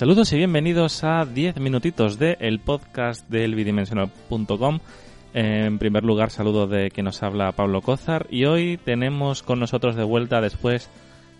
[0.00, 4.78] Saludos y bienvenidos a 10 minutitos de el podcast del bidimensional.com.
[5.34, 9.96] En primer lugar, saludo de quien nos habla Pablo Cózar y hoy tenemos con nosotros
[9.96, 10.88] de vuelta después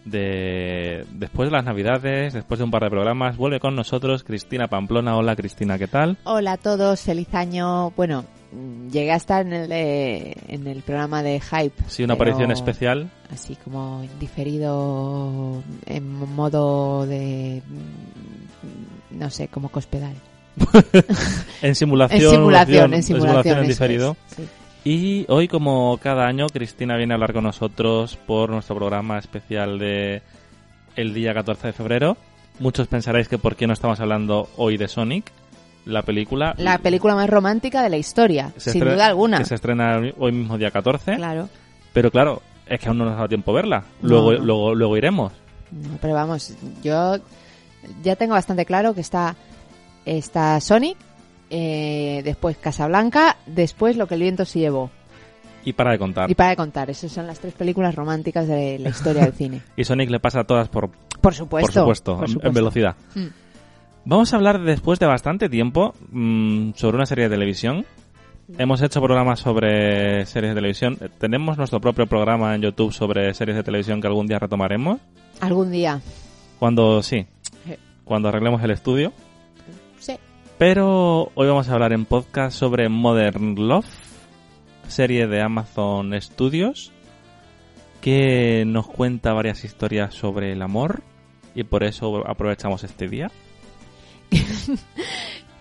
[0.04, 4.68] de después de las Navidades, después de un par de programas, vuelve con nosotros Cristina
[4.68, 5.16] Pamplona.
[5.16, 6.18] Hola Cristina, ¿qué tal?
[6.24, 7.92] Hola a todos, feliz año.
[7.92, 8.26] Bueno,
[8.92, 11.82] llegué a estar en el, de- en el programa de Hype.
[11.86, 13.08] Sí, una aparición especial.
[13.32, 17.62] Así como diferido en modo de...
[19.20, 20.14] No sé, como cospedal.
[21.62, 23.58] En simulación, En simulación, en simulación.
[23.58, 24.16] en diferido.
[24.30, 24.48] es, sí.
[24.82, 29.78] Y hoy, como cada año, Cristina viene a hablar con nosotros por nuestro programa especial
[29.78, 30.22] de
[30.96, 32.16] el día 14 de febrero.
[32.58, 35.30] Muchos pensaréis que por qué no estamos hablando hoy de Sonic,
[35.84, 36.54] la película.
[36.56, 39.38] La película más romántica de la historia, sin duda alguna.
[39.38, 41.16] Que se estrena hoy mismo día 14.
[41.16, 41.48] Claro.
[41.92, 43.84] Pero claro, es que aún no nos ha dado tiempo verla.
[44.02, 44.44] Luego, No, no.
[44.44, 45.32] luego, luego iremos.
[45.72, 47.16] No, pero vamos, yo
[48.02, 49.36] ya tengo bastante claro que está,
[50.04, 50.96] está Sonic,
[51.50, 54.90] eh, después Casablanca, después Lo que el viento se llevó.
[55.64, 56.30] Y para de contar.
[56.30, 59.60] Y para de contar, esas son las tres películas románticas de la historia del cine.
[59.76, 61.84] Y Sonic le pasa a todas por, Por supuesto.
[61.84, 62.48] por supuesto, por en- supuesto.
[62.48, 62.96] en velocidad.
[63.14, 63.26] Mm.
[64.06, 67.84] Vamos a hablar después de bastante tiempo mm, sobre una serie de televisión.
[68.58, 70.98] Hemos hecho programas sobre series de televisión.
[71.18, 74.98] Tenemos nuestro propio programa en YouTube sobre series de televisión que algún día retomaremos.
[75.40, 76.00] Algún día.
[76.58, 77.26] Cuando, Sí.
[78.10, 79.12] Cuando arreglemos el estudio.
[80.00, 80.18] Sí.
[80.58, 83.86] Pero hoy vamos a hablar en podcast sobre Modern Love,
[84.88, 86.90] serie de Amazon Studios,
[88.00, 91.04] que nos cuenta varias historias sobre el amor
[91.54, 93.30] y por eso aprovechamos este día.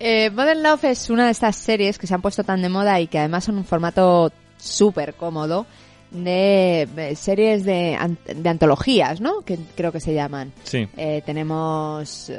[0.01, 3.01] Eh, Modern Love es una de estas series que se han puesto tan de moda
[3.01, 5.65] y que además son un formato súper cómodo
[6.11, 7.97] de series de,
[8.35, 9.41] de antologías, ¿no?
[9.41, 10.51] Que creo que se llaman.
[10.63, 10.87] Sí.
[10.97, 12.37] Eh, tenemos eh,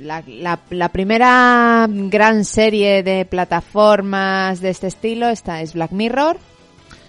[0.00, 6.38] la, la- la primera gran serie de plataformas de este estilo, esta es Black Mirror.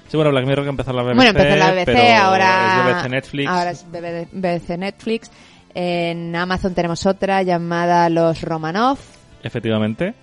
[0.10, 1.16] Sí, bueno, Black Mirror que empezó la BBC.
[1.16, 3.50] bueno, empezó la BBC, pero ahora es BBC Netflix.
[3.50, 5.32] Ahora es BB BBC Netflix.
[5.76, 9.00] En Amazon tenemos otra llamada Los Romanov
[9.42, 10.14] Efectivamente.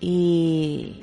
[0.00, 1.02] y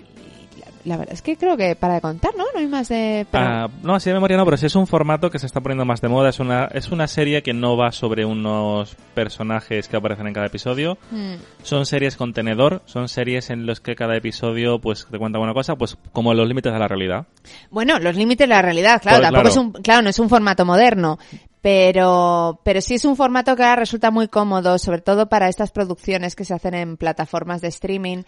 [0.86, 2.46] la, verdad es que creo que para contar, ¿no?
[2.54, 3.26] No hay más de...
[3.34, 5.86] Ah, no, así de memoria no, pero sí es un formato que se está poniendo
[5.86, 6.30] más de moda.
[6.30, 10.48] Es una, es una serie que no va sobre unos personajes que aparecen en cada
[10.48, 10.98] episodio.
[11.12, 11.36] Hmm.
[11.64, 15.54] Son series con tenedor, son series en los que cada episodio pues te cuenta una
[15.54, 17.26] cosa, pues como los límites de la realidad.
[17.70, 19.50] Bueno, los límites de la realidad, claro, Pues, tampoco claro.
[19.50, 21.18] es un, claro, no es un formato moderno,
[21.62, 25.72] pero, pero sí es un formato que ahora resulta muy cómodo, sobre todo para estas
[25.72, 28.24] producciones que se hacen en plataformas de streaming.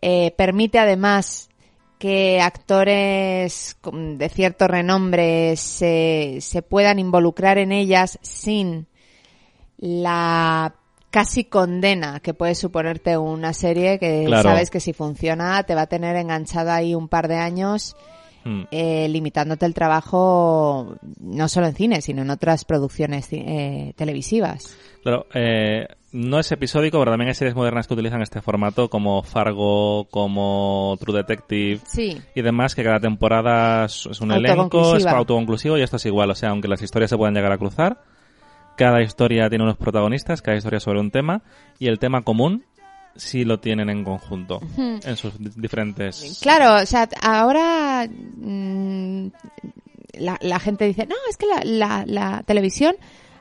[0.00, 1.48] Eh, permite además
[1.98, 8.86] que actores de cierto renombre se, se puedan involucrar en ellas sin
[9.78, 10.74] la
[11.10, 14.50] casi condena que puede suponerte una serie que Claro.
[14.50, 17.96] sabes que si funciona te va a tener enganchada ahí un par de años
[18.44, 18.62] Hmm.
[18.70, 24.72] eh, limitándote el trabajo no solo en cine, sino en otras producciones ci- eh, televisivas.
[25.02, 25.84] Claro, eh,
[26.16, 30.96] no es episódico, pero también hay series modernas que utilizan este formato como Fargo, como
[31.00, 32.16] True Detective Sí.
[32.34, 36.30] y demás, que cada temporada es un elenco, es autoconclusivo y esto es igual.
[36.30, 38.02] O sea, aunque las historias se puedan llegar a cruzar,
[38.76, 41.42] cada historia tiene unos protagonistas, cada historia sobre un tema
[41.78, 42.64] y el tema común
[43.14, 46.38] sí lo tienen en conjunto en sus di- diferentes...
[46.42, 49.26] Claro, o sea, ahora mm,
[50.18, 52.94] la, la gente dice, no, es que la, la, la televisión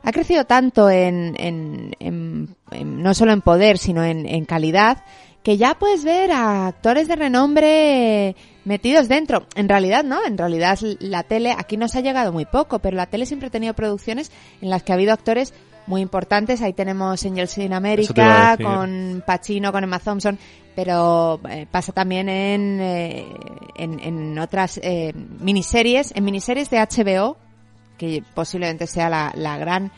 [0.05, 5.03] ha crecido tanto en, en, en- en- no solo en poder, sino en, en calidad,
[5.43, 9.45] que ya puedes ver a actores de renombre metidos dentro.
[9.56, 13.06] En realidad, no, en realidad la tele, aquí nos ha llegado muy poco, pero la
[13.07, 14.31] tele siempre ha tenido producciones
[14.62, 15.53] en las que ha habido actores
[15.88, 16.62] muy importantes.
[16.63, 18.13] Ahí tenemos Angels in America,
[18.63, 20.39] con Pacino, con Emma Thompson,
[20.75, 23.25] pero eh, pasa también en, eh,
[23.75, 27.38] en, en otras eh, miniseries, en miniseries de HBO,
[27.97, 29.92] que posiblemente sea la, la gran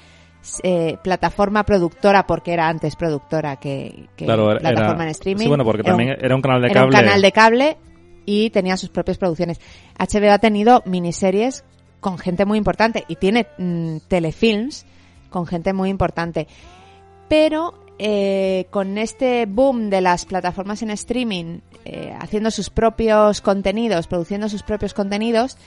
[0.63, 5.43] eh, plataforma productora, porque era antes productora que, que Claro, era- plataforma en streaming.
[5.43, 7.77] sí, bueno, porque Era un- también era un canal de era un canal de cable
[8.25, 9.59] y tenía sus propias producciones.
[9.97, 11.63] HBO ha tenido miniseries
[11.99, 14.85] con gente muy importante y tiene mm, telefilms
[15.29, 16.47] con gente muy importante.
[17.27, 24.07] Pero eh, con este boom de las plataformas en streaming, eh, haciendo sus propios contenidos,
[24.07, 25.57] produciendo sus propios contenidos,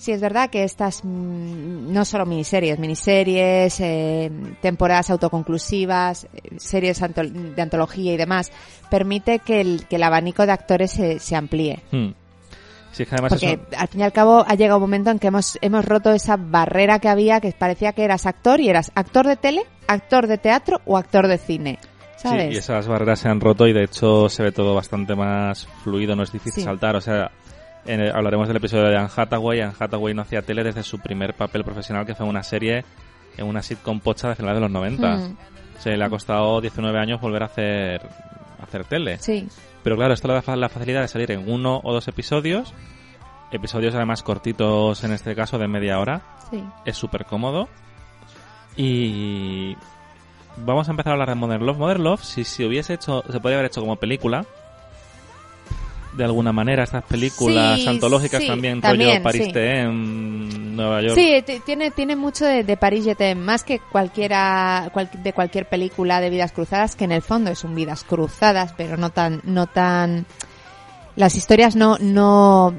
[0.00, 4.30] sí es verdad que estas, mm, no solo miniseries, miniseries, eh,
[4.62, 8.50] temporadas autoconclusivas, eh, series anto- de antología y demás,
[8.90, 11.80] permite que el, que el abanico de actores se, se amplíe.
[11.92, 12.08] Hmm.
[12.92, 15.10] Sí, es que además Porque eso- al fin y al cabo ha llegado un momento
[15.10, 18.68] en que hemos, hemos roto esa barrera que había, que parecía que eras actor y
[18.68, 21.78] eras actor de tele, actor de teatro o actor de cine.
[22.16, 22.48] ¿Sabes?
[22.50, 25.66] Sí, y esas barreras se han roto y de hecho se ve todo bastante más
[25.84, 26.62] fluido, no es difícil Sí.
[26.62, 26.94] saltar.
[26.96, 27.30] O sea,
[27.86, 29.60] en el- hablaremos del episodio de Anne Hathaway.
[29.60, 32.84] Anne Hathaway no hacía tele desde su primer papel profesional, que fue en una serie,
[33.36, 35.16] en una sitcom pocha de finales de los 90.
[35.16, 35.36] Mm,
[35.78, 38.02] Se le ha costado 19 años volver a hacer,
[38.62, 39.18] hacer tele.
[39.18, 39.48] sí.
[39.82, 42.74] Pero claro, esto le da la facilidad de salir en uno o dos episodios.
[43.50, 46.20] Episodios además cortitos, en este caso de media hora.
[46.50, 46.62] Sí.
[46.84, 47.66] Es súper cómodo.
[48.76, 49.76] Y
[50.58, 51.78] vamos a empezar a hablar de Modern Love.
[51.78, 54.44] Modern Love, si se hubiese hecho, se podría haber hecho como película.
[56.20, 59.58] De alguna manera, estas películas Sí, antológicas sí, también, también, rollo París sí.
[59.58, 61.14] en Nueva York.
[61.14, 66.20] Sí, tiene, tiene mucho de, de Paris t'aime, más que cualquiera, cual- de cualquier película
[66.20, 69.66] de vidas cruzadas, que en el fondo es un vidas cruzadas, pero no tan, no
[69.66, 70.26] tan,
[71.16, 72.74] las historias no, no,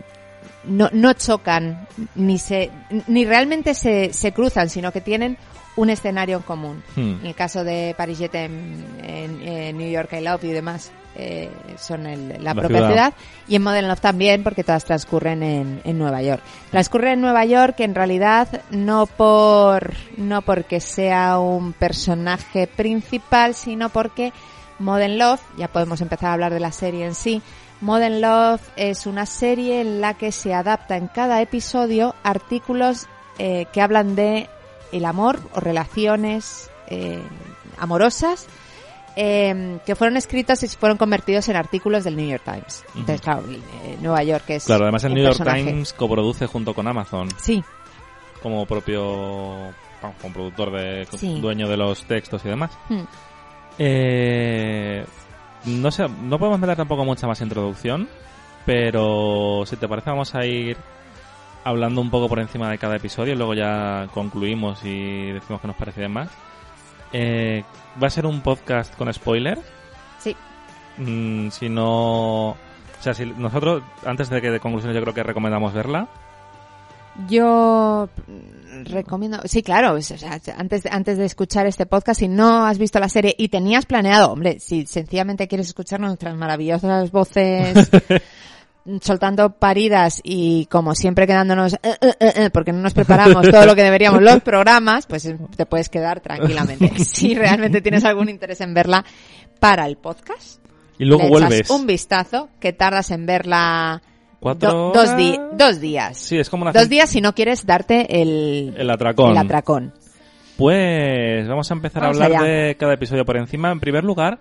[0.66, 2.70] no, no chocan, ni se,
[3.08, 5.38] ni realmente se, se cruzan, sino que tienen
[5.78, 6.84] un escenario en común.
[6.96, 7.22] Hmm.
[7.22, 11.50] En el caso de Paris t'aime, en, en New York I Love y demás, eh,
[11.78, 12.90] son el- la, La propia ciudad.
[12.92, 13.14] ciudad.
[13.48, 16.42] Y en Modern Love también, porque todas transcurren en, en Nueva York.
[16.70, 23.90] Transcurre en Nueva York en realidad no por, no porque sea un personaje principal, sino
[23.90, 24.32] porque
[24.80, 27.42] Modern Love, ya podemos empezar a hablar de la serie en sí,
[27.82, 33.08] Modern Love es una serie en la que se adapta en cada episodio artículos
[33.40, 34.48] eh, que hablan de
[34.92, 37.22] el amor o relaciones eh,
[37.80, 38.46] amorosas
[39.16, 42.84] eh, que fueron escritos y fueron convertidos en artículos del New York Times.
[42.96, 45.64] Entonces, claro, eh, Nueva York es Claro, además el New York personaje.
[45.66, 47.64] Times coproduce junto con Amazon Sí,
[48.42, 51.40] como propio vamos, como productor de Sí.
[51.42, 52.72] dueño de los textos y demás.
[52.90, 53.02] Hmm.
[53.78, 55.06] Eh,
[55.66, 58.08] no sé, no podemos meter tampoco mucha más introducción,
[58.66, 60.78] pero si te parece vamos a ir
[61.64, 65.68] hablando un poco por encima de cada episodio y luego ya concluimos y decimos que
[65.68, 66.30] nos parece más.
[67.14, 67.64] Eh,
[68.02, 69.62] va a ser un podcast con spoilers.
[70.20, 70.36] sí.
[70.98, 72.50] Mm, si no...
[72.50, 76.08] O sea, si nosotros, antes de que de conclusiones, yo creo que recomendamos verla.
[77.28, 78.10] Yo
[78.84, 82.78] recomiendo, sí, claro, o sea, antes de, antes de escuchar este podcast, si no has
[82.78, 87.90] visto la serie y tenías planeado, hombre, si sencillamente quieres escuchar nuestras maravillosas voces
[89.02, 93.76] soltando paridas y como siempre quedándonos, eh, eh, eh, porque no nos preparamos todo lo
[93.76, 96.92] que deberíamos los programas, pues te puedes quedar tranquilamente.
[97.06, 99.06] Si realmente tienes algún interés en verla
[99.60, 100.60] para el podcast,
[100.98, 101.70] Y luego le echas vuelves.
[101.70, 104.02] un vistazo que tardas en verla
[104.40, 105.50] Cuatro do- dos, di- horas.
[105.58, 106.18] dos días.
[106.18, 109.32] Sí, es como una Dos días si no quieres darte el, El atracón.
[109.32, 109.94] el atracón.
[110.58, 112.52] Pues vamos a empezar Vamos a hablar allá.
[112.52, 113.72] de cada episodio por encima.
[113.72, 114.40] En primer lugar,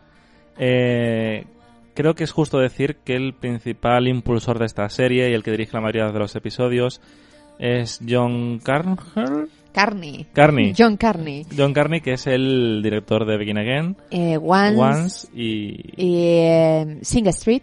[0.58, 1.44] eh,
[1.94, 5.50] creo que es justo decir que el principal impulsor de esta serie y el que
[5.50, 7.00] dirige la mayoría de los episodios
[7.58, 8.96] es John Carney.
[9.72, 10.26] Carney.
[10.32, 10.74] Carney.
[10.76, 11.46] John Carney.
[11.56, 16.98] John Carney, que es el director de Begin Again, Eh, Once, Once y, y eh,
[17.02, 17.62] Sing Street.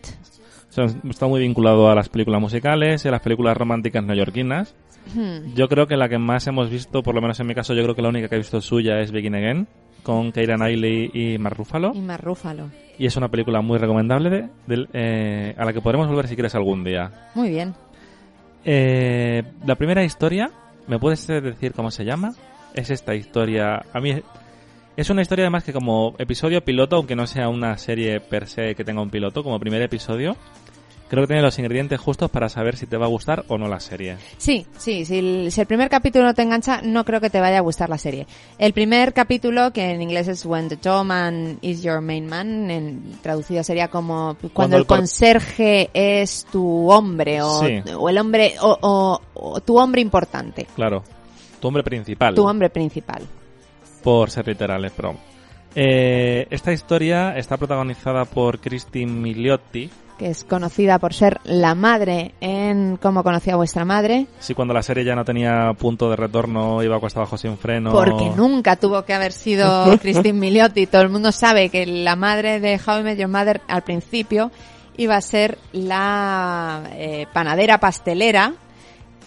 [0.69, 4.73] o sea, está muy vinculado a las películas musicales y a las películas románticas neoyorquinas.
[5.13, 5.53] Hmm.
[5.55, 7.83] Yo creo que la que más hemos visto, por lo menos en mi caso, yo
[7.83, 9.67] creo que la única que he visto suya es Begin Again,
[10.03, 11.91] con Keira Knightley y Mark Ruffalo.
[11.93, 11.99] Y.
[12.99, 16.55] Y es una película muy recomendable de- eh, a la que podremos volver si quieres
[16.55, 17.29] algún día.
[17.35, 17.73] Muy bien.
[18.65, 20.51] Eh, la primera historia,
[20.87, 22.33] ¿me puedes decir cómo se llama?
[22.73, 23.83] Es esta historia.
[23.93, 24.13] A mí
[24.97, 28.75] es una historia además que como episodio piloto, aunque no sea una serie per se
[28.75, 30.35] que tenga un piloto, como primer episodio,
[31.09, 33.67] creo que tiene los ingredientes justos para saber si te va a gustar o no
[33.67, 34.17] la serie.
[34.37, 37.39] Sí, sí, si el, si el primer capítulo no te engancha, no creo que te
[37.39, 38.27] vaya a gustar la serie.
[38.57, 43.17] El primer capítulo, que en inglés es When the Doorman is your main man, en,
[43.21, 47.81] traducido sería como cuando, Cuando el conserje es tu hombre o, Sí.
[47.97, 51.03] o el hombre o, o- o tu hombre importante, Claro,
[51.59, 52.35] tu hombre principal.
[52.35, 53.23] tu hombre principal.
[54.03, 55.15] por ser literales, pero...
[55.79, 59.89] Eh, esta historia está protagonizada por Christine Milioti.
[60.17, 64.73] Que es conocida por ser la madre en Cómo conocía a vuestra madre, Sí, cuando
[64.73, 67.91] la serie ya no tenía punto de retorno, iba cuesta abajo sin freno.
[67.91, 70.87] porque nunca tuvo que haber sido Christine Milioti.
[70.87, 74.51] Todo el mundo sabe que la madre de How I Met Your Mother al principio
[74.97, 78.53] iba a ser la eh, panadera pastelera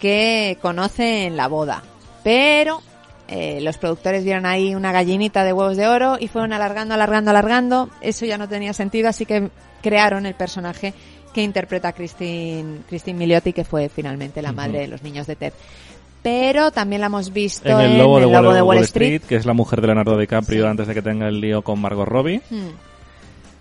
[0.01, 1.83] que conoce en la boda.
[2.25, 2.81] Pero
[3.29, 7.31] eh, los productores vieron ahí una gallinita de huevos de oro y fueron alargando, alargando,
[7.31, 7.89] alargando.
[8.01, 9.51] Eso ya no tenía sentido, así que
[9.83, 10.95] crearon el personaje
[11.35, 15.53] que interpreta Christine, Christine Milioti, que fue finalmente la madre de los niños de Ted.
[16.23, 19.29] Pero también la hemos visto En el Lobo, de, Wall, Lobo de Wall Street, Street.
[19.29, 20.69] que es la mujer de Leonardo DiCaprio Sí.
[20.69, 22.43] antes de que tenga el lío con Margot Robbie.
[22.51, 22.69] Hmm.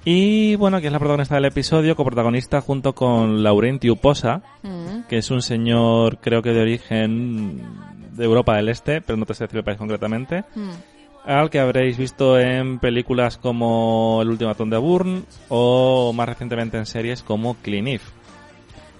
[0.05, 5.03] Y bueno, que es la protagonista del episodio, coprotagonista junto con Laurenti Uposa, Mm.
[5.07, 7.61] que es un señor creo que de origen
[8.13, 10.69] de Europa del Este, pero no te sé decir el país concretamente, Mm.
[11.25, 16.77] Al que habréis visto en películas como El último atón de Bourne o más recientemente
[16.77, 17.99] en series como Clean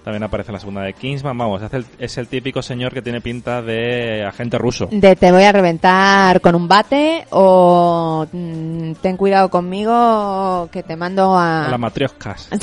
[0.04, 3.20] También aparece en la segunda de Kingsman, vamos, el- es el típico señor que tiene
[3.20, 4.88] pinta de agente ruso.
[4.90, 10.96] De te voy a reventar con un bate o mm, ten cuidado conmigo que te
[10.96, 11.66] mando a...
[11.70, 12.48] Las matrioscas.
[12.52, 12.56] ¿A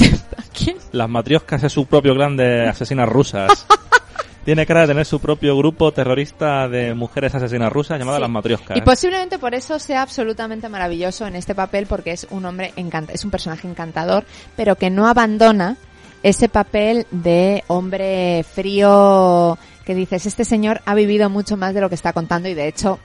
[0.58, 0.78] quién?
[0.92, 3.66] Las matrioscas es su propio clan de asesinas rusas.
[4.48, 8.22] Tiene cara de tener su propio grupo terrorista de mujeres asesinas rusas llamado Sí.
[8.22, 8.78] las matrioscas.
[8.78, 13.12] Y posiblemente por eso sea absolutamente maravilloso en este papel porque es un hombre encanta
[13.12, 14.24] es un personaje encantador,
[14.56, 15.76] pero que no abandona
[16.24, 21.90] ese papel de hombre frío que dices, este señor ha vivido mucho más de lo
[21.90, 23.00] que está contando y de hecho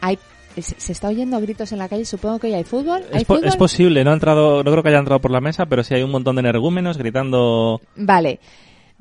[0.00, 0.20] hay
[0.56, 3.02] se está oyendo gritos en la calle, supongo que hoy hay fútbol.
[3.12, 3.48] ¿Hay Es, po- fútbol?
[3.48, 5.94] es posible, no ha entrado, no creo que haya entrado por la mesa, pero sí
[5.94, 7.80] hay un montón de energúmenos gritando.
[7.96, 8.38] Vale.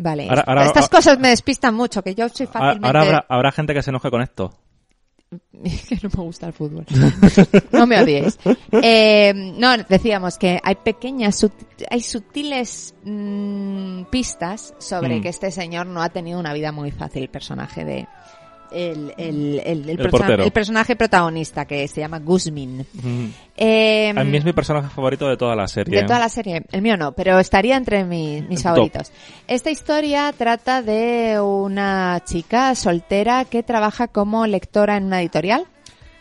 [0.03, 0.27] Vale.
[0.29, 2.85] Ahora- ahora- Estas ahora- cosas me despistan mucho, que yo soy fácilmente...
[2.87, 4.51] ahora habrá, habrá gente que se enoje con esto.
[5.89, 6.85] que no me gusta el fútbol.
[7.71, 8.37] no me odiéis.
[8.71, 15.21] Eh, no, decíamos que hay pequeñas, sut- hay sutiles mm, pistas sobre Mm.
[15.21, 18.07] que este señor no ha tenido una vida muy fácil, el personaje de...
[18.73, 22.85] El, el, el, el personaje protagonista que se llama Guzmin.
[22.93, 23.25] Mm.
[23.55, 26.01] Eh, A mí es mi personaje favorito de toda la serie.
[26.01, 28.71] de toda la serie, el mío no, pero estaría entre mi- mis Top.
[28.75, 29.11] favoritos.
[29.47, 35.65] Esta historia trata de una chica soltera que trabaja como lectora en una editorial.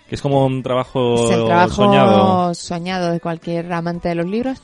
[0.09, 2.55] Que es como un trabajo, es el trabajo soñado.
[2.55, 4.61] soñado de cualquier amante de los libros.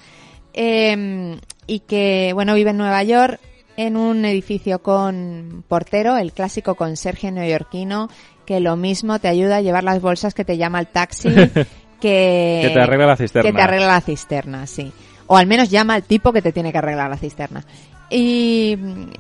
[0.53, 3.39] Eh, y que, bueno, vive en Nueva York
[3.79, 8.11] en un edificio con portero, el clásico conserje neoyorquino,
[8.45, 11.29] que lo mismo te ayuda a llevar las bolsas que te llama el taxi,
[12.01, 13.49] que, Que te arregla la cisterna.
[13.49, 14.93] que te arregla la cisterna, sí.
[15.29, 17.65] O al menos llama al tipo que te tiene que arreglar la cisterna.
[18.11, 18.77] Y,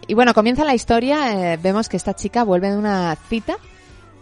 [0.08, 3.58] y bueno, comienza la historia, eh, vemos que esta chica vuelve de una cita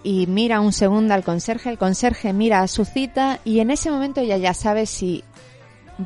[0.02, 3.90] y mira un segundo al conserje, el conserje mira a su cita y en ese
[3.90, 5.25] momento ella ya sabe si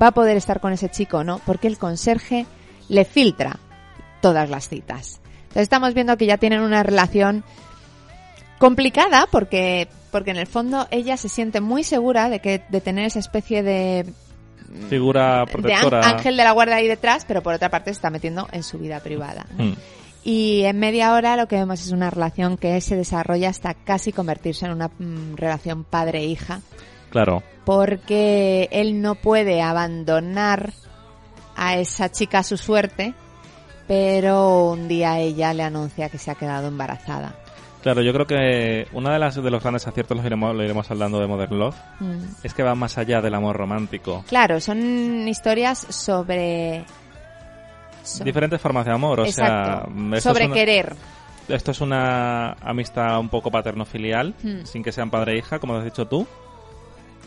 [0.01, 2.47] va a poder estar con ese chico o no, porque el conserje
[2.89, 3.59] le filtra
[4.21, 5.21] todas las citas.
[5.43, 7.45] Entonces estamos viendo que ya tienen una relación
[8.59, 13.05] complicada porque porque en el fondo ella se siente muy segura de que de tener
[13.07, 14.13] esa especie de
[14.89, 16.01] Figura de protectora.
[16.03, 18.63] án- ángel de la guarda ahí detrás, pero por otra parte se está metiendo en
[18.63, 19.47] su vida privada.
[19.57, 19.73] Mm.
[20.23, 24.13] Y en media hora lo que vemos es una relación que se desarrolla hasta casi
[24.13, 26.61] convertirse en una mm, relación padre-hija,
[27.11, 27.43] Claro.
[27.65, 30.73] porque él no puede abandonar
[31.57, 33.15] a esa chica a su suerte,
[33.91, 37.35] pero un día ella le anuncia que se ha quedado embarazada.
[37.83, 40.89] Claro, yo creo que uno de, las, de los grandes aciertos, lo iremos, lo iremos
[40.93, 42.19] hablando de Modern Love, Mm.
[42.45, 44.23] es que va más allá del amor romántico.
[44.29, 46.85] Claro, son historias sobre...
[48.05, 50.95] so- Diferentes formas de amor, o Exacto, sea, mm, sobre una- querer.
[51.49, 54.65] Esto es una amistad un poco paterno-filial, Hmm.
[54.67, 56.29] sin que sean padre e hija, como has dicho tú.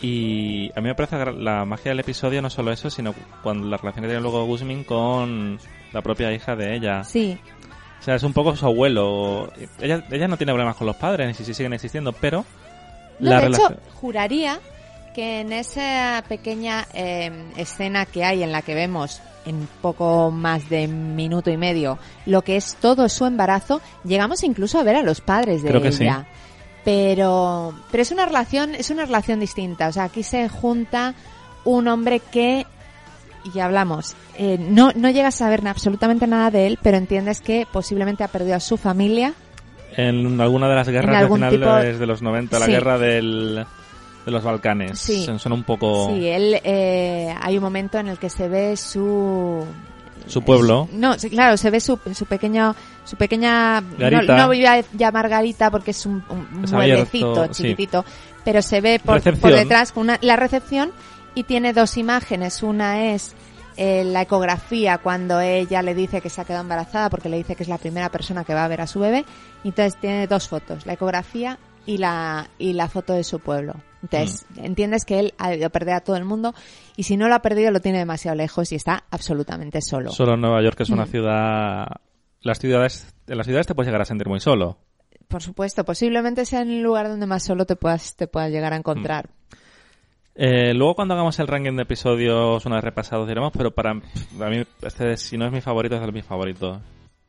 [0.02, 3.76] Y a mí me parece la magia del episodio no solo eso, sino cuando la
[3.76, 5.60] relación que tiene luego Guzmin con
[5.94, 7.04] la propia hija de ella.
[7.04, 7.38] Sí,
[8.00, 9.52] O sea, es un poco su abuelo.
[9.80, 12.46] Ella, ella no tiene problemas con los padres, ni si si siguen existiendo, pero
[13.20, 13.74] No, la de relación...
[13.74, 14.60] hecho, juraría
[15.16, 20.70] que en esa pequeña eh, escena que hay en la que vemos en poco más
[20.70, 25.04] de minuto y medio lo que es todo su embarazo, llegamos incluso a ver a
[25.04, 26.04] los padres de Creo que sí.
[26.04, 26.26] ella.
[26.84, 29.88] Pero, pero es una relación, es una relación distinta.
[29.88, 31.14] O sea, aquí se junta
[31.64, 32.66] un hombre que,
[33.54, 37.68] y hablamos, eh, no, no llegas a saber absolutamente nada de él, pero entiendes que
[37.72, 39.34] posiblemente ha perdido a su familia,
[39.96, 42.72] En alguna de las guerras de finales tipo- de los 90, la Sí.
[42.72, 43.66] guerra del,
[44.26, 44.98] de los Balcanes.
[44.98, 45.26] Sí.
[45.38, 49.64] Son- un poco Sí, él, eh, hay un momento en el que se ve su...
[50.26, 50.88] su pueblo.
[50.94, 53.82] No, sí, claro, se ve su, su pequeño, su pequeña...
[53.82, 54.38] No, Garita.
[54.38, 57.64] no voy a llamar garita porque es un, un Es mueblecito abierto, sí.
[57.64, 58.06] chiquitito,
[58.46, 60.92] pero se ve por, por detrás con una, la recepción
[61.36, 62.64] y tiene dos imágenes.
[62.64, 63.36] Una es
[63.78, 67.56] eh, la ecografía cuando ella le dice que se ha quedado embarazada porque le dice
[67.56, 69.26] que es la primera persona que va a ver a su bebé.
[69.64, 73.76] Entonces tiene dos fotos, la ecografía y la, y la foto de su pueblo.
[74.02, 74.66] Entonces, Mm.
[74.66, 76.54] entiendes que él ha debido perder a todo el mundo
[76.98, 80.12] y si no lo ha perdido lo tiene demasiado lejos y está absolutamente solo.
[80.12, 81.10] Solo Nueva York es una Mm.
[81.10, 81.88] ciudad...
[82.42, 84.78] Las ciudades, en las ciudades te puedes llegar a sentir muy solo.
[85.30, 88.74] Por supuesto, posiblemente sea en el lugar donde más solo te puedas, te puedas llegar
[88.74, 89.30] a encontrar.
[90.36, 94.02] Eh, luego cuando hagamos el ranking de episodios una vez repasados diremos, pero para,
[94.38, 96.80] para mí este si no es mi favorito es de mis favoritos.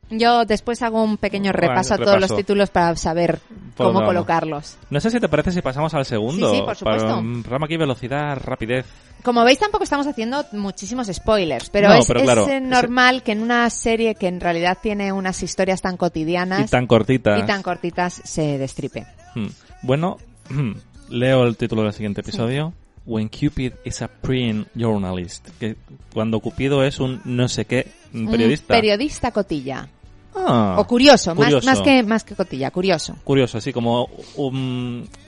[0.09, 2.35] Yo después hago un pequeño Bueno, repaso a todos los repaso.
[2.37, 3.39] títulos para saber
[3.75, 4.77] Por cómo colocarlos.
[4.91, 6.51] No sé si te parece si pasamos al segundo.
[6.51, 7.07] Sí, sí, por supuesto.
[7.07, 8.85] Para un programa aquí velocidad, rapidez.
[9.23, 13.23] Como veis, tampoco estamos haciendo muchísimos spoilers, pero No, es, pero es, claro, es- normal
[13.23, 17.39] que en una serie que en realidad tiene unas historias tan cotidianas Y tan cortitas.
[17.39, 19.07] y tan cortitas se destripe.
[19.33, 19.47] Hmm.
[19.81, 20.17] Bueno,
[21.09, 22.73] leo el título del siguiente episodio.
[23.05, 25.47] When Cupid is a print journalist.
[25.59, 25.75] Que
[26.13, 28.73] cuando Cupido es un no sé qué periodista.
[28.73, 29.87] Un periodista cotilla.
[30.35, 31.65] Ah, o curioso, Más, curioso.
[31.69, 33.15] más, que, más que cotilla, curioso.
[33.23, 34.09] curioso, así como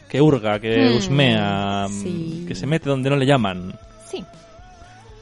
[0.10, 2.43] que hurga, que Hmm, husmea, sí.
[2.48, 3.74] que se mete donde no le llaman.
[4.12, 4.24] Sí.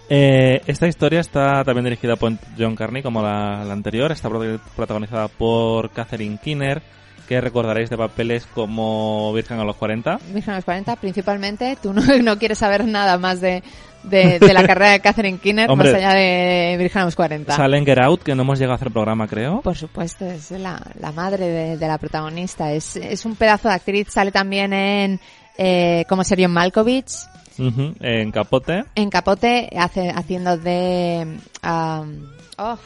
[0.09, 4.11] Eh, esta historia está también dirigida por John Carney como la, la anterior.
[4.11, 6.81] Está prota- protagonizada por Catherine Kinner,
[7.27, 10.19] que recordaréis de papeles como Virgen a los 40.
[10.33, 13.63] Virgen a los 40, principalmente, tú no, no quieres saber nada más de,
[14.03, 17.55] de, de la carrera de Catherine Kinner, Hombre, más allá de Virgen a los 40.
[17.55, 19.61] Sale en Get Out, que no hemos llegado a hacer programa, creo.
[19.61, 22.71] Por supuesto, es la, la madre de, de la protagonista.
[22.71, 24.07] Es, es un pedazo de actriz.
[24.11, 25.19] Sale también en
[25.57, 27.11] eh, como Serion Malkovich,
[27.57, 28.83] En Capote.
[28.95, 31.37] en Capote, hace, haciendo de...
[31.63, 32.25] um,
[32.57, 32.77] oh,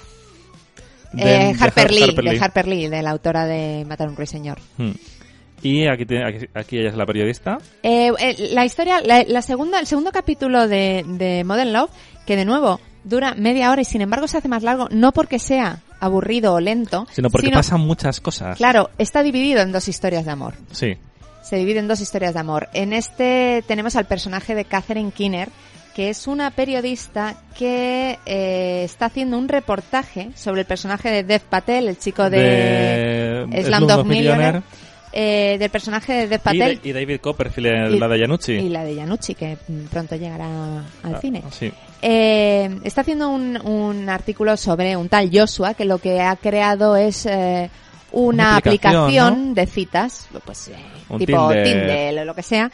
[1.14, 2.40] de- eh, Harper, Har- Lee, Harper de Lee.
[2.40, 4.60] Harper Lee, de la autora de Matar a un ruiseñor.
[4.78, 4.92] Hmm.
[5.62, 7.58] Y aquí, tiene- aquí, aquí ella es la periodista.
[7.84, 11.90] Eh, eh, la historia, la, la segunda, el segundo capítulo de, de Modern Love,
[12.26, 15.40] que de nuevo dura media hora y sin embargo se hace más largo, no porque
[15.40, 18.56] sea aburrido o lento, Sino porque pasan muchas cosas.
[18.58, 20.54] Claro, está dividido en dos historias de amor.
[20.72, 20.96] Sí.
[21.42, 22.70] Se divide en dos historias de amor.
[22.74, 25.50] En este tenemos al personaje de Catherine Kinner,
[25.96, 31.42] que es una periodista que eh, está haciendo un reportaje sobre el personaje de Dev
[31.42, 34.62] Patel, el chico de, de Slumdog Millionaire,
[35.12, 38.20] eh, del personaje de Dev Y, Patel de- y David Copperfield, el- Y- la de
[38.20, 38.52] Yanucci.
[38.54, 39.58] y la de Yanucci, que
[39.92, 40.46] pronto llegará
[41.04, 41.44] al Ah, cine.
[41.52, 41.72] Sí.
[42.02, 46.96] Eh, está haciendo un, un artículo sobre un tal Joshua que lo que ha creado
[46.96, 47.70] es eh,
[48.12, 50.76] una, Una aplicación, aplicación, de citas, pues eh,
[51.18, 51.64] tipo Tinder.
[51.66, 52.72] Tinder o lo que sea,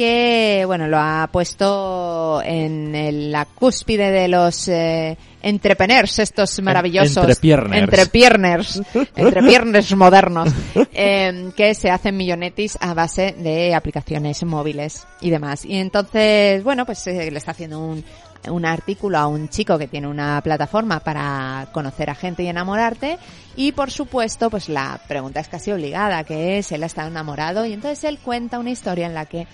[0.00, 7.18] que bueno lo ha puesto en el- la cúspide de los eh, entrepreneurs estos maravillosos
[7.18, 7.82] entrepierners.
[7.82, 8.82] entrepierners
[9.16, 10.48] entrepierners modernos
[10.94, 16.86] eh, que se hacen millonetis a base de aplicaciones móviles y demás y entonces bueno
[16.86, 18.02] pues eh, le está haciendo un
[18.48, 23.18] un artículo a un chico que tiene una plataforma para conocer a gente y enamorarte
[23.54, 27.66] y por supuesto pues la pregunta es casi obligada que es él ha estado enamorado
[27.66, 29.46] y entonces él cuenta una historia en la que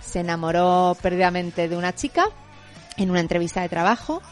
[0.00, 2.26] se enamoró perdidamente de una chica
[2.96, 4.22] en una entrevista de trabajo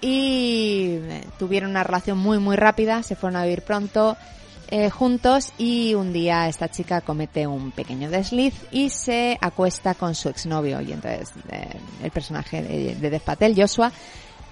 [0.00, 4.16] y eh, tuvieron una relación muy muy rápida, se fueron a vivir pronto
[4.68, 10.14] eh, juntos y un día esta chica comete un pequeño desliz y se acuesta con
[10.14, 13.92] su exnovio y entonces eh, el personaje de, de Patel, Joshua,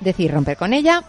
[0.01, 1.05] decide romper con ella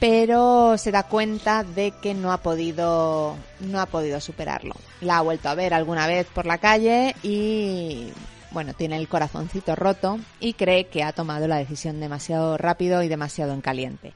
[0.00, 4.74] pero se da cuenta de que no ha podido no ha podido superarlo.
[5.00, 8.12] La ha vuelto a ver alguna vez por la calle y
[8.50, 13.08] bueno, tiene el corazoncito roto y cree que ha tomado la decisión demasiado rápido y
[13.08, 14.12] demasiado en caliente.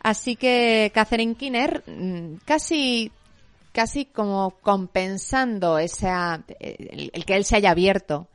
[0.00, 3.10] Así que Catherine Kinner mm, casi
[3.72, 8.28] casi como compensando esa el, el que él se haya abierto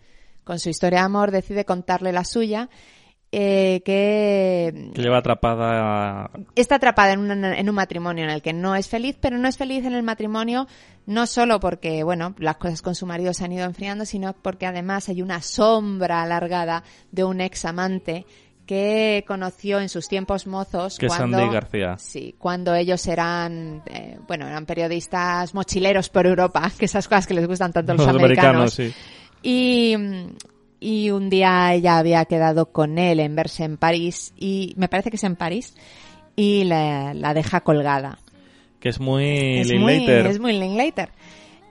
[0.44, 2.70] con su historia de amor decide contarle la suya
[3.32, 6.32] eh, que Que lleva atrapada.
[6.56, 9.48] está atrapada en un, en un matrimonio en el que no es feliz, pero no
[9.48, 10.68] es feliz en el matrimonio
[11.06, 14.68] no solo porque, bueno, las cosas con su marido se han ido enfriando, sino porque
[14.68, 18.28] además hay una sombra alargada de un ex amante
[18.68, 21.98] que conoció en sus tiempos mozos Que cuando Andy García.
[21.98, 27.34] sí cuando ellos eran eh, bueno eran periodistas mochileros por Europa que esas cosas que
[27.34, 28.94] les gustan tanto a los, Los americanos, sí.
[29.42, 29.96] y,
[30.80, 35.10] y un día ella había quedado con él en verse en París y me parece
[35.10, 35.76] que es en París
[36.36, 38.20] y la, la deja colgada.
[38.80, 41.10] Que es muy es, muy, es muy Linklater.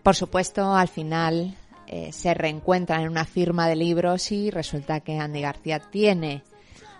[0.02, 1.54] Por supuesto, al final
[1.86, 6.42] eh, se reencuentran en una firma de libros y resulta que Andy García tiene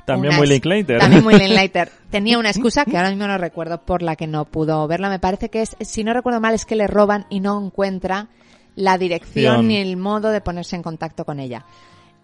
[0.07, 0.99] También muy Linklater.
[0.99, 1.91] También muy Linklater.
[2.11, 5.11] Tenía una excusa que ahora mismo no recuerdo por la que no pudo verla.
[5.11, 8.29] Me parece que es, si no recuerdo mal, es que le roban y no encuentra
[8.77, 9.69] la dirección Dirección.
[9.69, 11.67] ni el modo de ponerse en contacto con ella.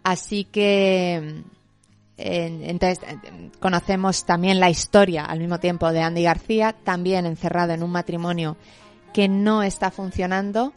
[0.04, 1.42] Así que,
[2.16, 3.00] entonces,
[3.58, 8.56] conocemos también la historia al mismo tiempo de Andy García, también encerrado en un matrimonio
[9.12, 10.72] que no está funcionando,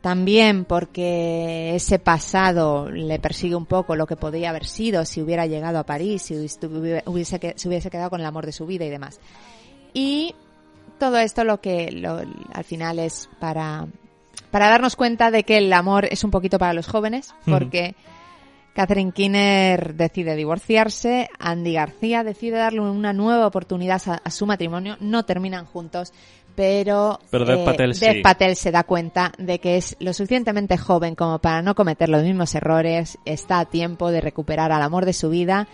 [0.00, 5.46] también porque ese pasado le persigue un poco lo que podría haber sido si hubiera
[5.46, 9.20] llegado a París, si se hubiese quedado con el amor de su vida y demás.
[9.92, 10.34] Y
[10.98, 13.86] todo esto lo que lo- al final es para,
[14.50, 17.94] para darnos cuenta de que el amor es un poquito para los jóvenes, porque
[18.80, 24.96] Catherine Kinner decide divorciarse, Andy García decide darle una nueva oportunidad a, a su matrimonio,
[25.00, 26.14] no terminan juntos,
[26.56, 28.06] pero, Pero Dev eh, Patel sí.
[28.06, 32.08] Dev Patel se da cuenta de que es lo suficientemente joven como para no cometer
[32.08, 35.68] los mismos errores, está a tiempo de recuperar al amor de su vida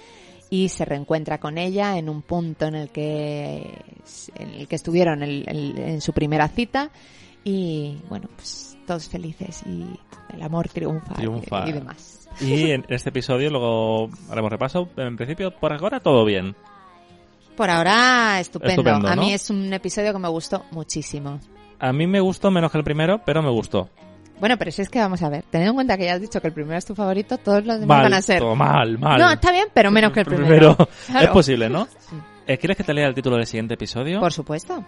[0.51, 3.85] y se reencuentra con ella en un punto en el que
[4.35, 6.91] en el que estuvieron el- el- en su primera cita
[7.45, 9.85] y bueno pues todos felices y
[10.35, 11.15] el amor Triunfa.
[11.69, 14.89] Y, demás Y en este episodio luego haremos repaso.
[14.97, 16.55] En principio, por ahora todo bien.
[17.57, 21.41] por ahora estupendo, Estupendo, a mí es un episodio que me gustó muchísimo
[21.79, 23.89] A mí me gustó menos que el primero, pero me gustó.
[24.39, 26.39] bueno pero si es que vamos a ver teniendo en cuenta que ya has dicho
[26.43, 28.99] que el primero es tu favorito todos los demás Mal, van a ser todo mal,
[28.99, 29.19] mal.
[29.19, 31.25] no está bien pero menos que el primero, Claro.
[31.25, 31.87] es posible, ¿no?
[31.87, 32.17] Sí.
[32.47, 34.21] Eh, ¿Quieres que te lea el título del siguiente episodio?
[34.21, 34.85] por supuesto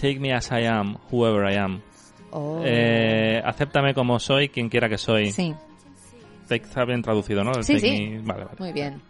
[0.00, 1.80] Take me as I am, whoever I am.
[2.30, 2.60] Oh.
[2.64, 5.30] Eh, acéptame como soy, quien quiera que soy.
[5.32, 5.54] sí
[6.56, 7.52] Está bien traducido, ¿no?
[7.52, 8.08] El Sí, take sí.
[8.08, 8.56] me- Vale, vale.
[8.58, 9.00] muy bien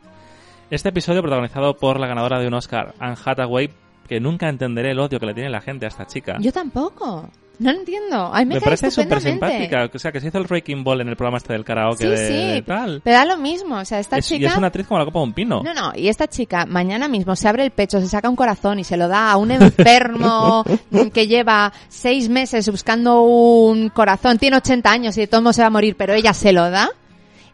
[0.70, 3.70] Este episodio protagonizado por la ganadora de un Oscar, Anne Hathaway,
[4.09, 6.37] que nunca entenderé el odio que le tiene la gente a esta chica.
[6.40, 7.29] yo tampoco
[7.61, 9.90] no lo entiendo a mí me, parece súper simpática.
[9.92, 12.09] O sea, que se hizo el Breaking Ball en el programa este del karaoke Sí,
[12.09, 12.33] de, sí.
[12.55, 13.01] de tal.
[13.03, 14.42] Pero da lo mismo, o sea, esta Es- chica...
[14.42, 15.62] Y es una actriz como la copa de un pino.
[15.64, 18.79] No, no, y esta chica mañana mismo se abre el pecho, se saca un corazón
[18.79, 20.62] y se lo da a un enfermo
[21.12, 25.66] que lleva seis meses buscando un corazón, tiene 80 años y de modos se va
[25.66, 26.88] a morir, pero ella se lo da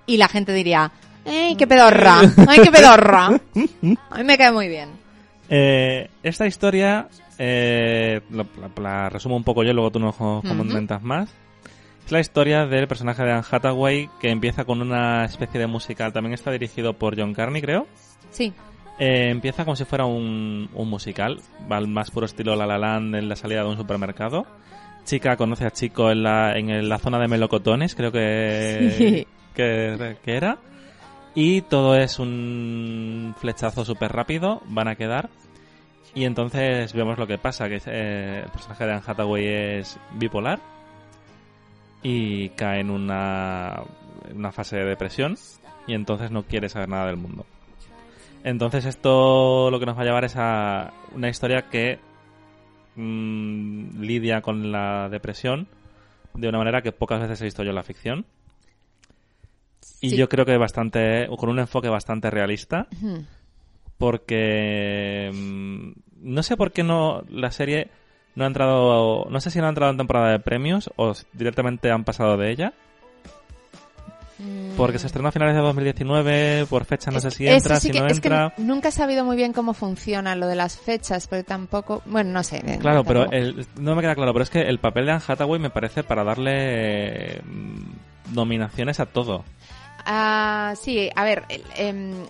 [0.07, 0.91] y la gente diría,
[1.27, 2.21] ¡ay, qué pedorra!
[2.49, 3.27] ¡Ay, qué pedorra!
[4.11, 4.91] A mí me cae muy bien.
[5.49, 8.47] Eh, esta historia, eh, la,
[8.81, 11.29] la resumo un poco yo, luego tú nos comentas más.
[12.07, 16.13] Es la historia del personaje de Anne Hathaway que empieza con una especie de musical.
[16.13, 17.87] También está dirigido por John Carney, creo.
[18.31, 18.53] Sí,
[18.99, 21.41] Eh, empieza como si fuera un, un musical,
[21.71, 24.47] va al más puro estilo La La Land en la salida de un supermercado.
[25.05, 29.27] Chica conoce a chico en la, en la zona de melocotones, creo que, Sí.
[29.55, 30.59] Que, que era.
[31.35, 35.31] Y todo es un flechazo súper rápido, van a quedar.
[36.15, 40.61] Y entonces vemos lo que pasa, que eh, el personaje de Anne Hathaway es bipolar
[42.03, 43.83] y cae en una,
[44.33, 45.37] una fase de depresión
[45.87, 47.47] y entonces no quiere saber nada del mundo.
[48.45, 51.99] Entonces esto lo que nos va a llevar es a una historia que
[52.95, 55.67] mm, lidia con la depresión
[56.35, 58.27] de una manera que pocas veces he visto yo en la ficción.
[60.01, 60.17] Y Sí.
[60.17, 62.87] yo creo que bastante, con un enfoque bastante realista,
[63.99, 65.91] porque mm,
[66.23, 67.89] no sé por qué no la serie
[68.35, 71.91] no ha entrado, no sé si no ha entrado en temporada de premios o directamente
[71.91, 72.73] han pasado de ella,
[74.77, 77.87] porque se estrenó a finales de 2019, por fecha no Es- sé si entra, sí
[77.87, 78.53] si que- no es que entra.
[78.59, 82.03] nunca he sabido muy bien cómo funciona lo de las fechas, porque tampoco...
[82.07, 82.61] Bueno, no sé.
[82.81, 85.61] Claro, pero el- no me queda claro, pero es que el papel de Anne Hathaway
[85.61, 89.45] me parece para darle mm, nominaciones a todo.
[90.05, 91.45] Ah, sí, a ver,
[91.77, 92.27] em,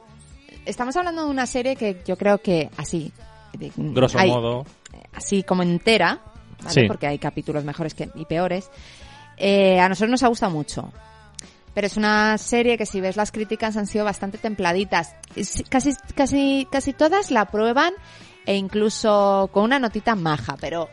[0.65, 3.13] estamos hablando de una serie que yo creo que así,
[3.53, 4.65] de- Grosso hay- modo.
[5.13, 6.21] así como entera,
[6.63, 6.83] ¿vale?
[6.83, 6.87] Sí.
[6.87, 8.71] porque hay capítulos mejores que, y peores,
[9.37, 10.93] eh, a nosotros nos ha gustado mucho.
[11.75, 15.17] Pero es una serie que si ves las críticas han sido bastante templaditas.
[15.69, 17.93] Casi, casi, casi todas la prueban
[18.47, 20.89] e incluso con una notita maja, pero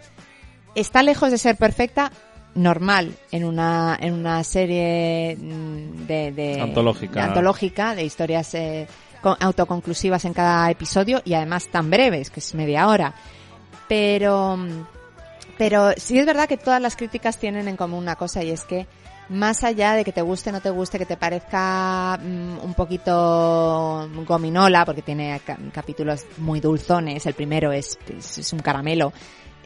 [0.74, 2.12] está lejos de ser perfecta
[2.56, 7.14] normal en una en una serie mm, de, de- Antológica.
[7.14, 8.88] de antológica de historias eh,
[9.22, 13.14] con- autoconclusivas en cada episodio y además tan breves que es media hora
[13.88, 14.86] pero mm,
[15.58, 18.64] pero sí es verdad que todas las críticas tienen en común una cosa y es
[18.64, 18.88] que
[19.30, 22.74] más allá de que te guste o no te guste, que te parezca mm, un
[22.74, 29.14] poquito gominola, porque tiene ca- capítulos muy dulzones, el primero es, es, es un caramelo,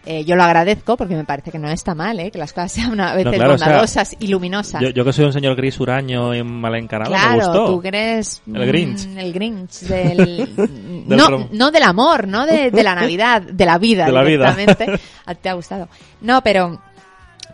[0.05, 2.29] eh, yo lo agradezco porque me parece que no está mal, ¿eh?
[2.31, 4.81] que las cosas sean a veces claro, o sea, bondadosas y luminosas.
[4.81, 7.65] Yo, yo que soy un señor gris huraño y mal encarado, me Claro, gustó.
[7.65, 9.07] tú eres El mm, Grinch.
[9.17, 10.55] el Grinch del,
[11.07, 14.23] Del no, no del amor, no de, de la Navidad, de la vida De la
[14.23, 14.55] vida.
[15.41, 15.89] te ha gustado.
[16.21, 16.79] No, pero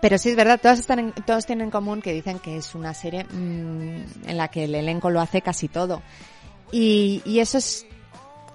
[0.02, 2.74] pero sí es verdad, todos están en- todos tienen en común que dicen que es
[2.76, 6.02] una serie mm, en la que el elenco lo hace casi todo.
[6.72, 7.86] Y, y eso es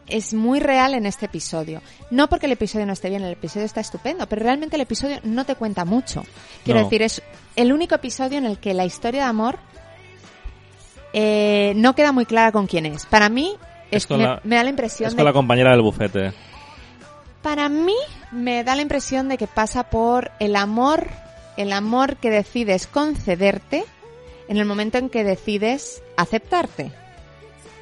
[0.09, 1.83] es muy real en este episodio.
[2.11, 5.19] No porque el episodio no esté bien, el episodio está estupendo, pero realmente el episodio
[5.25, 6.23] no te cuenta mucho.
[6.64, 6.85] Quiero No.
[6.87, 7.23] decir, es
[7.57, 9.59] el único episodio en el que la historia de amor
[11.12, 13.07] eh, no queda muy clara con quién es.
[13.07, 13.57] Para mí,
[13.90, 16.33] Es me, la- me da la impresión Es de con la compañera del bufete.
[17.42, 17.95] para mí
[18.33, 21.09] me da la impresión de que pasa por el amor,
[21.57, 23.85] el amor que decides concederte
[24.49, 26.92] en el momento en que decides aceptarte.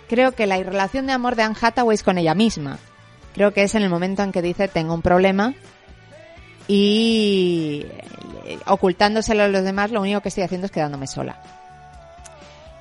[0.09, 2.79] Creo que la relación de amor de Anne Hathaway es con ella misma.
[3.35, 5.55] Creo que es en el momento en que dice tengo un problema
[6.69, 7.87] y
[8.45, 11.41] eh, ocultándoselo a los demás, lo único que estoy haciendo es quedándome sola.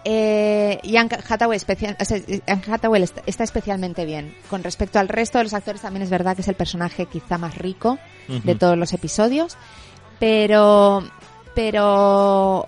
[0.06, 4.36] Eh, y Anne Hathaway, especial, o sea, Anne Hathaway está, especialmente bien.
[4.50, 7.38] Con respecto al resto de los actores, también es verdad que es el personaje quizá
[7.38, 9.58] más rico de todos los episodios,
[10.20, 11.04] pero,
[11.56, 12.68] pero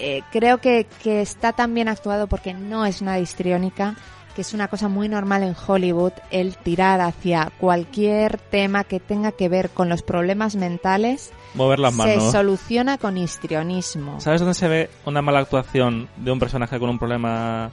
[0.00, 3.94] eh, creo que, que está tan bien actuado porque no es nada histriónica,
[4.34, 9.32] que es una cosa muy normal en Hollywood el tirar hacia cualquier tema que tenga
[9.32, 12.32] que ver con los problemas mentales, Mover las se manos.
[12.32, 14.20] soluciona con histrionismo.
[14.20, 17.70] ¿Sabes dónde se ve una mala actuación de un personaje con un problema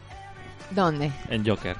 [0.71, 1.11] ¿Dónde?
[1.29, 1.77] en Joker?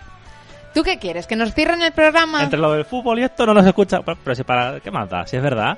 [0.74, 1.28] ¿Tú qué quieres?
[1.28, 2.44] ¿Que nos cierren el programa?
[2.44, 4.02] Entre lo del fútbol y esto no nos escucha.
[4.06, 4.80] Pero, pero si para.
[4.80, 5.26] ¿Qué más da?
[5.26, 5.78] Si es verdad.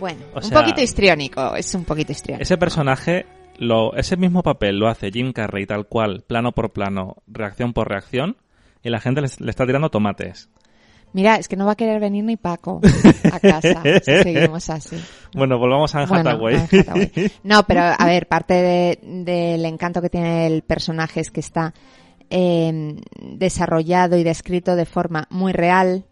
[0.00, 2.42] Bueno, O un poquito histriónico, es un poquito histriónico.
[2.42, 3.26] Ese personaje,
[3.60, 7.88] lo, ese mismo papel lo hace Jim Carrey tal cual, plano por plano, reacción por
[7.88, 8.38] reacción,
[8.82, 10.48] y la gente le, está tirando tomates.
[11.12, 12.80] Mira, es que no va a querer venir ni Paco
[13.32, 14.96] a casa si seguimos así.
[15.34, 16.66] Bueno, volvamos a Anne Bueno.
[17.42, 21.74] No, pero a ver, parte de- del encanto que tiene el personaje es que está
[22.30, 26.04] eh, desarrollado y descrito de forma muy real.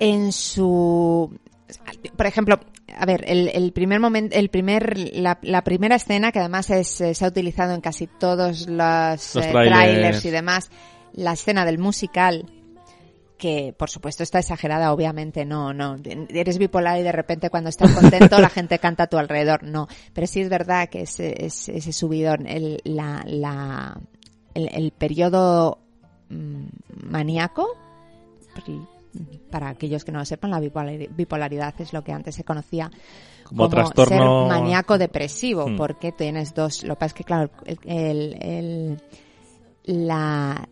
[0.00, 1.38] En su,
[2.16, 2.58] por ejemplo,
[2.96, 7.00] a ver, el, el primer momento, el primer, la, la primera escena que además es,
[7.00, 9.70] eh, se ha utilizado en casi todos los, Los eh, trailers.
[9.70, 10.70] trailers y demás,
[11.12, 12.46] la escena del musical
[13.38, 15.96] que por supuesto está exagerada, obviamente no, no,
[16.28, 19.86] eres bipolar y de repente cuando estás contento la gente canta a tu alrededor, no,
[20.12, 23.96] pero sí es verdad que ese, ese, ese subidón, el, la, la,
[24.54, 25.78] el, el periodo
[26.28, 26.64] mm,
[27.04, 27.68] maníaco,
[29.50, 32.90] para aquellos que no lo sepan, la bipolar- bipolaridad es lo que antes se conocía
[33.44, 35.76] Como como, trastorno- ser maníaco depresivo, Hmm.
[35.76, 36.82] porque tienes dos.
[36.84, 39.02] Lo que pasa es que, claro, el, el, el-
[40.06, 40.68] la,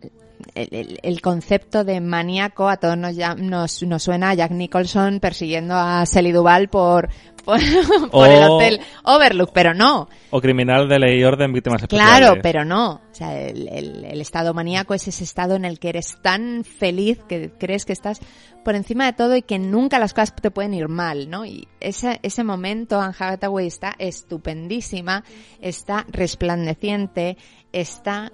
[0.54, 4.50] el, el- el concepto de maníaco a todos nos, ya- nos, nos suena a Jack
[4.52, 7.08] Nicholson persiguiendo a Sally Duval por,
[7.44, 7.58] por,
[8.10, 10.08] por el hotel Overlook, pero no.
[10.30, 12.16] O criminal de ley y orden víctimas especiales.
[12.18, 12.94] Claro, pero no.
[13.10, 16.64] O sea, el, el- el estado maníaco es ese estado en el que eres tan
[16.64, 18.20] feliz que crees que estás
[18.64, 21.46] por encima de todo y que nunca las cosas te pueden ir mal, ¿no?
[21.46, 25.22] Y ese, ese momento, Anne Hathaway está estupendísima,
[25.60, 27.36] está resplandeciente,
[27.72, 28.32] está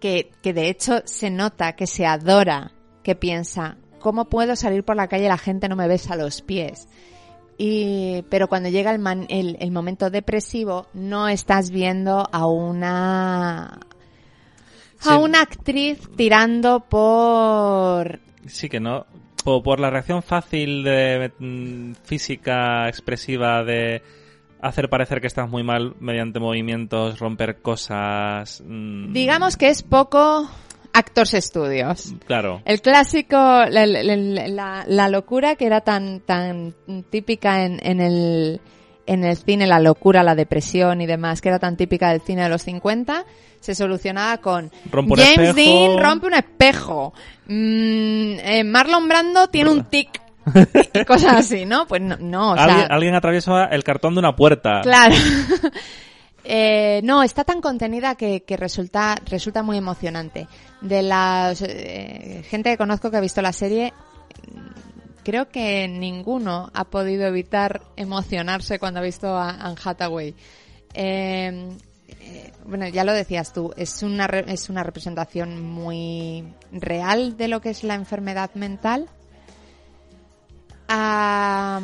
[0.00, 4.96] que, que de hecho se nota que se adora, que piensa, ¿cómo puedo salir por
[4.96, 6.88] la calle y la gente no me besa los pies?
[7.58, 13.80] Y, pero cuando llega el, man- el, el momento depresivo, no estás viendo a una
[15.00, 15.10] Sí.
[15.10, 19.06] a una actriz tirando por Sí que no.
[19.44, 24.02] Por, por la reacción fácil de mm, física expresiva de
[24.60, 28.62] hacer parecer que estás muy mal mediante movimientos, romper cosas.
[28.66, 30.48] mm, digamos que es poco
[30.92, 32.14] Actors Studios.
[32.26, 32.62] Claro.
[32.64, 36.74] El clásico, la, locura que era tan, tan
[37.10, 38.60] típica en, en el,
[39.06, 42.42] en el cine, la locura, la depresión y demás, que era tan típica del cine
[42.42, 43.24] de los 50,
[43.60, 45.54] se solucionaba con Rompe James espejo.
[45.54, 47.12] Dean rompe un espejo,
[47.48, 50.20] Mm, eh, Marlon Brando tiene un tic,
[50.94, 51.86] y cosas así, ¿no?
[51.86, 54.80] Pues no, no o sea, alguien, alguien atraviesa el cartón de una puerta.
[54.82, 55.14] Claro.
[56.50, 60.48] Eh, no, está tan contenida que, que resulta, resulta muy emocionante.
[60.80, 63.92] De la gente que conozco que ha visto la serie,
[65.28, 70.34] creo que ninguno ha podido evitar emocionarse cuando ha visto a Anne Hathaway.
[70.94, 71.68] Eh,
[72.08, 77.60] eh, bueno, ya lo decías tú, es una, es una representación muy real de lo
[77.60, 79.10] que es la enfermedad mental.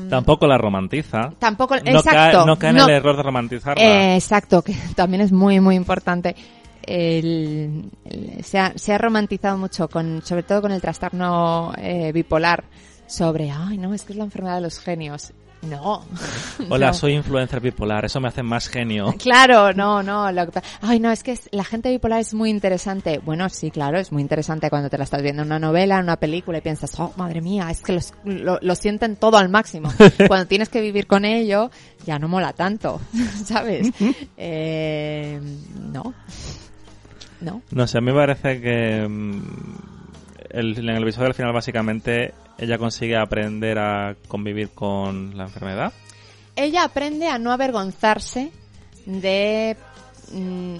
[0.08, 1.30] Tampoco la romantiza.
[1.38, 2.10] Tampoco, no exacto.
[2.38, 3.84] Cae, no cae en no- el error de romantizarla.
[3.84, 6.34] eh, exacto, que también es muy, muy importante.
[6.82, 12.12] El- el- se, ha, se ha romantizado mucho, con, sobre todo con el trastorno eh,
[12.12, 12.64] bipolar,
[13.06, 15.32] sobre, ay, no, es que es la enfermedad de los genios.
[15.68, 16.04] No.
[16.70, 16.94] Hola, No.
[16.94, 18.04] soy influencer bipolar.
[18.04, 19.14] Eso me hace más genio.
[19.18, 20.30] Claro, no, no.
[20.32, 23.18] Lo que Ay, no, es que es- la gente bipolar es muy interesante.
[23.24, 26.04] Bueno, sí, claro, es muy interesante cuando te la estás viendo en una novela, en
[26.04, 29.48] una película y piensas, oh, madre mía, es que los- lo, lo sienten todo al
[29.48, 29.90] máximo.
[30.28, 31.70] cuando tienes que vivir con ello,
[32.06, 33.00] ya no mola tanto,
[33.44, 33.88] ¿sabes?
[34.36, 35.40] Eh,
[35.92, 36.14] no.
[37.40, 37.62] No.
[37.72, 39.42] No sé, a mí me parece que mm,
[40.50, 45.92] el- en el episodio del final básicamente ella consigue aprender a convivir con la enfermedad.
[46.56, 48.52] Ella aprende a no avergonzarse
[49.06, 49.76] de
[50.32, 50.76] mm,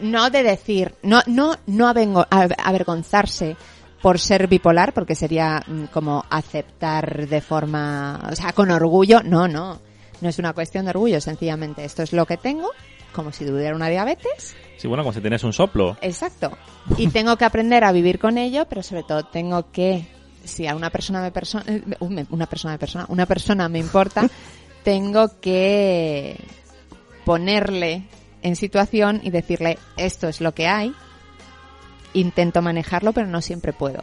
[0.00, 1.88] no de decir, no no no
[2.30, 3.56] avergonzarse
[4.00, 9.48] por ser bipolar, porque sería mm, como aceptar de forma, o sea, con orgullo, no,
[9.48, 9.80] no.
[10.20, 12.70] No es una cuestión de orgullo, sencillamente esto es lo que tengo,
[13.12, 15.96] como si tuviera una diabetes, Sí, bueno, como si tienes un soplo.
[16.00, 16.56] exacto.
[16.96, 20.06] Y tengo que aprender a vivir con ello, pero sobre todo tengo que
[20.44, 21.64] si a una persona me persona,
[22.00, 24.28] una persona me persona, una persona me importa,
[24.84, 26.38] tengo que
[27.24, 28.04] ponerle
[28.42, 30.94] en situación y decirle esto es lo que hay.
[32.14, 34.02] Intento manejarlo, pero no siempre puedo.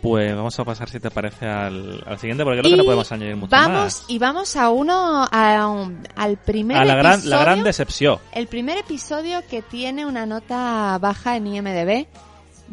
[0.00, 3.10] Pues vamos a pasar, si te parece, al, al siguiente, porque creo que no podemos
[3.10, 4.04] añadir mucho vamos, más.
[4.06, 7.36] Y vamos a uno, a, al primer A la gran, episodio.
[7.36, 8.18] la gran decepción.
[8.32, 12.06] El primer episodio que tiene una nota baja en IMDB.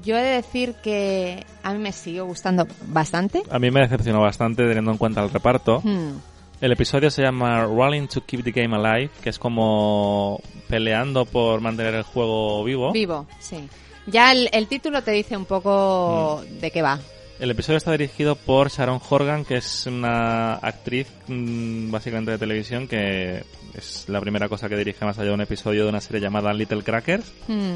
[0.03, 3.43] Yo he de decir que a mí me siguió gustando bastante.
[3.49, 5.81] A mí me decepcionó bastante teniendo en cuenta el reparto.
[5.84, 6.17] Hmm.
[6.62, 11.60] El episodio se llama Rolling to Keep the Game Alive, que es como peleando por
[11.62, 12.91] mantener el juego vivo.
[12.93, 13.67] Vivo, sí.
[14.08, 16.60] Ya el, el título te dice un poco Mm.
[16.60, 16.99] de qué va.
[17.39, 22.88] El episodio está dirigido por Sharon Horgan, que es una actriz mm, básicamente de televisión
[22.88, 26.21] que es la primera cosa que dirige más allá de un episodio de una serie
[26.21, 27.34] llamada Little Crackers.
[27.49, 27.75] Hmm.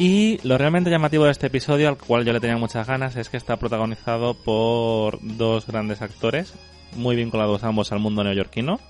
[0.00, 3.28] Y lo realmente llamativo de este episodio, al cual yo le tenía muchas ganas, es
[3.28, 6.54] que está protagonizado por dos grandes actores,
[6.96, 8.80] muy vinculados ambos al mundo neoyorquino,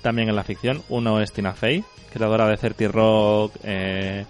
[0.00, 0.80] también en la ficción.
[0.88, 4.26] Uno es Tina Fey, creadora de 30 Rock, eh,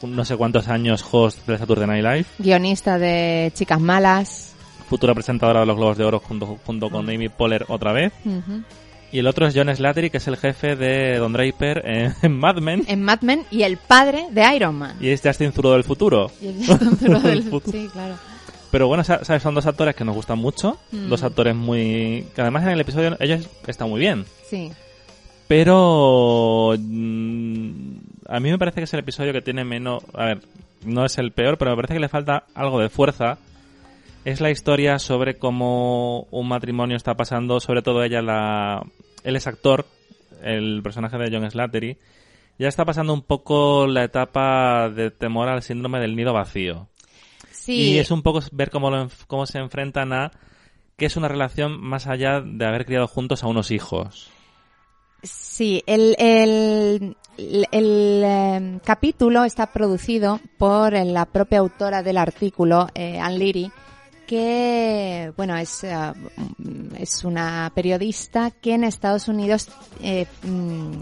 [0.00, 4.54] no sé cuántos años host de Saturday Night Live, Guionista de Chicas Malas.
[4.88, 8.14] futura presentadora de los Globos de Oro junto, junto con Amy Poehler otra vez.
[9.14, 12.36] Y el otro es John Slattery, que es el jefe de Don Draper en, en
[12.36, 12.84] Mad Men.
[12.88, 14.96] En Mad Men y el padre de Iron Man.
[15.00, 16.30] Y es Justin Zuro del futuro.
[16.42, 17.78] Y el futuro del- El futuro.
[17.78, 18.16] Sí, claro.
[18.72, 19.40] Pero bueno, sa- ¿sabes?
[19.42, 20.78] Son dos actores que nos gustan mucho.
[20.90, 21.08] Mm.
[21.08, 22.26] Dos actores muy...
[22.34, 24.24] Que además en el episodio ellos están muy bien.
[24.50, 24.72] Sí.
[25.46, 26.74] Pero...
[26.76, 27.96] mm,
[28.28, 30.02] a mí me parece que es el episodio que tiene menos...
[30.14, 30.40] A ver,
[30.84, 33.38] no es el peor, pero me parece que le falta algo de fuerza.
[34.24, 38.82] Es la historia sobre cómo un matrimonio está pasando, sobre todo ella, la...
[39.22, 39.86] Él es actor,
[40.42, 41.98] el personaje de John Slattery.
[42.58, 46.88] Ya está pasando un poco la etapa de temor al síndrome del nido vacío.
[47.50, 47.92] Sí.
[47.92, 50.30] Y es un poco ver cómo, lo cómo se enfrentan a
[50.96, 54.30] que es una relación más allá de haber criado juntos a unos hijos.
[55.22, 62.88] Sí, el, el, el, el, eh, capítulo está producido por la propia autora del artículo,
[62.94, 63.72] eh, Ann Leary,
[64.26, 65.94] que, bueno, es, eh,
[66.98, 69.68] es una periodista que en Estados Unidos
[70.02, 70.92] eh, mm,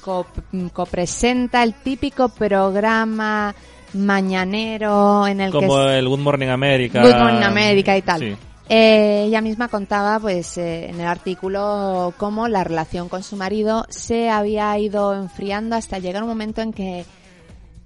[0.00, 0.26] co-
[0.72, 3.54] copresenta el típico programa
[3.94, 7.02] mañanero en el que Como el Good Morning America.
[7.02, 8.20] Good Morning America y tal.
[8.20, 8.36] Sí.
[8.68, 13.84] Eh, ella misma contaba, pues, eh, en el artículo cómo la relación con su marido
[13.90, 17.04] se había ido enfriando hasta llegar un momento en que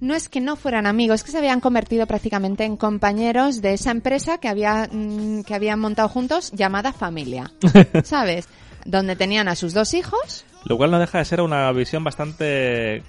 [0.01, 3.73] no es que no fueran amigos, es que se habían convertido prácticamente en compañeros de
[3.73, 7.51] esa empresa que había mm, que habían montado juntos llamada familia,
[8.03, 8.47] ¿sabes?
[8.85, 10.45] Donde tenían a sus dos hijos.
[10.65, 13.03] Lo cual no deja de ser una visión bastante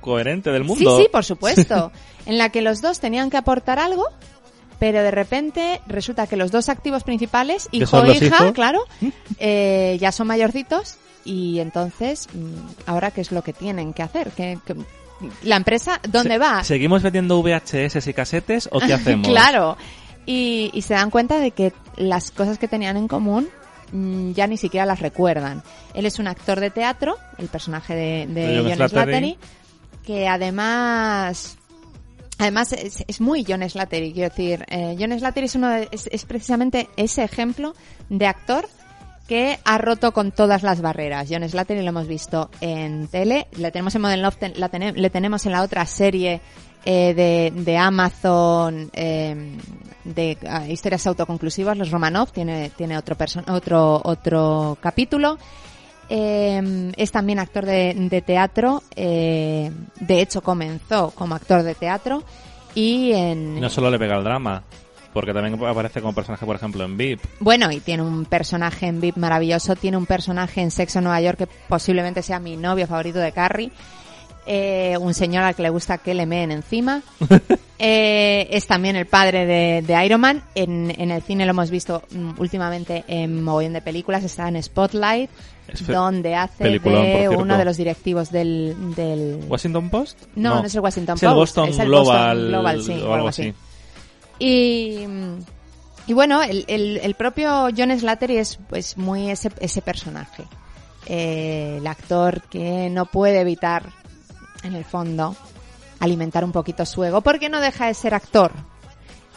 [0.00, 0.96] coherente del mundo.
[0.96, 1.92] Sí, sí, por supuesto.
[2.26, 4.06] en la que los dos tenían que aportar algo,
[4.78, 8.52] pero de repente resulta que los dos activos principales, hijo e hija, hijos.
[8.52, 8.84] claro,
[9.38, 14.30] eh, ya son mayorcitos y entonces, mm, ahora qué es lo que tienen que hacer?
[14.32, 14.76] ¿Qué- qué-
[15.42, 16.64] la empresa, ¿dónde Se- va?
[16.64, 19.28] ¿Seguimos vendiendo VHS y casetes o qué hacemos?
[19.28, 19.76] Claro.
[20.26, 23.48] Y, y se dan cuenta de que las cosas que tenían en común
[23.92, 25.62] mm, ya ni siquiera las recuerdan.
[25.94, 28.88] Él es un actor de teatro, el personaje de, de John.
[28.88, 29.36] Slattery,
[30.06, 31.56] que además
[32.38, 36.08] además es, es muy John Slattery, quiero decir, eh, John Slattery es, uno de- es,
[36.10, 37.74] es precisamente ese ejemplo
[38.08, 38.66] de actor
[39.30, 41.28] que ha roto con todas las barreras.
[41.30, 45.46] John Slattery lo hemos visto en tele, le tenemos en Modern Love, la le tenemos
[45.46, 46.40] en la otra serie
[46.84, 49.56] eh, de, de Amazon eh,
[50.02, 53.16] de ah, historias autoconclusivas, los Romanov, tiene, tiene otro,
[53.46, 55.38] otro, otro capítulo.
[56.08, 62.24] Eh, es también actor de, de teatro, eh, de hecho comenzó como actor de teatro
[62.74, 64.64] y no solo le pega el drama,
[65.12, 67.20] porque también aparece como personaje, por ejemplo, en VIP.
[67.40, 71.20] Bueno, y tiene un personaje en VIP maravilloso, tiene un personaje en Sexo en Nueva
[71.20, 73.72] York que posiblemente sea mi novio favorito de Carrie,
[74.46, 77.02] eh, un señor al que le gusta que le meen encima.
[77.82, 80.42] Eh, es también el padre de, de Iron Man.
[80.54, 84.22] En, en el cine lo hemos visto mm, últimamente en mogollón de películas.
[84.22, 85.30] Está en Spotlight,
[85.66, 88.76] Es donde hace peliculón, de uno de los directivos del...
[88.94, 89.40] del...
[89.48, 90.18] ¿Washington Post?
[90.36, 92.92] No, no, es el Washington Es el Post, Boston es el Global, Boston Global, sí,
[92.92, 93.42] o o algo algo así.
[93.48, 93.54] así.
[94.40, 95.06] Y,
[96.06, 100.44] y bueno, el, el, el propio John Slattery es pues muy ese, ese personaje.
[101.06, 103.84] Eh, el actor que no puede evitar,
[104.64, 105.36] en el fondo,
[106.00, 108.52] alimentar un poquito su ego, porque no deja de ser actor.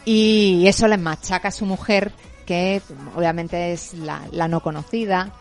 [0.06, 2.12] Y eso le machaca a su mujer,
[2.46, 2.82] que
[3.16, 5.32] obviamente es la, la no conocida,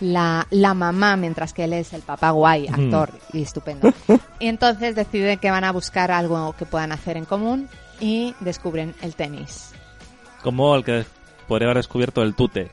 [0.00, 3.92] la, la mamá, mientras que él es el papá guay, actor y estupendo.
[4.38, 7.68] Y entonces deciden que van a buscar algo que puedan hacer en común
[8.00, 9.72] y descubren el tenis.
[10.42, 11.04] Como el que
[11.46, 12.70] podría haber descubierto el tute.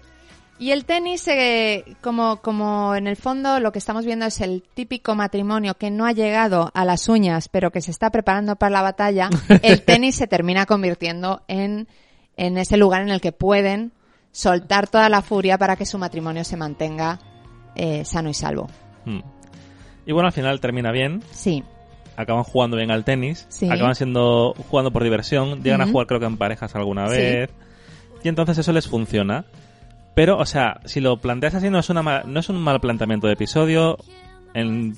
[0.57, 4.63] Y el tenis, eh, como, como en el fondo lo que estamos viendo es el
[4.73, 8.69] típico matrimonio que no ha llegado a las uñas, pero que se está preparando para
[8.71, 9.29] la batalla,
[9.63, 11.89] el tenis se termina convirtiendo en,
[12.37, 13.91] en ese lugar en el que pueden
[14.31, 17.19] soltar toda la furia para que su matrimonio se mantenga
[17.75, 18.69] eh, sano y salvo.
[19.03, 19.19] Hmm.
[20.05, 21.21] Y bueno, al final termina bien.
[21.31, 21.63] Sí.
[22.17, 23.45] Acaban jugando bien al tenis.
[23.49, 23.69] Sí.
[23.69, 25.61] Acaban siendo jugando por diversión.
[25.63, 27.17] Llegan a jugar creo que en parejas alguna Sí.
[27.17, 27.49] vez.
[28.23, 29.45] Y entonces eso les funciona.
[30.15, 32.79] Pero, o sea, si lo planteas así no es, una ma- no es un mal
[32.79, 33.97] planteamiento de episodio
[34.53, 34.95] en,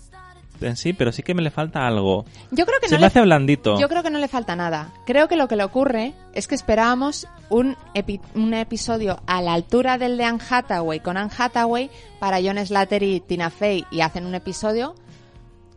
[0.61, 2.24] en sí, pero sí que me le falta algo.
[2.51, 3.80] Yo creo que Se no me le hace blandito.
[3.80, 4.93] Yo creo que no le falta nada.
[5.07, 9.53] Creo que lo que le ocurre es que esperábamos un, epi- un episodio a la
[9.55, 11.89] altura del de Anne Hathaway con Anne Hathaway
[12.20, 14.93] para John Slater y Tina Fey y hacen un episodio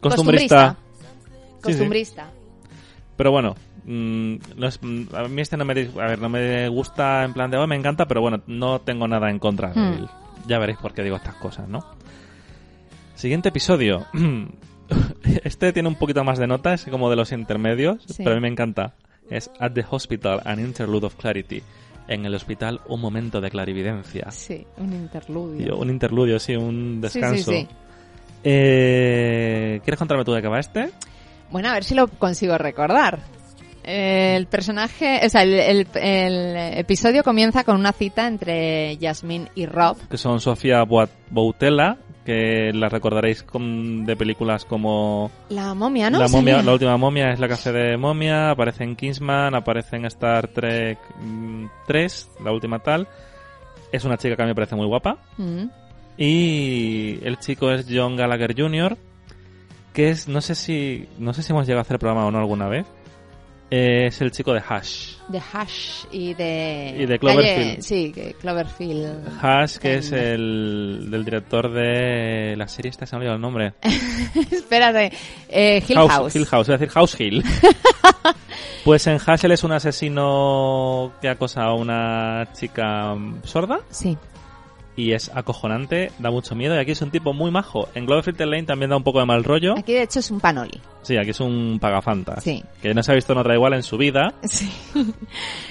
[0.01, 0.77] Costumbrista.
[1.63, 1.73] Sí.
[1.73, 2.31] Costumbrista.
[3.17, 3.55] Pero bueno,
[3.85, 7.33] mm, no es- mm, a mí este no me, a ver, no me gusta en
[7.33, 10.07] plan de, "Oh, me encanta, pero bueno, no tengo nada en contra de Hmm.
[10.47, 11.85] Ya veréis por qué digo estas cosas, ¿no?
[13.15, 14.07] Siguiente episodio.
[15.45, 18.23] Este tiene un poquito más de notas, como de los intermedios, Sí.
[18.25, 18.95] pero a mí me encanta.
[19.29, 21.63] Es At the Hospital, an Interlude of Clarity.
[22.09, 24.29] En el hospital, un momento de clarividencia.
[24.33, 25.65] Sí, un interludio.
[25.69, 27.53] Yo, un interludio, sí, un Sí, sí, descanso.
[27.53, 27.69] sí.
[28.43, 30.91] Eh, ¿Quieres contarme tú de qué va este?
[31.51, 33.19] Bueno, a ver si lo consigo recordar.
[33.83, 39.67] El personaje, o sea, el, el- el episodio comienza con una cita entre Yasmín y
[39.67, 39.97] Rob.
[40.09, 40.85] que son Sofía
[41.31, 46.19] Boutella, que la recordaréis con- de películas como La momia, ¿no?
[46.19, 49.97] La momia, la última momia es la que hace de momia, aparece en Kingsman, aparece
[49.97, 53.09] en Star Trek mm, 3, la última tal.
[53.91, 55.17] Es una chica que a mí me parece muy guapa.
[55.39, 55.65] Mm.
[56.19, 58.97] Y el chico es John Gallagher Jr.,
[59.93, 62.39] que es, no sé si, no sé si hemos llegado a hacer programa o no
[62.39, 62.87] alguna vez.
[63.73, 65.13] Eh, es el chico de Hash.
[65.29, 66.93] De Hash y de...
[66.99, 67.77] Y de Cloverfield.
[67.77, 69.29] Calle- sí, que Cloverfield.
[69.41, 73.37] Hash, que En- es el del director de la serie esta, se me ha olvidado
[73.37, 73.75] el nombre.
[74.51, 75.13] Espérate,
[75.49, 76.35] eh, Hill House.
[76.35, 77.45] Hill House, es decir, House Hill.
[78.85, 83.15] pues en Hash él es un asesino que acosa a una chica
[83.45, 84.19] sorda Sí,
[84.97, 87.89] y es acojonante, da mucho miedo y aquí es un tipo muy majo.
[87.95, 89.75] En Cloverfield Lane también da un poco de mal rollo.
[89.79, 90.81] aquí de hecho es un panoli.
[91.03, 92.45] Sí, aquí es un pagafantas.
[92.45, 92.63] Sí.
[92.83, 94.71] Que no se ha visto en otra igual en su vida Sí.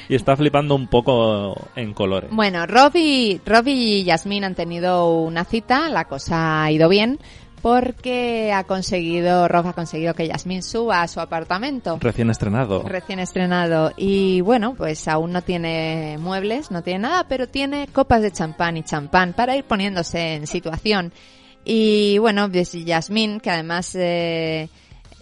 [0.09, 2.29] y está flipando un poco en colores.
[2.31, 7.19] Bueno, Rob y, Rob y Yasmín han tenido una cita, la cosa ha ido bien,
[7.61, 11.97] porque ha conseguido, Rob ha conseguido que Yasmín suba a su apartamento.
[11.99, 12.83] Recién estrenado.
[12.83, 13.91] Recién estrenado.
[13.97, 18.77] Y bueno, pues aún no tiene muebles, no tiene nada, pero tiene copas de champán
[18.77, 21.11] y champán para ir poniéndose en situación.
[21.65, 24.69] Y bueno, pues Yasmín, que además eh,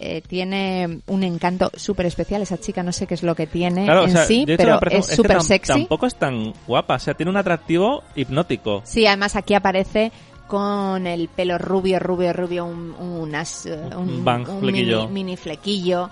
[0.00, 3.84] eh, tiene un encanto súper especial, esa chica no sé qué es lo que tiene
[3.84, 5.72] Claro, o en sea, sí, pero es que súper sexy.
[5.72, 8.82] Tampoco es tan guapa, o sea, tiene un atractivo hipnótico.
[8.84, 10.12] Sí, además aquí aparece
[10.48, 15.02] con el pelo rubio, rubio, rubio, un, unas, eh, un, Un un flequillo.
[15.02, 16.10] Mini, mini flequillo.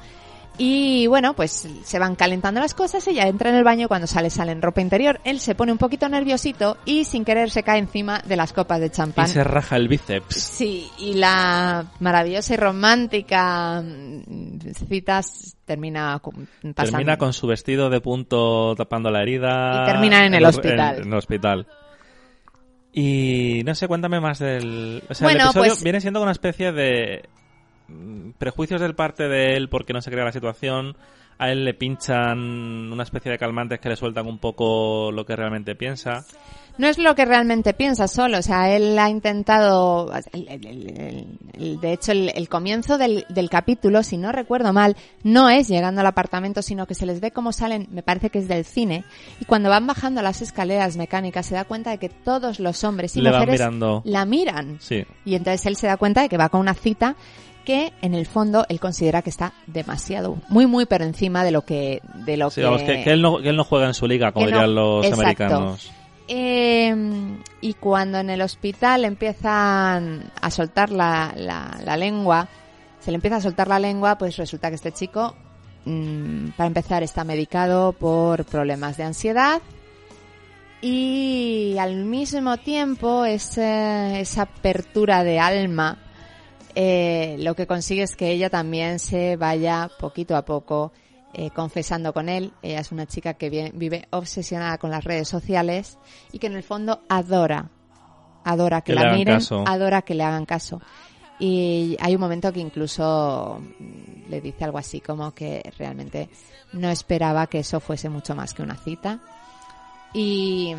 [0.58, 4.30] Y bueno, pues se van calentando las cosas, ella entra en el baño, cuando sale
[4.30, 7.78] sale en ropa interior, él se pone un poquito nerviosito y sin querer se cae
[7.78, 9.26] encima de las copas de champán.
[9.26, 10.34] Y se raja el bíceps.
[10.34, 14.58] Sí, y la maravillosa y romántica mm,
[14.88, 16.74] citas termina pasando.
[16.74, 19.82] Termina con su vestido de punto tapando la herida.
[19.82, 20.96] Y termina en el hospital.
[20.96, 21.66] En, en el hospital.
[22.98, 25.02] Y no sé, cuéntame más del...
[25.10, 27.28] O sea, el episodio pues- viene siendo una especie de
[27.88, 30.96] mm, prejuicios del parte de él porque no se crea la situación.
[31.36, 35.36] A él le pinchan una especie de calmantes que le sueltan un poco lo que
[35.36, 36.24] realmente piensa.
[36.78, 41.26] No es lo que realmente piensa solo, o sea, él ha intentado, el- el- el-
[41.54, 45.68] el- de hecho, el, el comienzo del, del capítulo, si no recuerdo mal, no es
[45.68, 48.64] llegando al apartamento, sino que se les ve cómo salen, me parece que es del
[48.64, 49.04] cine,
[49.40, 53.16] y cuando van bajando las escaleras mecánicas se da cuenta de que todos los hombres
[53.16, 53.60] y Le mujeres
[54.04, 54.78] la miran.
[54.80, 55.04] Sí.
[55.24, 57.16] Y entonces él se da cuenta de que va con una cita
[57.64, 61.62] que en el fondo él considera que está demasiado, muy muy por encima de lo
[61.62, 63.94] que, de lo Sí, que, vamos, que, que él no, que él no juega en
[63.94, 65.22] su liga, como no- dirían los exacto.
[65.22, 65.92] americanos.
[66.28, 66.94] Eh,
[67.60, 71.32] y cuando en el hospital empiezan a soltar la,
[71.96, 72.48] lengua,
[73.00, 75.34] se le empieza a soltar la lengua, pues resulta que este chico,
[75.84, 79.62] mm, para empezar, está medicado por problemas de ansiedad
[80.82, 85.98] y al mismo tiempo esa apertura de alma
[86.78, 90.92] eh, lo que consigue es que ella también se vaya poquito a poco
[91.38, 92.54] eh, confesando con él.
[92.62, 95.98] Ella es una chica que vive obsesionada con las redes sociales
[96.32, 97.68] y que en el fondo adora,
[98.42, 99.62] adora que, la miren, caso.
[99.66, 100.80] adora que le hagan caso.
[101.38, 106.30] Y hay un momento que incluso mm, le dice algo así como que realmente
[106.72, 109.20] no esperaba que eso fuese mucho más que una cita.
[110.14, 110.74] Y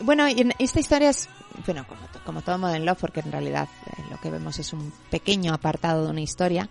[0.00, 0.26] bueno,
[0.58, 1.28] esta historia es,
[1.64, 4.92] bueno, como, como todo Modern Love, porque en realidad eh, lo que vemos es un
[5.12, 6.68] pequeño apartado de una historia,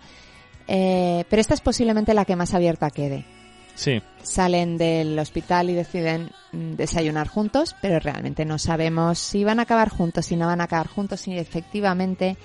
[0.68, 3.24] eh, pero esta es posiblemente la que más abierta quede
[3.74, 9.58] Sí, salen del hospital y deciden mm, desayunar juntos, pero realmente no sabemos si van
[9.58, 12.36] a acabar juntos, si no van a acabar juntos, si efectivamente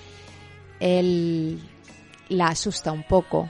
[0.80, 1.62] él
[2.30, 3.48] la asusta un poco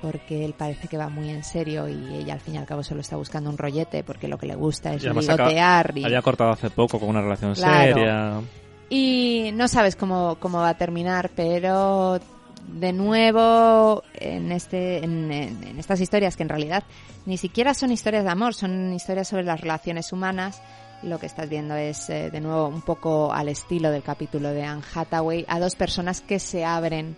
[0.00, 2.82] porque él parece que va muy en serio y ella al fin y al cabo
[2.82, 6.50] solo está buscando un rollete porque lo que le gusta es ligotear y, había cortado
[6.50, 7.94] hace poco con una relación Claro.
[7.94, 8.40] seria.
[8.88, 12.18] y no sabes cómo, cómo va a terminar, pero
[12.66, 15.30] de nuevo en este en,
[15.78, 16.84] estas historias que en realidad
[17.26, 20.62] ni siquiera son historias de amor, son historias sobre las relaciones humanas.
[21.02, 24.64] Lo que estás viendo es eh, de nuevo un poco al estilo del capítulo de
[24.64, 27.16] Anne Hathaway a dos personas que se abren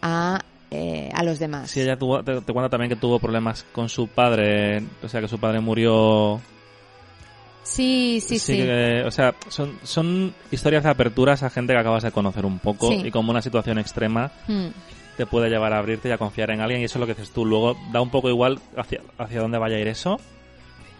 [0.00, 1.70] a eh, a los demás.
[1.70, 5.20] Sí, ella tuvo, te, te cuenta también que tuvo problemas con su padre, o sea,
[5.20, 6.40] que su padre murió.
[7.68, 8.56] Sí, sí, sí.
[8.56, 12.58] que, o sea, son, son historias de aperturas a gente que acabas de conocer un
[12.58, 13.02] poco Sí.
[13.06, 14.68] y como una situación extrema Mm,
[15.16, 17.14] te puede llevar a abrirte y a confiar en alguien y eso es lo que
[17.14, 17.44] dices tú.
[17.44, 20.18] Luego da un poco igual hacia, hacia dónde vaya a ir eso.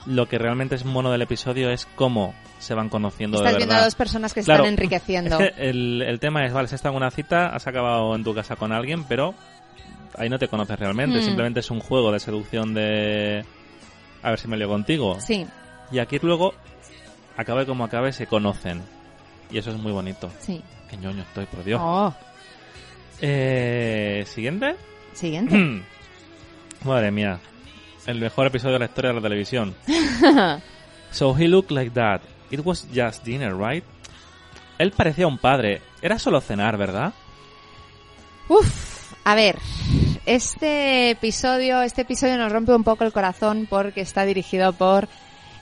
[0.06, 3.74] Lo que realmente es mono del episodio es cómo se van conociendo Estás de viendo
[3.76, 4.64] a dos personas que Claro.
[4.64, 5.38] están enriqueciendo.
[5.38, 8.24] Es que el, el tema es, vale, has estado en una cita, has acabado en
[8.24, 9.34] tu casa con alguien, pero
[10.16, 11.18] ahí no te conoces realmente.
[11.18, 11.22] Hmm.
[11.22, 13.44] Simplemente es un juego de seducción de...
[14.22, 15.16] A ver si me lío contigo.
[15.20, 15.46] Sí,
[15.90, 16.54] Y aquí luego,
[17.36, 18.82] acabe como acabe, se conocen.
[19.50, 20.30] Y eso es muy bonito.
[20.40, 20.62] sí.
[20.90, 21.80] Qué ñoño estoy, por Dios.
[21.84, 22.14] Oh,
[23.20, 24.74] Eh, ¿Siguiente?
[25.12, 25.82] siguiente.
[26.84, 27.40] Madre mía.
[28.06, 29.74] El mejor episodio de la historia de la televisión.
[31.10, 32.20] So he looked like that.
[32.50, 33.82] It was just dinner, right?
[34.78, 35.80] Él parecía un padre.
[36.02, 37.14] Era solo cenar, ¿verdad?
[38.48, 39.56] Uf, a ver,
[40.26, 45.08] este episodio, este episodio nos rompe un poco el corazón porque está dirigido por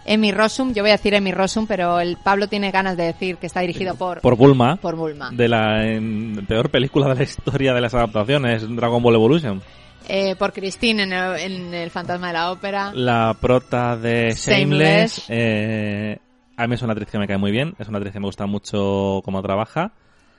[0.06, 0.72] Emi Rossum.
[0.72, 3.60] Yo voy a decir Emi Rossum, pero el Pablo tiene ganas de decir que está
[3.60, 4.76] dirigido por Por Bulma.
[4.76, 5.30] por Bulma.
[5.32, 9.60] De la em, peor película de la historia de las adaptaciones, Dragon Ball Evolution.
[10.08, 12.92] Eh, por Christine en el, en El fantasma de la ópera.
[12.94, 15.26] La prota de Shameless.
[15.26, 15.26] Shameless.
[15.28, 16.18] eh,
[16.56, 17.74] a mí es una actriz que me cae muy bien.
[17.78, 19.90] Es una actriz que me gusta mucho cómo trabaja.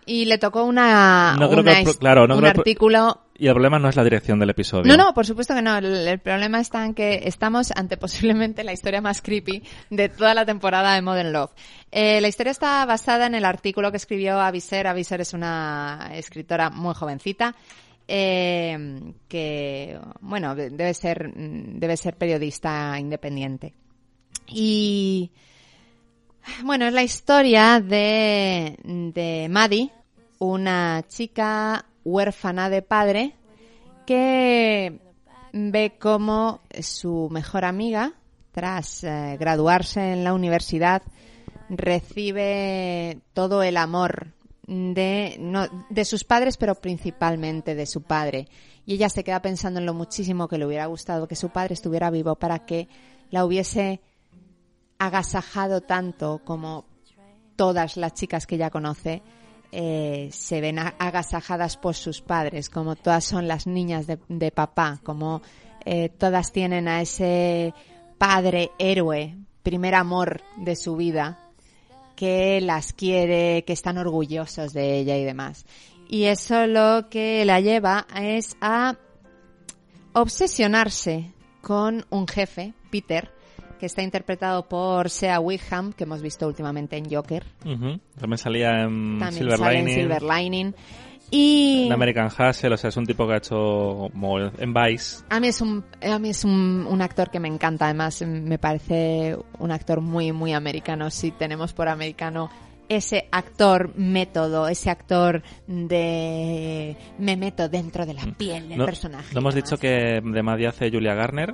[0.06, 2.60] Y le tocó una, No creo una que pro- his- claro, no un creo que-
[2.60, 4.86] artículo Y el problema no es la dirección del episodio.
[4.86, 5.78] No, no, por supuesto que no.
[5.78, 9.62] El, problema está en que estamos ante posiblemente la historia más creepy
[9.92, 11.52] de toda la temporada de Modern Love.
[11.92, 14.88] Eh, la historia está basada en el artículo que escribió Aviser.
[14.88, 17.56] Aviser es una escritora muy jovencita.
[18.10, 23.74] eh, que bueno de- debe ser mm, debe ser periodista independiente
[24.48, 25.30] y
[26.64, 28.78] bueno es la historia de
[29.14, 29.92] de Maddie
[30.40, 33.36] una chica huérfana de padre
[34.06, 35.02] que
[35.52, 38.14] ve cómo su mejor amiga,
[38.54, 41.02] tras eh, graduarse en la universidad,
[41.70, 44.34] recibe todo el amor
[44.68, 45.38] de,
[45.90, 48.48] de sus padres, pero principalmente de su padre.
[48.86, 51.74] Y ella se queda pensando en lo muchísimo que le hubiera gustado que su padre
[51.74, 52.88] estuviera vivo para que
[53.32, 54.00] la hubiese
[54.98, 56.86] agasajado tanto como
[57.58, 59.22] todas las chicas que ella conoce
[59.72, 65.00] eh, se ven agasajadas por sus padres, como todas son las niñas de, de papá,
[65.04, 65.42] como
[65.86, 67.74] eh, todas tienen a ese
[68.18, 71.40] padre héroe, primer amor de su vida,
[72.16, 75.66] que las quiere, que están orgullosos de ella y demás.
[76.10, 78.96] Y eso lo que la lleva es a
[80.14, 83.32] obsesionarse con un jefe, Peter,
[83.78, 87.44] que está interpretado por Sea Wickham, que hemos visto últimamente en Joker.
[87.66, 88.00] Ujú.
[88.20, 89.90] También salía en También Silver sale Lining.
[89.94, 90.76] en Silver Lining.
[91.30, 94.08] Y En American Hustle, o sea, es un tipo que ha hecho
[94.60, 95.24] en Vice.
[95.30, 98.58] a mí es un a mí es un, un actor que me encanta, además me
[98.58, 101.10] parece un actor muy muy americano.
[101.12, 102.50] Si tenemos por americano
[102.88, 109.34] ese actor método, ese actor de me meto dentro de la piel del No, personaje.
[109.34, 109.70] no hemos y demás.
[109.72, 111.54] dicho que de Maddie hace Julia Garner.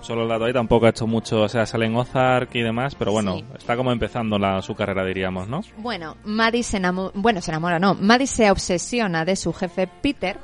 [0.00, 2.94] Solo el dato ahí tampoco ha hecho mucho, o sea, sale en Ozark y demás,
[2.94, 3.44] pero bueno, Sí.
[3.58, 5.60] está como empezando la, su carrera, diríamos, ¿no?
[5.76, 10.38] Bueno, Maddie se enamora, bueno, se enamora, no, Maddie se obsesiona de su jefe Peter,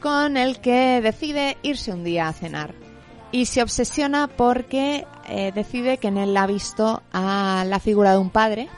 [0.00, 2.74] con el que decide irse un día a cenar.
[3.32, 8.18] Y se obsesiona porque eh, decide que en él ha visto a la figura de
[8.18, 8.68] un padre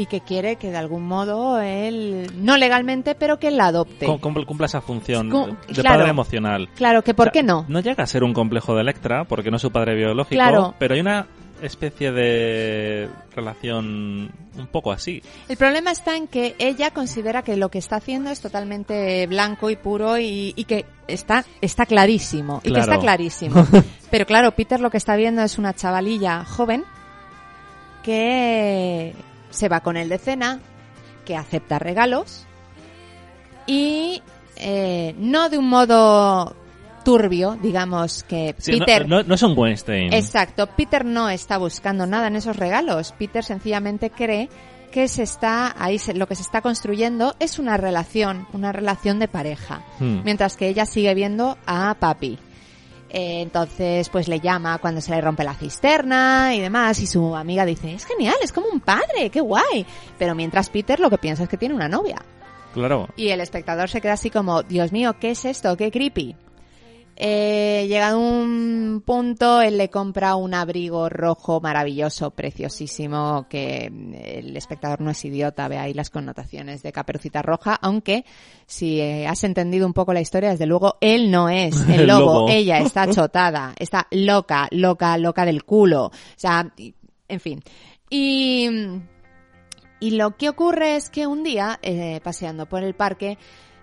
[0.00, 4.06] y que quiere que de algún modo él, no legalmente, pero que él la adopte.
[4.06, 5.98] Cum- Cumple, cumple esa función Cum- de claro.
[5.98, 6.68] padre emocional.
[6.74, 7.64] Claro, que por O sea, qué no.
[7.68, 10.74] No llega a ser un complejo de Electra, porque no es su padre biológico, Claro.
[10.78, 11.26] pero hay una
[11.62, 15.22] especie de relación un poco así.
[15.48, 19.68] El problema está en que ella considera que lo que está haciendo es totalmente blanco
[19.68, 22.60] y puro y, y que está, está clarísimo.
[22.64, 23.66] Y que está clarísimo.
[24.10, 26.84] Pero claro, Peter lo que está viendo es una chavalilla joven
[28.02, 29.14] que
[29.50, 30.60] se va con él de cena,
[31.24, 32.46] que acepta regalos
[33.66, 34.22] y
[34.56, 36.54] eh, no de un modo
[37.04, 40.12] turbio, digamos que Sí, no- Peter no, no es un Weinstein.
[40.12, 43.12] Exacto, Peter no está buscando nada en esos regalos.
[43.18, 44.48] Peter sencillamente cree
[44.92, 49.18] que se está ahí se- lo que se está construyendo es una relación, una relación
[49.18, 50.20] de pareja, Hmm.
[50.24, 52.38] mientras que ella sigue viendo a papi.
[53.12, 57.34] Eh, entonces, pues le llama cuando se le rompe la cisterna y demás, y su
[57.34, 59.84] amiga dice, es genial, es como un padre, qué guay.
[60.18, 62.22] Pero mientras Peter lo que piensa es que tiene una novia.
[62.72, 63.08] Claro.
[63.16, 65.76] Y el espectador se queda así como, Dios mío, ¿qué es esto?
[65.76, 66.36] ¡Qué creepy!
[67.22, 74.56] Eh, llegado un punto, él le compra un abrigo rojo maravilloso, preciosísimo, que mm, el
[74.56, 78.24] espectador no es idiota, ve ahí las connotaciones de Caperucita Roja, aunque
[78.64, 82.06] si eh, has entendido un poco la historia, desde luego él no es el El
[82.06, 86.72] lobo, ella está chotada, está loca, loca, loca del culo, o sea,
[87.28, 87.62] en fin.
[88.08, 88.66] Y...
[90.02, 93.36] Y lo que ocurre es que un día, eh, paseando por el parque,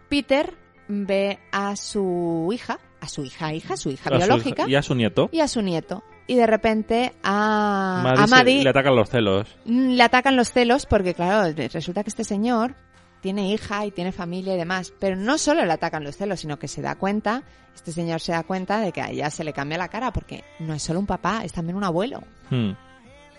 [0.09, 0.57] Peter
[0.87, 4.75] ve a su hija, a su hija, hija, su hija A su biológica, hija- y
[4.75, 5.29] a su nieto.
[5.31, 6.03] y a su nieto.
[6.27, 9.47] Y de repente a, Maddie a se- le atacan los celos.
[9.65, 12.75] mm, le atacan los celos porque, claro, resulta que este señor
[13.21, 14.93] tiene hija y tiene familia y demás.
[14.99, 17.43] Pero no solo le atacan los celos, sino que se da cuenta,
[17.75, 20.43] este señor se da cuenta de que a ella se le cambia la cara porque
[20.59, 22.21] no es solo un papá, es también un abuelo.
[22.49, 22.71] Hmm.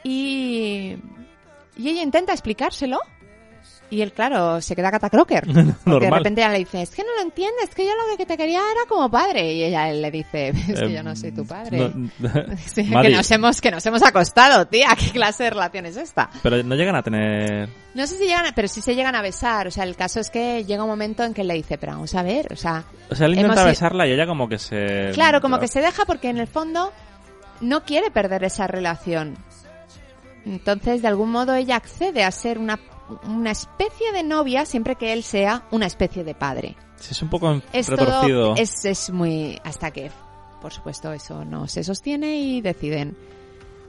[0.05, 0.97] Y,
[1.77, 3.01] y ella intenta explicárselo.
[3.91, 5.47] Y él, claro, se queda catacroker.
[5.85, 8.17] Porque de repente ella le dice, es que no lo entiendes, es que yo lo
[8.19, 9.55] que te quería era como padre.
[9.55, 11.91] Y ella le dice, es que Eh, yo no soy tu padre.
[11.95, 12.11] no-
[12.67, 14.89] Sí, que, nos hemos, que nos hemos acostado, tía.
[14.99, 16.29] ¿Qué clase de relación es esta?
[16.43, 17.69] Pero no llegan a tener...
[17.95, 19.67] No sé si llegan, a- pero sí se llegan a besar.
[19.69, 21.93] O sea, el caso es que llega un momento en que él le dice, pero
[21.93, 24.59] vamos a ver, o sea, O sea, él intenta Hemos besarla y ella como que
[24.59, 25.13] se...
[25.15, 26.93] Claro, como que se deja porque en el fondo
[27.63, 29.37] no quiere perder esa relación.
[30.45, 32.79] Entonces, de algún modo, ella accede a ser una,
[33.25, 36.77] una especie de novia siempre que él sea una especie de padre.
[36.97, 38.55] Sí, es un poco Es retorcido.
[38.55, 39.61] todo, es, es muy...
[39.65, 40.11] hasta que,
[40.61, 43.17] por supuesto, eso no se sostiene y deciden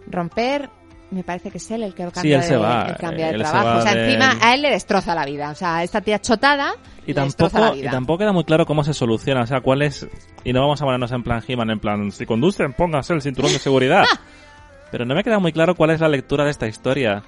[0.07, 0.70] romper.
[1.11, 3.32] Me parece que es él el que cambia, él se de, va, el cambia de
[3.34, 3.67] él se trabajo.
[3.67, 5.49] va O sea, de- encima a él le destroza la vida.
[5.49, 6.74] O sea, esta tía chotada
[7.07, 7.91] Y le destroza la tampoco, y vida.
[7.91, 10.07] tampoco queda muy claro cómo se soluciona, o sea, cuál es...
[10.43, 13.51] Y no vamos a ponernos en plan He-Man, en plan, si conducen, pónganse el cinturón
[13.51, 14.03] de seguridad.
[14.91, 17.24] Pero no me queda muy claro cuál es la lectura de esta historia.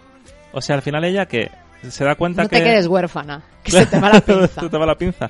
[0.54, 1.50] O sea, al final ella que
[1.90, 2.58] se da cuenta No que...
[2.58, 4.62] te quedes huérfana, que se te va la pinza.
[4.62, 5.30] Se te va la pinza.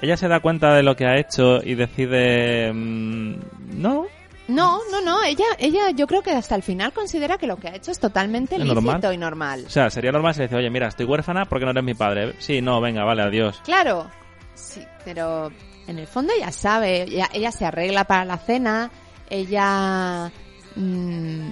[0.00, 2.72] Ella se da cuenta de lo que ha hecho y decide...
[2.72, 3.34] mm,
[3.80, 4.06] no,
[4.48, 5.22] No, no, no.
[5.24, 7.98] Ella, ella, yo creo que hasta el final considera que lo que ha hecho es
[7.98, 9.14] totalmente ¿Es lícito normal?
[9.14, 9.64] y normal.
[9.66, 11.94] o sea, sería normal si le dice, oye, mira, estoy huérfana porque no eres mi
[11.94, 12.34] padre.
[12.38, 13.60] Sí, no, venga, vale, adiós.
[13.64, 14.10] Claro,
[14.54, 15.50] sí, pero
[15.88, 17.02] en el fondo ella sabe.
[17.04, 18.90] Ella, ella se arregla para la cena.
[19.30, 20.30] Ella,
[20.76, 21.48] mm,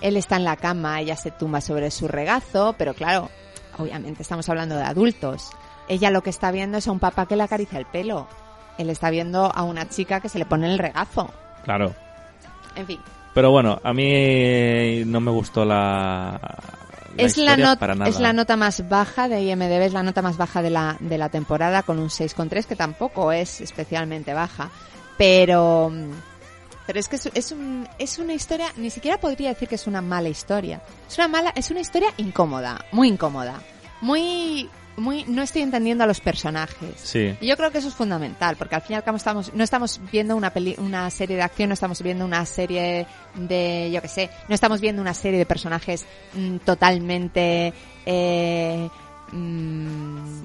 [0.00, 3.28] él está en la cama, ella se tumba sobre su regazo, pero claro,
[3.78, 5.50] obviamente estamos hablando de adultos.
[5.88, 8.26] Ella lo que está viendo es a un papá que le acaricia el pelo.
[8.78, 11.30] Él está viendo a una chica que se le pone en el regazo.
[11.64, 11.94] Claro.
[12.74, 13.00] En fin.
[13.34, 16.38] Pero bueno, a mí no me gustó la...
[17.16, 18.10] la es, la not- para nada.
[18.10, 21.18] es la nota más baja de IMDB, es la nota más baja de la, de
[21.18, 24.70] la temporada con un 6,3 que tampoco es especialmente baja,
[25.16, 25.90] pero
[26.86, 29.86] pero es que es, es, un, es una historia, ni siquiera podría decir que es
[29.86, 33.60] una mala historia, es una mala, es una historia incómoda, muy incómoda,
[34.00, 36.94] muy muy no estoy entendiendo a los personajes.
[36.96, 37.34] Sí.
[37.40, 39.64] Y yo creo que eso es fundamental, porque al fin y al cabo estamos, no
[39.64, 44.02] estamos viendo una peli, una serie de acción, no estamos viendo una serie de, yo
[44.02, 46.04] qué sé, no estamos viendo una serie de personajes
[46.34, 47.72] mm, totalmente,
[48.04, 48.88] eh,
[49.32, 50.44] mm,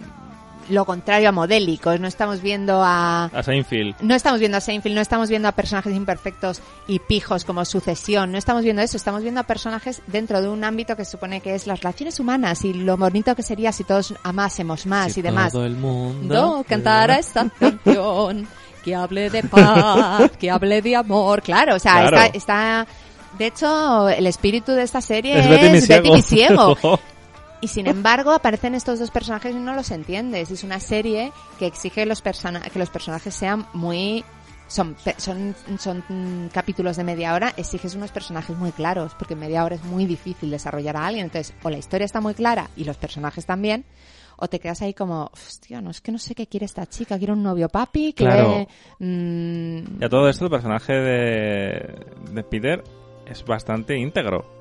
[0.70, 3.96] lo contrario a modélicos, no estamos viendo a, A Seinfeld.
[4.02, 8.32] no estamos viendo a Seinfeld, no estamos viendo a personajes imperfectos y pijos como sucesión,
[8.32, 11.42] no estamos viendo eso, estamos viendo a personajes dentro de un ámbito que se supone
[11.42, 15.20] que es las relaciones humanas y lo bonito que sería si todos amásemos más Si
[15.20, 15.52] y demás.
[15.52, 16.34] Todo el mundo...
[16.34, 18.48] No, cantara esta canción
[18.84, 21.42] que hable de paz, que hable de amor.
[21.42, 22.18] Claro, o sea, Claro.
[22.18, 22.88] está, está-
[23.38, 25.46] De hecho, el espíritu de esta serie Es
[25.84, 26.78] es, Betty Misiego.
[27.62, 30.52] Y sin embargo, aparecen estos dos personajes y no los entiendes.
[30.52, 34.24] Es una serie que exige los persona que los personajes sean muy
[34.68, 39.40] son, son, son mm, capítulos de media hora, exiges unos personajes muy claros, porque en
[39.40, 41.26] media hora es muy difícil desarrollar a alguien.
[41.26, 43.86] Entonces, o la historia está muy clara y los personajes también,
[44.38, 47.18] o te quedas ahí como, hostia, no es que no sé qué quiere esta chica,
[47.18, 48.34] quiere un novio papi, quiere...
[48.34, 48.68] Claro.
[49.00, 52.84] mm, Y a todo esto, el personaje de, de Peter
[53.26, 54.57] es bastante íntegro.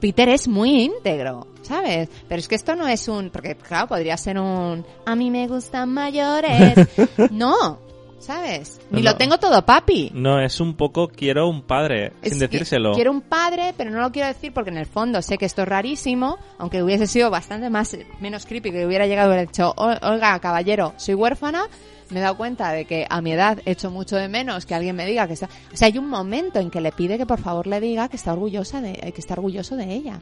[0.00, 2.08] Peter es muy íntegro, ¿sabes?
[2.28, 3.30] Pero es que esto no es un...
[3.30, 4.84] Porque, claro, podría ser un...
[5.06, 6.74] A mí me gustan mayores.
[7.30, 7.78] no,
[8.18, 8.80] ¿sabes?
[8.90, 9.10] Ni No.
[9.12, 10.10] lo tengo todo papi.
[10.14, 12.92] No, es un poco quiero un padre, Es sin que decírselo.
[12.92, 15.62] Quiero un padre, pero no lo quiero decir porque en el fondo sé que esto
[15.62, 19.72] es rarísimo, aunque hubiese sido bastante más menos creepy que hubiera llegado y hubiera dicho,
[19.76, 21.66] "O- Olga, caballero, soy huérfana,
[22.10, 24.74] me he dado cuenta de que a mi edad he hecho mucho de menos que
[24.74, 25.48] alguien me diga que está...
[25.72, 28.16] O sea, hay un momento en que le pide que por favor le diga que
[28.16, 30.20] está orgullosa de, que está orgulloso de ella.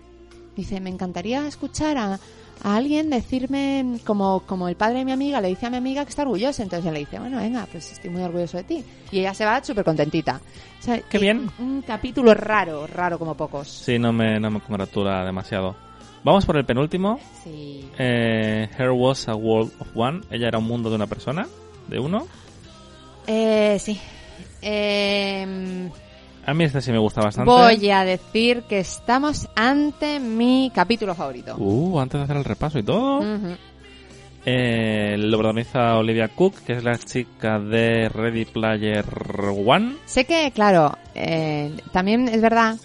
[0.56, 2.18] Dice, me encantaría escuchar a,
[2.62, 6.04] a alguien decirme, como, como el padre de mi amiga le dice a mi amiga
[6.04, 6.62] que está orgullosa.
[6.62, 8.84] Entonces él le dice, bueno, venga, pues estoy muy orgulloso de ti.
[9.10, 10.40] Y ella se va súper contentita.
[10.78, 11.50] O sea, Qué bien.
[11.58, 13.68] Un, un capítulo raro, raro como pocos.
[13.68, 15.74] Sí, no me, no me congratula demasiado.
[16.24, 17.18] Vamos por el penúltimo.
[17.42, 17.88] Sí.
[17.98, 20.20] Eh, Her was a world of one.
[20.30, 21.48] Ella era un mundo de una persona,
[21.88, 22.26] de uno.
[23.26, 23.98] Eh, sí.
[24.62, 25.88] Eh,
[26.46, 27.50] A mí este sí me gusta bastante.
[27.50, 31.54] voy a decir que estamos ante mi capítulo favorito.
[31.56, 33.18] Uh, antes de hacer el repaso y todo.
[33.18, 33.56] Ujú.
[34.44, 39.04] Eh, lo protagoniza Olivia Cook, que es la chica de Ready Player
[39.64, 39.96] One.
[40.04, 42.76] Sé que, claro, eh, también es verdad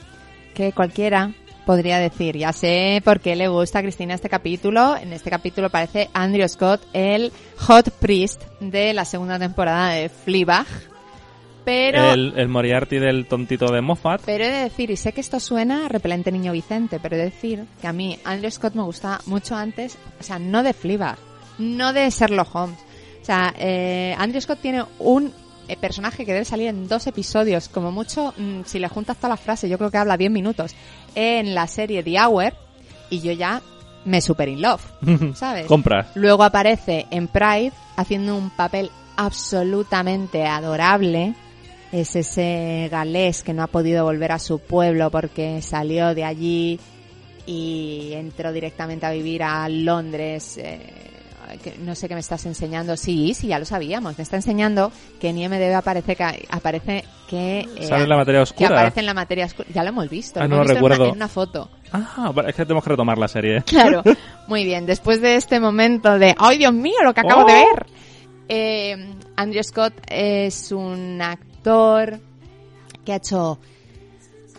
[0.53, 1.31] que cualquiera
[1.67, 4.95] podría decir, ya sé por qué le gusta a Cristina este capítulo.
[4.95, 10.65] En este capítulo parece Andrew Scott, el hot priest de la segunda temporada de Fleabag.
[11.65, 14.21] Pero, El, el Moriarty del tontito de Moffat.
[14.25, 17.19] pero he de decir, y sé que esto suena a repelente niño Vicente, pero he
[17.19, 20.71] de decir que a mí Andrew Scott me gusta mucho antes, o sea, no de
[20.71, 21.17] Fleabag,
[21.57, 22.79] no de Sherlock Holmes.
[23.21, 25.33] O sea, eh, Andrew Scott tiene un
[25.67, 29.29] eh, personaje que debe salir en dos episodios, como mucho, mm, si le juntas toda
[29.29, 30.73] la frase, yo creo que habla 10 minutos,
[31.17, 32.53] en la serie The Hour,
[33.09, 33.59] y yo ya
[34.05, 34.81] me super in love,
[35.33, 35.65] ¿sabes?
[35.65, 36.09] Compras.
[36.13, 41.33] Luego aparece en Pride haciendo un papel absolutamente adorable.
[41.91, 46.79] Es ese galés que no ha podido volver a su pueblo porque salió de allí
[47.47, 50.59] y entró directamente a vivir a Londres.
[50.59, 51.16] eh,
[51.63, 52.97] que no sé qué me estás enseñando.
[52.97, 54.17] Sí, sí, ya lo sabíamos.
[54.17, 58.43] Me está enseñando que en IMDB aparece que aparece que eh, Sale la materia que
[58.43, 58.67] oscura.
[58.69, 59.67] aparece en la materia oscura.
[59.73, 60.39] Ya lo hemos visto.
[60.39, 61.11] Ah, lo no hemos lo visto en una- recuerdo.
[61.11, 61.69] en una foto.
[61.93, 63.61] Ah, es que tenemos que retomar la serie.
[63.65, 64.03] Claro,
[64.47, 64.85] muy bien.
[64.85, 67.45] Después de este momento de ¡ay, Dios mío, lo que acabo Oh.
[67.47, 67.85] de ver!
[68.49, 72.19] Eh, Andrew Scott es un actor
[73.05, 73.59] que ha hecho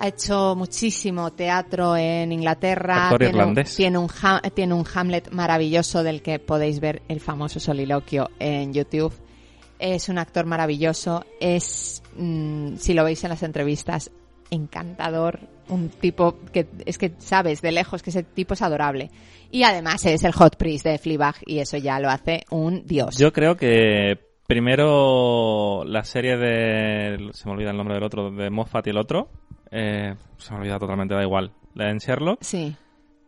[0.01, 3.09] ha hecho muchísimo teatro en Inglaterra.
[3.11, 3.77] Tiene, un, irlandés.
[3.77, 8.73] tiene un Ha- tiene un Hamlet maravilloso del que podéis ver el famoso soliloquio en
[8.73, 9.13] YouTube.
[9.79, 11.25] Es un actor maravilloso.
[11.41, 14.11] Es, mm, si lo veis en las entrevistas,
[14.51, 15.41] encantador.
[15.69, 19.11] Un tipo que es que sabes de lejos que ese tipo es adorable.
[19.51, 23.17] Y además es el hot priest de Fleabag y eso ya lo hace un dios.
[23.19, 27.31] Yo creo que primero la serie de...
[27.33, 29.29] Se me olvida el nombre del otro, de Moffat y el otro.
[29.71, 31.51] Eh, se me olvida totalmente, da igual.
[31.77, 32.43] En Sherlock.
[32.43, 32.75] Sí.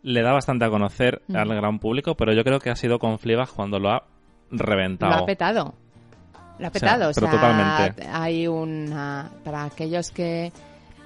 [0.03, 1.36] Le da bastante a conocer Mm.
[1.36, 4.05] al gran público, pero yo creo que ha sido con Fleabag cuando lo ha
[4.51, 5.12] reventado.
[5.18, 5.74] Lo ha petado.
[6.59, 7.11] Lo ha O sea, petado.
[7.11, 8.07] O sea, pero totalmente.
[8.12, 9.30] hay una.
[9.45, 10.53] Para aquellos que,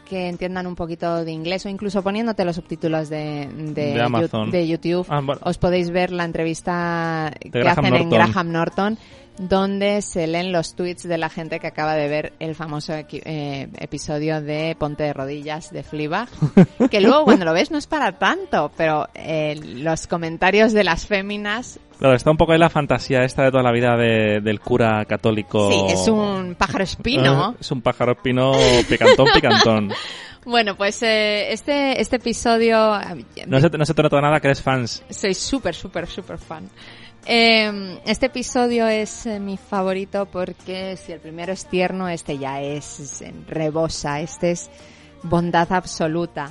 [0.09, 5.21] que entiendan un poquito de inglés o incluso poniéndote los subtítulos de, de, YouTube, Ah,
[5.25, 5.41] bueno.
[5.45, 8.11] os podéis ver la entrevista que Graham hacen en.
[8.11, 8.99] Graham Norton,
[9.39, 13.69] donde se leen los tweets de la gente que acaba de ver el famoso eh,
[13.79, 16.29] episodio de Ponte de Rodillas de Fleabag,
[16.91, 21.07] que luego cuando lo ves no es para tanto, pero eh, los comentarios de las
[21.07, 24.59] féminas Claro, está un poco ahí la fantasía esta de toda la vida de- del
[24.61, 25.71] cura católico.
[25.71, 27.53] Sí, es un pájaro espino.
[27.53, 28.53] Eh, es un pájaro espino
[28.89, 29.93] picantón, picantón.
[30.45, 32.77] Bueno, pues eh, este, este episodio...
[33.47, 35.03] No se, no se te nota nada que eres fans.
[35.09, 36.69] Soy súper, súper, súper fan.
[37.27, 42.61] Eh, este episodio es eh, mi favorito porque si el primero es tierno, este ya
[42.61, 44.71] es, rebosa, este es
[45.23, 46.51] bondad absoluta.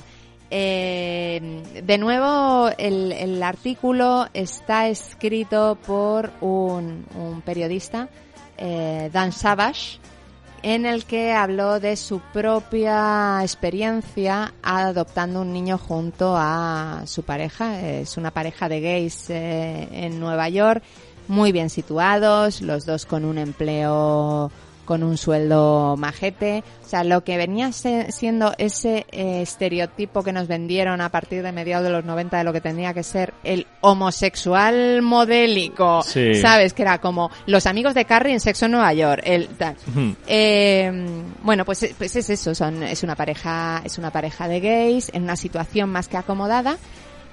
[0.50, 8.08] Eh, de nuevo, el, artículo está escrito por un, un periodista,
[8.56, 9.98] eh, Dan Savage,
[10.64, 17.82] en el que habló de su propia experiencia adoptando un niño junto a su pareja.
[17.82, 20.82] Es una pareja de gays eh, en Nueva York,
[21.28, 24.50] muy bien situados, los dos con un empleo
[24.84, 26.62] con un sueldo majete.
[26.84, 31.42] O sea, lo que venía se- siendo ese eh, estereotipo que nos vendieron a partir
[31.42, 36.02] de mediados de los 90 de lo que tenía que ser el homosexual modélico.
[36.02, 36.34] Sí.
[36.36, 36.72] ¿Sabes?
[36.72, 39.22] Que era como los amigos de Carrie en Sexo en Nueva York.
[39.24, 39.76] El, tal.
[40.26, 40.92] Eh,
[41.42, 45.24] bueno, pues, pues es eso, son, es una pareja, es una pareja de gays en
[45.24, 46.76] una situación más que acomodada,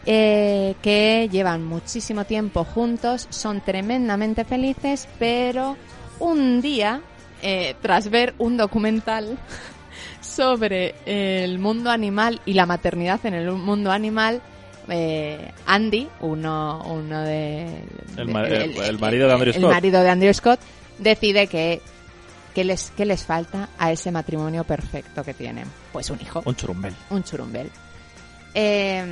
[0.06, 5.78] eh, que llevan muchísimo tiempo juntos, son tremendamente felices, pero
[6.20, 7.02] un día,
[7.42, 9.38] eh, tras ver un documental
[10.22, 14.42] sobre el mundo animal y la maternidad en el mundo animal,
[14.90, 17.68] eh, Andy, uno, uno de...
[18.18, 19.72] El, ma- el- el marido de Andrew el Scott.
[19.72, 20.60] marido de Andrew Scott,
[20.98, 21.82] decide que,
[22.54, 25.66] que, les, que les falta a ese matrimonio perfecto que tienen.
[25.92, 26.94] Pues un hijo Un churumbel.
[27.10, 27.70] un churumbel.
[28.54, 29.06] Eh,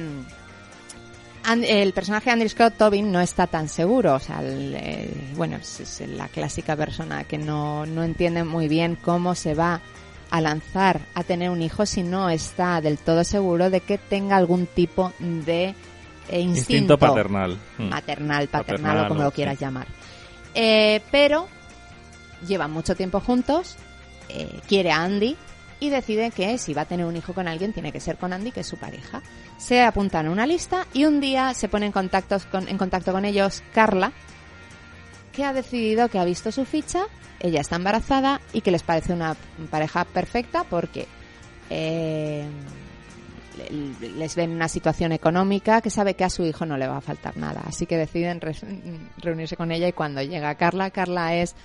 [1.53, 5.79] El personaje de Andrew Scott Tobin no está tan seguro, o sea, el, bueno, es,
[5.79, 9.81] es la clásica persona que no, no entiende muy bien cómo se va
[10.29, 14.37] a lanzar a tener un hijo si no está del todo seguro de que tenga
[14.37, 15.73] algún tipo de
[16.29, 17.57] eh, instinto, Instinto paternal.
[17.77, 17.83] Mm.
[17.89, 19.65] maternal, paternal, Paternal, o como lo quieras sí.
[19.65, 19.87] llamar.
[20.53, 21.47] Eh, pero
[22.47, 23.75] llevan mucho tiempo juntos,
[24.29, 25.35] eh, quiere a Andy
[25.79, 28.33] y decide que si va a tener un hijo con alguien tiene que ser con
[28.33, 29.21] Andy, que es su pareja.
[29.57, 33.11] Se apuntan a una lista y un día se pone en, contactos con, en contacto
[33.13, 34.11] con ellos Carla,
[35.31, 37.03] que ha decidido que ha visto su ficha,
[37.39, 39.35] ella está embarazada y que les parece una
[39.71, 41.07] pareja perfecta porque
[41.69, 42.45] eh,
[44.01, 46.97] le- les ven una situación económica que sabe que a su hijo no le va
[46.97, 47.61] a faltar nada.
[47.65, 48.55] Así que deciden re-
[49.17, 51.55] reunirse con ella y cuando llega Carla, Carla es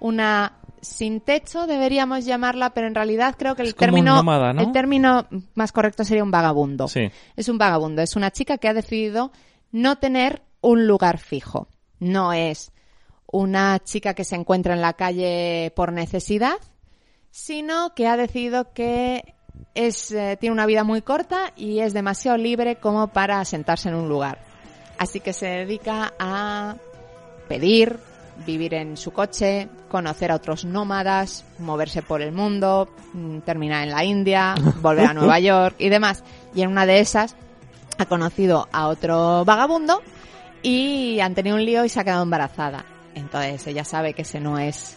[0.00, 4.62] una sin techo, deberíamos llamarla, pero en realidad creo que el término nómada, ¿no?
[4.62, 6.88] el término más correcto sería un vagabundo.
[6.88, 7.10] Sí.
[7.36, 9.32] Es un vagabundo, es una chica que ha decidido
[9.72, 11.68] no tener un lugar fijo.
[11.98, 12.72] No es
[13.26, 16.56] una chica que se encuentra en la calle por necesidad,
[17.30, 19.34] sino que ha decidido que
[19.74, 23.94] es, eh, tiene una vida muy corta y es demasiado libre como para sentarse en
[23.94, 24.38] un lugar.
[24.98, 26.76] Así que se dedica a
[27.48, 27.98] pedir,
[28.46, 33.90] vivir en su coche, conocer a otros nómadas, moverse por el mundo, mm, terminar en
[33.90, 36.22] la India, volver a Nueva York y demás.
[36.54, 37.36] Y en una de esas
[37.98, 40.02] ha conocido a otro vagabundo
[40.62, 42.84] y han tenido un lío y se ha quedado embarazada.
[43.14, 44.96] Entonces ella sabe que ese no es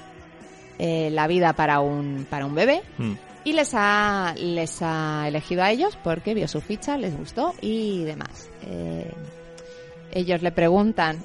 [0.79, 3.13] eh, la vida para un, para un bebé Mm.
[3.43, 8.03] y les ha, les ha elegido a ellos porque vio su ficha, les gustó y
[8.03, 8.49] demás.
[8.63, 9.11] Eh,
[10.11, 11.23] ellos le preguntan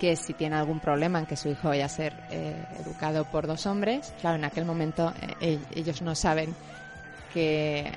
[0.00, 3.46] que si tiene algún problema en que su hijo vaya a ser eh, educado por
[3.46, 4.14] dos hombres.
[4.20, 6.54] Claro, en aquel momento eh, ellos no saben
[7.34, 7.92] que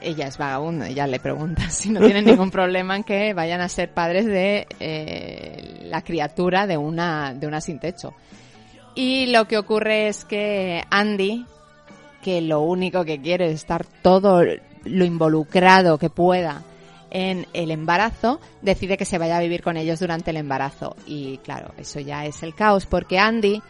[0.00, 0.86] ella es vagabundo.
[0.86, 4.66] Ella le pregunta si no tienen ningún problema en que vayan a ser padres de
[4.80, 8.14] eh, la criatura de una, de una sin techo.
[8.94, 11.44] Y lo que ocurre es que Andy,
[12.22, 14.42] que lo único que quiere es estar todo
[14.84, 16.62] lo involucrado que pueda
[17.10, 20.96] en el embarazo, decide que se vaya a vivir con ellos durante el embarazo.
[21.06, 23.62] Y claro, eso ya es el caos, porque Andy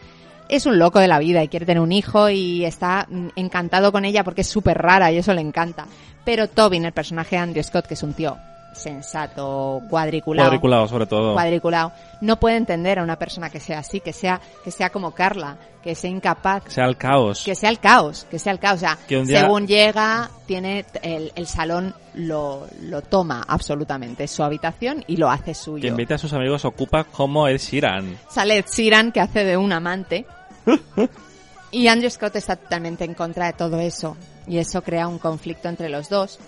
[0.49, 3.91] es un loco de la vida y quiere tener un hijo y está mm, encantado
[3.91, 5.87] con ella porque es súper rara y eso le encanta.
[6.25, 8.37] Pero Tobin, el personaje de Andrew Scott, que es un tío
[8.77, 11.33] sensato, cuadriculado, Cuadriculado, sobre todo.
[11.33, 15.11] cuadriculado, no puede entender a una persona que sea así, que sea, que sea como
[15.11, 17.43] Carla, que sea incapaz, sea el caos.
[17.43, 18.75] que sea el caos, que sea el caos.
[18.77, 24.23] O sea, Que un día- según llega, tiene el, el salón lo, lo toma absolutamente,
[24.25, 25.81] es su habitación y lo hace suyo.
[25.81, 28.17] Que invite a sus amigos ocupa como Ed Sheeran.
[28.29, 30.25] Sale Ed Sheeran que hace de un amante.
[31.71, 34.17] y Andrew Scott está totalmente en contra de todo eso.
[34.47, 36.39] Y eso crea un conflicto entre los dos.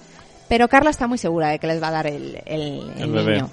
[0.49, 3.11] Pero Carla está muy segura de que les va a dar el, el, el El
[3.11, 3.33] bebé.
[3.35, 3.49] niño.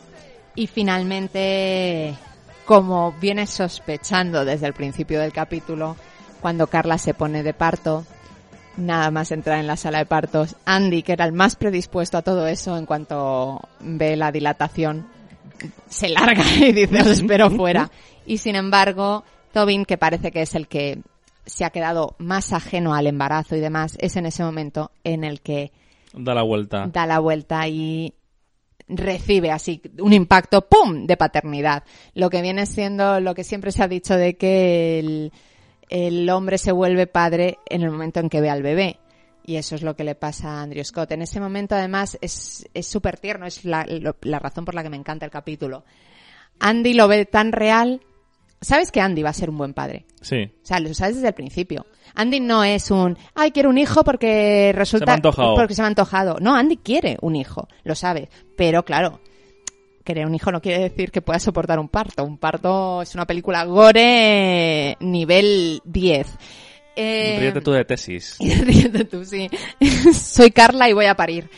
[0.57, 2.15] Y finalmente,
[2.65, 5.97] como viene sospechando desde el principio del capítulo,
[6.41, 8.07] cuando Carla se pone de parto,
[8.79, 12.23] nada más entrar en la sala de partos, Andy, que era el más predispuesto a
[12.23, 15.07] todo eso, en cuanto ve la dilatación,
[15.89, 17.91] se larga y dice, os espero fuera.
[18.25, 21.01] Y sin embargo, Tobin, que parece que es el que
[21.45, 25.41] se ha quedado más ajeno al embarazo y demás, es en ese momento en el
[25.43, 25.71] que
[26.17, 26.87] Da la vuelta.
[26.93, 28.15] da la vuelta y
[28.89, 31.07] recibe así un impacto ¡pum!
[31.07, 31.83] de paternidad.
[32.15, 35.33] Lo que viene siendo lo que siempre se ha dicho de que el,
[35.89, 38.99] el hombre se vuelve padre en el momento en que ve al bebé.
[39.45, 41.13] Y eso es lo que le pasa a Andrew Scott.
[41.13, 43.47] En ese momento, además, es es súper tierno.
[43.47, 45.85] Es la, lo- la razón por la que me encanta el capítulo.
[46.59, 48.01] Andy lo ve tan real.
[48.61, 50.07] Sabes que Andy va a ser un buen padre.
[50.21, 50.45] Sí.
[50.63, 51.87] O sea, lo sabes desde el principio.
[52.15, 55.05] Andy no es un, ay, quiero un hijo porque resulta...
[55.05, 55.55] Se me ha antojado.
[55.55, 56.37] Porque se me ha antojado.
[56.41, 58.29] No, Andy quiere un hijo, lo sabe.
[58.57, 59.21] Pero claro,
[60.05, 62.25] querer un hijo no quiere decir que pueda soportar un parto.
[62.25, 66.27] Un parto es una película gore nivel 10.
[66.99, 68.39] Eh, Ríete tú de tesis.
[68.41, 69.51] ríete tú, sí.
[70.15, 71.51] Soy Carla y voy a parir.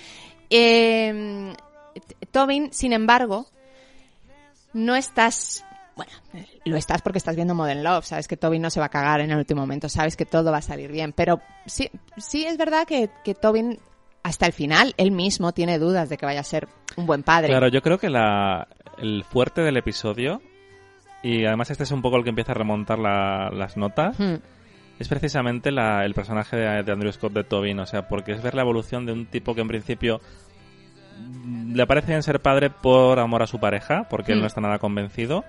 [0.51, 1.53] Eh,
[2.33, 3.47] Tobin, sin embargo,
[4.73, 5.65] no estás...
[5.99, 6.13] Bueno,
[6.65, 9.21] lo estás porque estás viendo Modern Love, sabes que Tobin no se va a cagar
[9.21, 12.57] en el último momento, sabes que todo va a salir bien, pero sí, sí es
[12.57, 13.79] verdad que, que Tobin
[14.23, 17.49] hasta el final, él mismo tiene dudas de que vaya a ser un buen padre.
[17.49, 18.69] Claro, yo creo que la,
[18.99, 20.41] el fuerte del episodio,
[21.23, 24.37] y además este es un poco el que empieza a remontar la- las notas, Hmm.
[25.01, 28.43] es precisamente la- el personaje de, de Andrew Scott de Tobin, o sea, porque es
[28.43, 30.21] ver la evolución de un tipo que en principio
[31.21, 34.43] mm, le parece bien ser padre por amor a su pareja, porque él Mm.
[34.43, 35.45] no está nada convencido,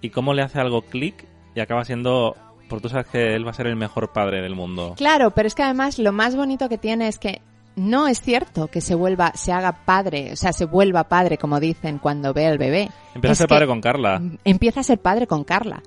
[0.00, 2.36] y cómo le hace algo clic y acaba siendo,
[2.68, 4.94] porque tú sabes que él va a ser el mejor padre del mundo.
[4.96, 7.40] Claro, pero es que además lo más bonito que tiene es que
[7.76, 11.60] no es cierto que se vuelva, se haga padre, o sea, se vuelva padre, como
[11.60, 12.90] dicen, cuando ve al bebé.
[13.14, 14.20] Empieza a ser padre con Carla.
[14.44, 15.82] Empieza a ser padre con Carla.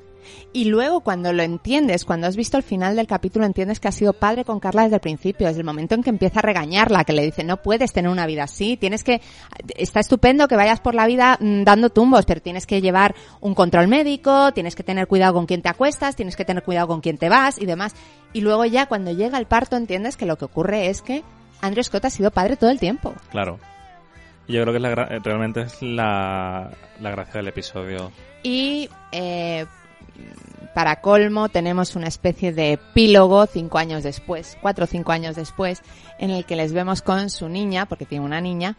[0.53, 3.91] Y luego cuando lo entiendes, cuando has visto el final del capítulo, entiendes que ha
[3.91, 7.03] sido padre con Carla desde el principio, desde el momento en que empieza a regañarla,
[7.03, 9.21] que le dice, no puedes tener una vida así, tienes que,
[9.75, 13.55] está estupendo que vayas por la vida mm, dando tumbos, pero tienes que llevar un
[13.55, 17.01] control médico, tienes que tener cuidado con quién te acuestas, tienes que tener cuidado con
[17.01, 17.93] quién te vas y demás.
[18.33, 21.23] Y luego ya cuando llega el parto entiendes que lo que ocurre es que
[21.61, 23.13] Andrew Scott ha sido padre todo el tiempo.
[23.29, 23.59] Claro.
[24.47, 28.11] Yo creo que es la gra- realmente es la, la gracia del episodio.
[28.43, 29.65] Y eh,
[30.73, 35.81] para colmo tenemos una especie de epílogo cinco años después, cuatro o cinco años después,
[36.19, 38.75] en el que les vemos con su niña, porque tiene una niña,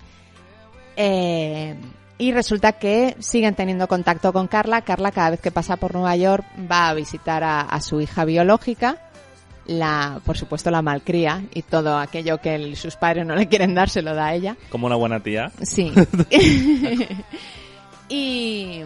[0.97, 1.77] eh,
[2.19, 4.83] y resulta que siguen teniendo contacto con Carla.
[4.83, 8.25] Carla cada vez que pasa por Nueva York va a visitar a, a su hija
[8.25, 8.97] biológica,
[9.67, 13.75] la, por supuesto la malcría y todo aquello que el- sus padres no le quieren
[13.75, 14.57] dar se lo da a ella.
[14.71, 15.51] Como una buena tía.
[15.63, 15.93] Sí.
[18.09, 18.83] y.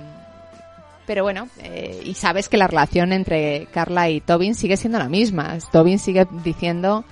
[1.06, 5.08] Pero bueno, eh, y sabes que la relación entre Carla y Tobin sigue siendo la
[5.08, 5.56] misma.
[5.70, 7.04] Tobin sigue diciendo,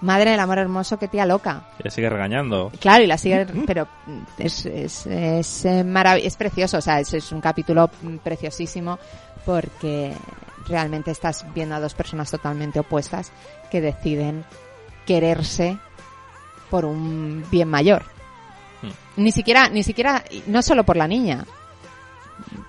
[0.00, 1.64] madre del amor hermoso, qué tía loca.
[1.80, 2.70] Y le sigue regañando.
[2.80, 3.88] Claro, y la sigue, pero
[4.38, 5.84] es, es, es, eh,
[6.22, 7.90] es precioso, o sea, es, es un capítulo
[8.22, 8.98] preciosísimo
[9.44, 10.12] porque
[10.68, 13.32] realmente estás viendo a dos personas totalmente opuestas
[13.70, 14.44] que deciden
[15.04, 15.78] quererse
[16.70, 18.04] por un bien mayor.
[19.16, 21.44] Ni siquiera, ni siquiera, no solo por la niña,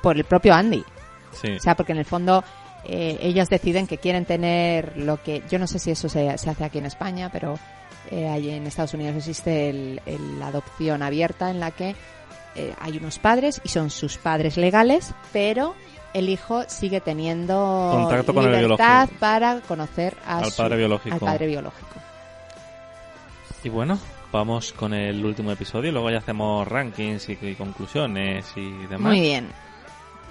[0.02, 0.84] por el propio Andy.
[1.42, 1.54] Sí.
[1.54, 2.44] O sea, porque en el fondo
[2.86, 6.50] eh, ellas deciden que quieren tener lo que yo no sé si eso se, se
[6.50, 7.58] hace aquí en España, pero
[8.10, 10.00] eh, allí en Estados Unidos existe
[10.40, 11.96] la adopción abierta en la que
[12.56, 15.74] eh, hay unos padres y son sus padres legales, pero
[16.14, 21.14] el hijo sigue teniendo Contacto con libertad para conocer a Al su- padre biológico.
[21.16, 21.88] al padre biológico.
[23.64, 23.98] Y bueno,
[24.32, 25.92] vamos con el último episodio.
[25.92, 29.12] Luego ya hacemos rankings y, y conclusiones y demás.
[29.12, 29.50] Muy bien.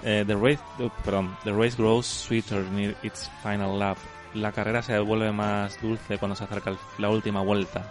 [0.03, 3.97] Eh, the, race, oh, perdón, the race grows sweeter near its final lap.
[4.33, 7.83] La carrera se vuelve más dulce cuando se acerca la última vuelta.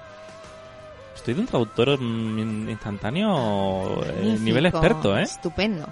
[1.15, 5.23] Estoy de un traductor instantáneo eh, nivel experto, ¿eh?
[5.23, 5.87] Estupendo.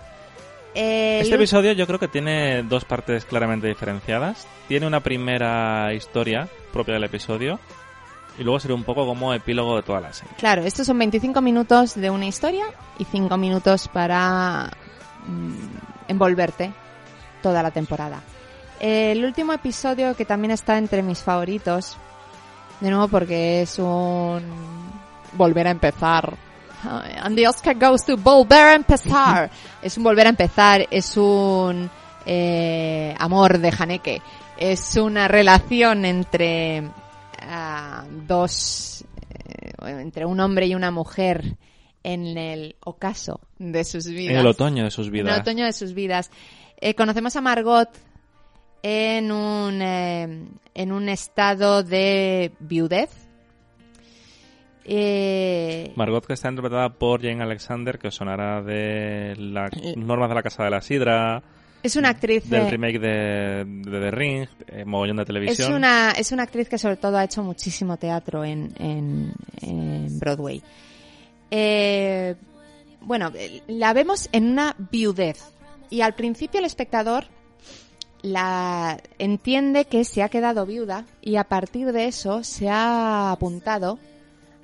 [0.75, 4.47] Este el- episodio yo creo que tiene dos partes claramente diferenciadas.
[4.69, 7.59] Tiene una primera historia propia del episodio
[8.39, 10.33] y luego sería un poco como epílogo de toda la serie.
[10.39, 12.67] Claro, estos son 25 minutos de una historia
[12.99, 14.71] y 5 minutos para
[15.27, 16.73] mm, envolverte
[17.43, 18.23] toda la temporada.
[18.79, 21.97] El último episodio que también está entre mis favoritos,
[22.81, 24.43] de nuevo porque es un
[25.33, 26.37] volver a empezar.
[26.85, 29.51] And the Oscar goes to volver a empezar.
[29.83, 31.91] es un volver a empezar, es un
[32.25, 34.23] eh, amor de Haneke,
[34.57, 36.85] es una relación entre
[37.43, 41.57] ah, dos, eh, entre un hombre y una mujer
[42.03, 44.33] en el ocaso de sus vidas.
[44.33, 45.35] En el otoño de sus En vidas.
[45.35, 46.31] el otoño de sus vidas.
[46.81, 47.89] Eh, conocemos a Margot
[48.83, 53.11] en un, eh, en un estado de viudez.
[54.85, 60.35] Eh, Margot que está interpretada por Jane Alexander, que os sonará de las normas de
[60.35, 61.43] la Casa de la Sidra,
[61.83, 65.75] es una actriz del remake de, de The Ring, eh, mogollón de es televisión.
[65.75, 70.63] una es una actriz que sobre todo ha hecho muchísimo teatro en, en, en Broadway.
[71.51, 72.35] Eh,
[73.01, 73.33] bueno,
[73.69, 75.43] la vemos en una viudez
[75.91, 77.25] y al principio el espectador
[78.23, 83.99] la entiende que se ha quedado viuda y a partir de eso se ha apuntado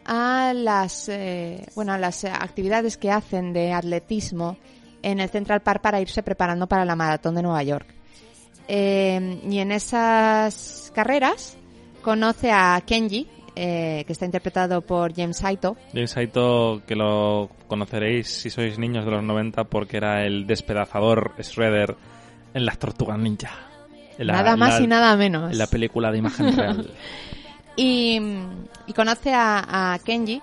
[0.05, 4.59] a las eh, bueno a las actividades que hacen de atletismo
[5.05, 7.87] en el Central Park para irse preparando para la maratón de Nueva York.
[8.69, 11.57] Eh, y en esas carreras
[12.03, 15.77] conoce a Kenji, eh, que está interpretado por James Saito.
[15.93, 21.35] James Saito, que lo conoceréis si sois niños de los 90 porque era el despedazador
[21.39, 21.97] Shredder
[22.55, 23.51] en las Tortugas Ninja.
[24.19, 25.53] En la- nada más la- y nada menos.
[25.53, 26.91] En la película de imagen real.
[27.77, 28.19] y,
[28.87, 30.41] y conoce a, a Kenji.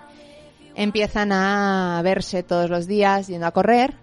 [0.75, 3.93] Empiezan a verse todos los días yendo a correr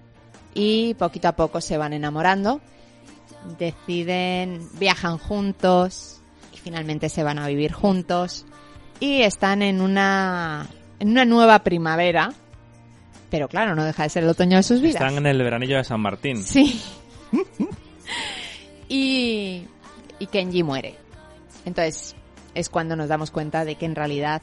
[0.55, 2.61] y poquito a poco se van enamorando.
[3.59, 6.21] Deciden, viajan juntos
[6.53, 8.47] y finalmente se van a vivir juntos
[9.01, 10.67] y están en una
[10.99, 12.33] en una nueva primavera.
[13.31, 15.03] Pero claro, no deja de ser el otoño de sus vidas.
[15.03, 16.43] Están en el veranillo de San Martín.
[16.43, 16.81] Sí.
[18.89, 19.65] y,
[20.19, 20.97] y Kenji muere.
[21.67, 22.17] Entonces
[22.55, 24.43] es cuando nos damos cuenta de que en realidad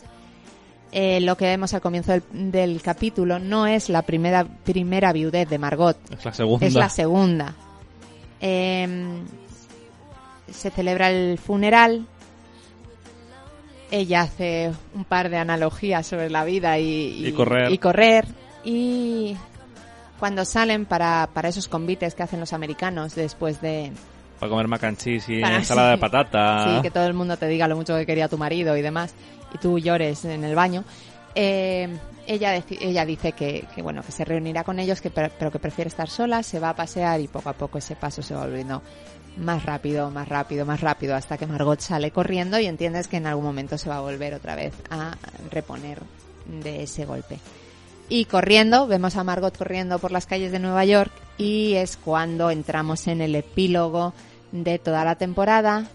[0.92, 5.50] eh, lo que vemos al comienzo del, del capítulo no es la primera, primera viudez
[5.50, 6.66] de Margot, Es la segunda.
[6.66, 7.56] es la segunda.
[8.42, 8.88] Eh,
[10.52, 12.06] se celebra el funeral.
[13.92, 17.72] Ella hace un par de analogías sobre la vida y, Y correr.
[17.72, 18.26] Y correr.
[18.64, 19.38] Y
[20.20, 23.92] cuando salen para, para esos convites que hacen los americanos después de
[24.40, 26.02] Para comer mac and cheese y Para- ensalada de sí.
[26.02, 26.76] patata.
[26.78, 29.14] sí, que todo el mundo te diga lo mucho que quería tu marido y demás,
[29.54, 30.84] y tú llores en el baño,
[31.36, 35.52] eh, ella, ella dice que, que, bueno que se reunirá con ellos, que, pre- pero
[35.52, 38.34] que prefiere estar sola, se va a pasear y poco a poco ese paso se
[38.34, 38.82] va volviendo
[39.38, 43.28] más rápido, más rápido, más rápido, hasta que Margot sale corriendo y entiendes que en
[43.28, 45.12] algún momento se va a volver otra vez a
[45.52, 46.00] reponer
[46.46, 47.40] de ese golpe.
[48.08, 52.52] Y corriendo, vemos a Margot corriendo por las calles de Nueva York y es cuando
[52.52, 54.14] entramos en el epílogo
[54.52, 55.86] de toda la temporada.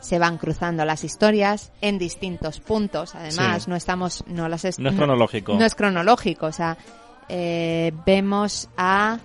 [0.00, 3.14] Se van cruzando las historias en distintos puntos.
[3.14, 3.70] Además, Sí.
[3.70, 5.54] no estamos, no las es- No es cronológico.
[5.54, 6.76] no es cronológico, o sea,
[7.28, 9.18] eh, vemos a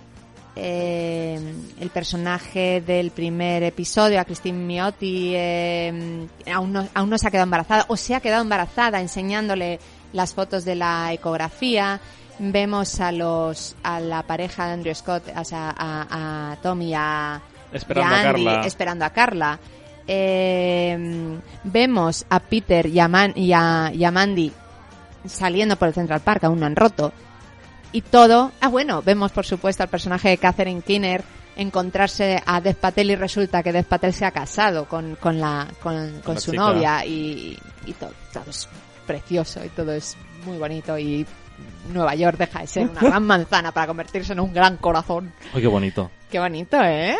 [0.60, 1.38] eh,
[1.80, 7.30] el personaje del primer episodio, a Christine Miotti, eh, aún, no, aún no se ha
[7.30, 9.78] quedado embarazada, o se ha quedado embarazada enseñándole
[10.12, 12.00] las fotos de la ecografía.
[12.40, 16.94] Vemos a los a la pareja de Andrew Scott, o sea, a, a Tom y
[16.94, 17.40] a,
[17.72, 18.66] Esperando y a Andy, Carla.
[18.66, 19.58] esperando a Carla.
[20.06, 24.52] Eh, vemos a Peter y a, Man- y a- y a Mandy
[25.26, 27.12] saliendo por el Central Park, aún no han roto.
[27.92, 28.52] Y todo.
[28.60, 31.22] Ah, bueno, vemos por supuesto al personaje de Catherine Kinner
[31.56, 35.66] encontrarse a Dev Patel y resulta que Dev Patel se ha casado con, con, la,
[35.82, 36.62] con, con la su chica.
[36.62, 38.68] novia y, y todo, todo es
[39.08, 41.26] precioso y todo es muy bonito y
[41.92, 45.32] Nueva York deja de ser una gran manzana para convertirse en un gran corazón.
[45.54, 46.10] Ay, qué bonito.
[46.30, 47.16] Qué bonito, ¿eh?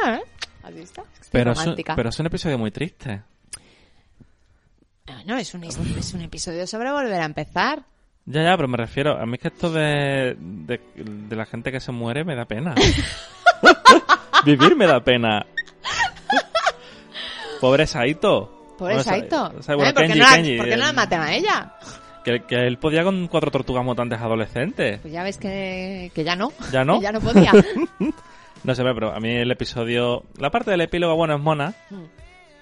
[0.62, 1.04] ¿Has visto?
[1.32, 1.96] Pero es, un, romántica.
[1.96, 3.22] pero es un episodio muy triste.
[5.24, 7.82] No, es un, es un episodio sobre volver a empezar.
[8.26, 11.72] Ya, ya, pero me refiero, a mí es que esto de, de, de la gente
[11.72, 12.74] que se muere me da pena.
[14.44, 15.46] Vivir me da pena.
[17.60, 18.57] Pobre Saito.
[18.78, 19.92] Pobre Bueno, ¿Eh?
[19.92, 21.72] ¿Por, qué no la, Kenji, por qué no la el- matan a ella?
[22.24, 25.00] Que, que él podía con cuatro tortugas mutantes adolescentes.
[25.00, 26.52] Pues ya ves que, que ya no.
[26.72, 26.94] ¿Ya no?
[26.98, 27.52] Que ya no podía.
[28.64, 30.24] No sé, pero a mí el episodio...
[30.38, 32.02] La parte del epílogo, bueno, es mona, Mm.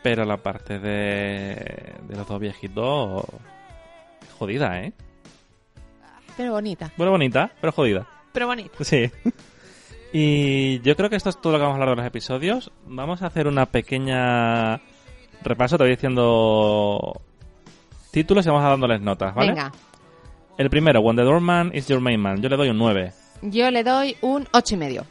[0.02, 3.24] pero la parte de, de los dos viejitos...
[4.38, 4.92] Jodida, ¿eh?
[6.36, 6.92] Pero bonita.
[6.98, 8.06] Bueno, bonita, pero jodida.
[8.32, 8.72] Pero bonita.
[8.84, 9.10] Sí.
[10.12, 12.70] Y yo creo que esto es todo lo que vamos a hablar de los episodios.
[12.86, 14.80] Vamos a hacer una pequeña
[15.46, 17.20] repaso, te voy diciendo
[18.10, 19.48] títulos y vamos a dándoles notas, ¿vale?
[19.48, 19.72] Venga.
[20.58, 22.40] El primero, When the Doorman is your main man.
[22.40, 23.12] Yo le doy un 9.
[23.42, 25.04] Yo le doy un ocho y medio.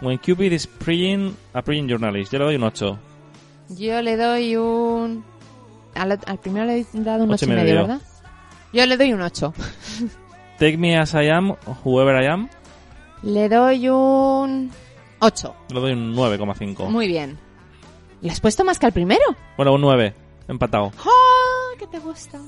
[0.00, 2.32] When Cupid is preying, a preying journalist.
[2.32, 2.98] Yo le doy un 8.
[3.70, 5.24] Yo le doy un...
[5.94, 7.86] Al, al primero le he dado un Ocho ocho y y medio, medio.
[7.88, 8.06] ¿verdad?
[8.72, 9.54] Yo le doy un ocho.
[10.58, 11.54] Take me as I am,
[11.84, 12.48] whoever I am.
[13.22, 14.70] Le doy un
[15.20, 15.56] ocho.
[15.70, 16.88] Le doy un 9,5.
[16.90, 17.38] Muy bien.
[18.22, 19.22] ¿Le has puesto más que al primero?
[19.56, 20.14] Bueno, un 9.
[20.48, 20.92] Empatado.
[21.04, 21.78] ¡Oh!
[21.78, 22.38] ¿Qué te gusta?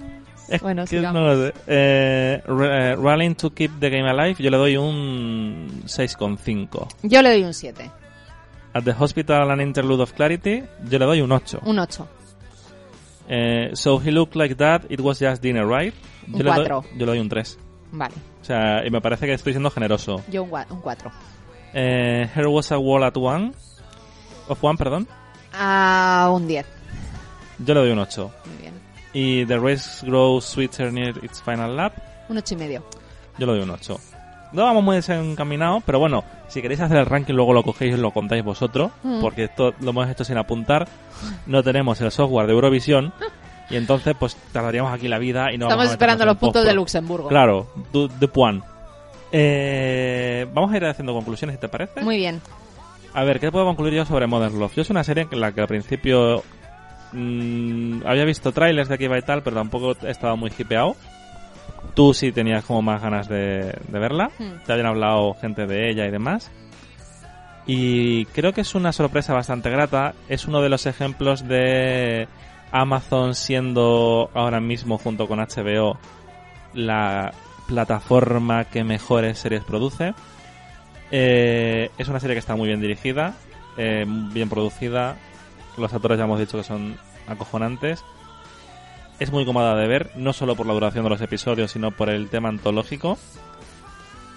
[0.49, 1.21] Es Bueno, que sigamos.
[1.21, 1.55] no lo sé.
[1.67, 4.37] Eh, eh, Rallying to keep the game alive.
[4.43, 6.89] Yo le doy un 6,5.
[7.03, 7.91] Yo le doy un siete.
[8.73, 11.61] At the Hospital and Interlude of Clarity, yo le doy un 8.
[11.65, 12.09] Un ocho.
[13.29, 15.93] Eh, so he looked like that, it was just dinner, right?
[16.29, 16.83] Un Yo doy, cuatro.
[16.97, 17.59] yo le doy un 3.
[17.93, 18.15] Vale.
[18.41, 20.23] O sea, y me parece que estoy siendo generoso.
[20.31, 21.11] Yo un, gua- un cuatro.
[21.75, 23.53] Eh, Here was a wall at one.
[24.49, 25.07] Of one, perdón.
[25.53, 26.67] A un diez.
[27.59, 28.31] Yo le doy un 8.
[28.47, 28.75] Muy bien.
[29.13, 31.93] Y The Race Grows Sweeter Near Its Final Lap.
[32.29, 32.85] Un ocho y medio.
[33.39, 33.99] Yo le doy un 8.
[34.53, 37.99] No vamos muy desencaminados, pero bueno, si queréis hacer el ranking luego lo cogéis y
[38.01, 39.21] lo contáis vosotros, Mm.
[39.21, 40.89] porque esto lo hemos hecho sin apuntar.
[41.47, 43.13] No tenemos el software de Eurovisión
[43.71, 46.65] y entonces pues tardaríamos aquí la vida y no Estamos vamos a esperando los puntos
[46.65, 46.73] de.
[46.75, 47.29] Luxemburgo.
[47.29, 48.65] Claro, de point.
[49.33, 52.01] Eh, vamos a ir haciendo conclusiones, si te parece.
[52.01, 52.41] Muy bien.
[53.19, 54.77] A ver, ¿qué puedo concluir yo sobre Modern Love?
[54.77, 56.45] Yo es una serie en la que al principio
[57.11, 60.95] mm, había visto trailers de aquí va y tal, pero tampoco he estado muy hipeado.
[61.95, 64.31] Tú sí tenías como más ganas de, de verla.
[64.39, 64.65] Hmm.
[64.65, 66.53] Te habían hablado gente de ella y demás.
[67.67, 70.15] Y creo que es una sorpresa bastante grata.
[70.29, 72.29] Es uno de los ejemplos de
[72.71, 75.99] Amazon siendo ahora mismo junto con HBO
[76.73, 77.33] la
[77.67, 80.15] plataforma que mejores series produce.
[81.11, 83.35] Eh, es una serie que está muy bien dirigida,
[83.77, 85.17] eh, bien producida.
[85.77, 88.05] Los actores ya hemos dicho que son acojonantes.
[89.21, 92.09] Es muy cómoda de ver, no solo por la duración de los episodios, sino por
[92.09, 93.19] el tema antológico.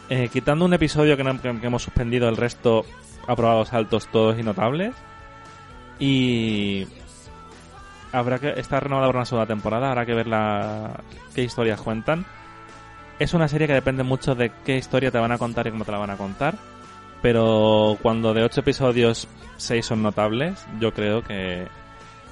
[0.10, 2.85] Eh, quitando un episodio que, no- hemos suspendido, el resto
[3.27, 4.93] aprobados altos todos y notables.
[5.99, 6.88] Y
[8.11, 10.99] habrá que está renovada por una segunda temporada, habrá que ver la,
[11.35, 12.26] qué historias cuentan.
[13.22, 15.85] Es una serie que depende mucho de qué historia te van a contar y cómo
[15.85, 16.56] te la van a contar.
[17.22, 19.27] Pero cuando de ocho episodios
[19.57, 21.68] seis son notables, yo creo que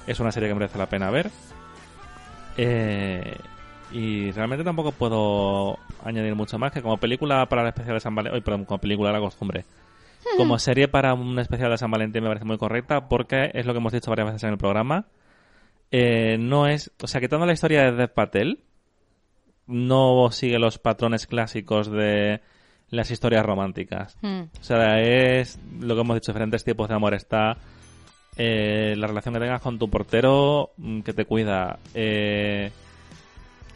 [0.08, 1.30] es una serie que merece la pena ver.
[2.56, 3.36] Eh,
[3.92, 8.16] y realmente tampoco puedo añadir mucho más que como película para el especial de San
[8.16, 9.64] Valentín, perdón, como película de la costumbre.
[10.36, 13.72] Como serie para un especial de San Valentín me parece muy correcta porque es lo
[13.72, 15.06] que hemos dicho varias veces en el programa.
[15.92, 18.58] Eh, no es, o sea, quitando la historia de Dev Patel,
[19.70, 22.40] no sigue los patrones clásicos de
[22.90, 24.16] las historias románticas.
[24.20, 24.42] Hmm.
[24.60, 27.14] O sea, es lo que hemos dicho, diferentes tipos de amor.
[27.14, 27.56] Está
[28.36, 31.78] eh, la relación que tengas con tu portero mm, que te cuida.
[31.94, 32.70] Eh,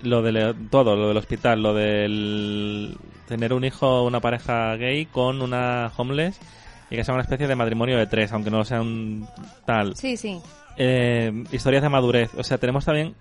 [0.03, 2.97] lo de todo, lo del hospital, lo del
[3.27, 6.39] tener un hijo, una pareja gay con una homeless
[6.91, 9.27] y que sea una especie de matrimonio de tres, aunque no sea un
[9.65, 9.97] tal.
[9.97, 10.39] Sí, sí.
[10.77, 12.35] Eh, historias de madurez.
[12.35, 13.15] O sea, tenemos también,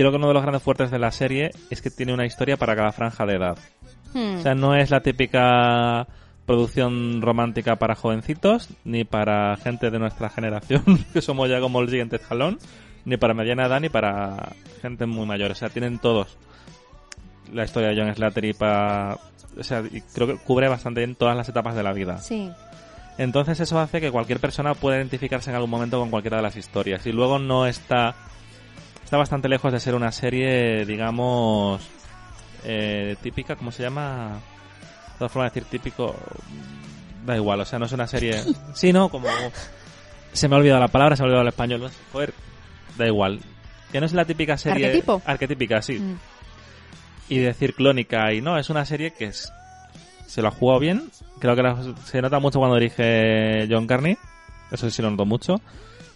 [0.00, 2.56] creo que uno de los grandes fuertes de la serie es que tiene una historia
[2.56, 3.58] para cada franja de edad.
[4.14, 4.38] Hmm.
[4.38, 6.06] O sea, no es la típica
[6.46, 10.82] producción romántica para jovencitos, ni para gente de nuestra generación,
[11.12, 12.58] que somos ya como el siguiente escalón,
[13.04, 14.52] ni para mediana edad, ni para
[14.82, 15.52] gente muy mayor.
[15.52, 16.36] O sea, tienen todos
[17.52, 19.18] la historia de John Slattery para...
[19.58, 22.18] O sea, y creo que cubre bastante bien todas las etapas de la vida.
[22.18, 22.50] Sí.
[23.18, 26.56] Entonces eso hace que cualquier persona pueda identificarse en algún momento con cualquiera de las
[26.56, 27.06] historias.
[27.06, 28.14] Y luego no está...
[29.10, 31.82] Está bastante lejos de ser una serie, digamos,
[32.64, 34.38] eh, típica, ¿cómo se llama?
[35.14, 36.14] De todas formas, decir típico,
[37.26, 38.40] da igual, o sea, no es una serie...
[38.74, 39.26] Sí, no, como...
[40.32, 41.90] Se me ha olvidado la palabra, se me ha olvidado el español.
[42.12, 42.32] Joder,
[42.96, 43.40] da igual.
[43.90, 44.86] Que no es la típica serie...
[44.86, 45.20] ¿Arquetipo?
[45.26, 45.94] Arquetípica, sí.
[45.98, 46.16] Mm.
[47.30, 49.52] Y decir clónica y no, es una serie que es...
[50.28, 51.10] Se lo ha jugado bien.
[51.40, 54.16] Creo que la- se nota mucho cuando dirige John Carney.
[54.70, 55.60] Eso sí lo noto mucho.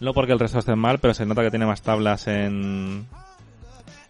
[0.00, 3.06] No porque el resto esté mal, pero se nota que tiene más tablas en,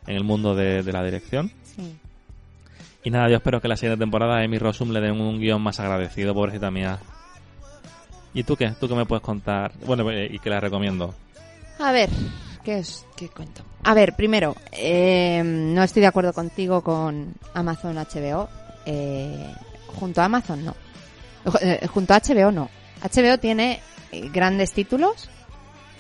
[0.06, 1.50] en el mundo de, de la dirección.
[1.76, 1.96] Sí.
[3.04, 5.78] Y nada, yo espero que la siguiente temporada Amy Rossum le den un guion más
[5.78, 6.98] agradecido, pobrecita mía.
[8.32, 8.70] ¿Y tú qué?
[8.80, 9.72] ¿Tú qué me puedes contar?
[9.86, 11.14] Bueno, eh, y que la recomiendo.
[11.78, 12.08] A ver,
[12.64, 13.62] ¿qué, es, ¿qué cuento?
[13.84, 18.48] A ver, primero, eh, no estoy de acuerdo contigo con Amazon HBO.
[18.86, 19.54] Eh,
[19.86, 20.74] junto a Amazon, no.
[21.60, 22.70] Eh, junto a HBO, no.
[23.02, 23.80] HBO tiene
[24.12, 25.28] eh, grandes títulos,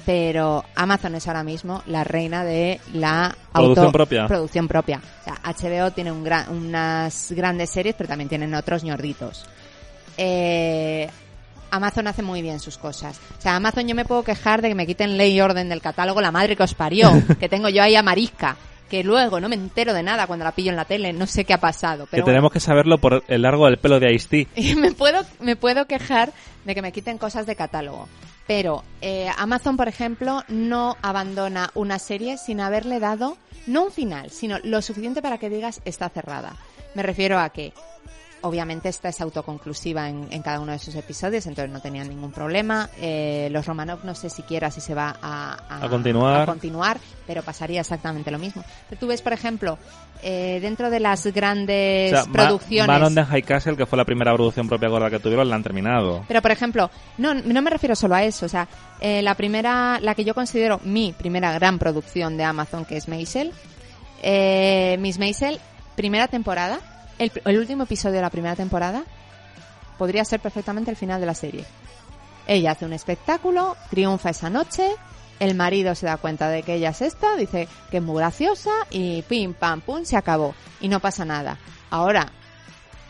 [0.06, 4.26] pero Amazon es ahora mismo la reina de la Producción auto- propia.
[4.26, 5.00] producción propia.
[5.20, 9.44] O sea, HBO tiene un gran- unas grandes series, pero también tienen otros ñorditos.
[10.16, 11.08] Eh,
[11.70, 13.18] Amazon hace muy bien sus cosas.
[13.38, 15.80] O sea, Amazon yo me puedo quejar de que me quiten ley y orden del
[15.80, 17.10] catálogo la madre que os parió,
[17.40, 18.56] que tengo yo ahí a Marisca,
[18.88, 21.44] que luego no me entero de nada cuando la pillo en la tele, no sé
[21.44, 22.04] qué ha pasado.
[22.04, 24.14] que Pero tenemos que saberlo por el largo del pelo de
[24.56, 26.32] y me puedo me puedo quejar
[26.64, 28.08] de que me quiten cosas de catálogo
[28.46, 33.36] pero eh, Amazon por ejemplo no abandona una serie sin haberle dado
[33.66, 36.54] no un final sino lo suficiente para que digas está cerrada
[36.94, 37.72] me refiero a que
[38.44, 42.30] obviamente esta es autoconclusiva en, en cada uno de sus episodios entonces no tenían ningún
[42.32, 46.42] problema Eh, los Romanov no sé siquiera si se va a, A continuar.
[46.42, 49.78] a continuar pero pasaría exactamente lo mismo Pero tú ves por ejemplo
[50.22, 53.84] eh, dentro de las grandes O sea, Ma- producciones Man on the High Castle, que
[53.86, 56.24] fue la primera producción propia gorda que tuvieron, la han terminado.
[56.28, 58.46] Pero, por ejemplo, no, no me refiero solo a eso.
[58.46, 58.66] O sea,
[59.00, 63.06] eh, la primera, la que yo considero mi primera gran producción de Amazon, que es
[63.06, 63.52] Maisel.
[64.22, 65.58] Eh, Miss Maisel,
[65.96, 66.78] primera temporada.
[67.18, 69.04] El, el último episodio de la primera temporada
[69.98, 71.64] podría ser perfectamente el final de la serie.
[72.46, 74.90] Ella hace un espectáculo, triunfa esa noche,
[75.40, 78.70] el marido se da cuenta de que ella es esta, dice que es muy graciosa
[78.90, 80.54] y pim, pam, pum, se acabó.
[80.80, 81.58] Y no pasa nada.
[81.90, 82.30] Ahora,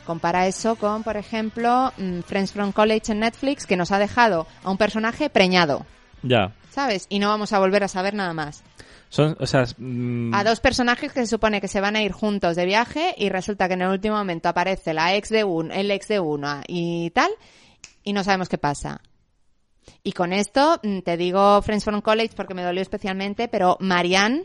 [0.06, 4.46] compara eso con, por ejemplo, mm, Friends from College en Netflix, que nos ha dejado
[4.62, 5.84] a un personaje preñado,
[6.22, 6.52] Ya.
[6.70, 7.06] ¿sabes?
[7.08, 8.62] Y no vamos a volver a saber nada más.
[9.08, 12.02] Son, o sea, es, mm, A dos personajes que se supone que se van a
[12.02, 15.44] ir juntos de viaje y resulta que en el último momento aparece la ex de
[15.44, 17.30] uno, el ex de uno y tal,
[18.02, 19.00] y no sabemos qué pasa.
[20.02, 24.44] Y con esto mm, te digo Friends from College porque me dolió especialmente, pero Marianne,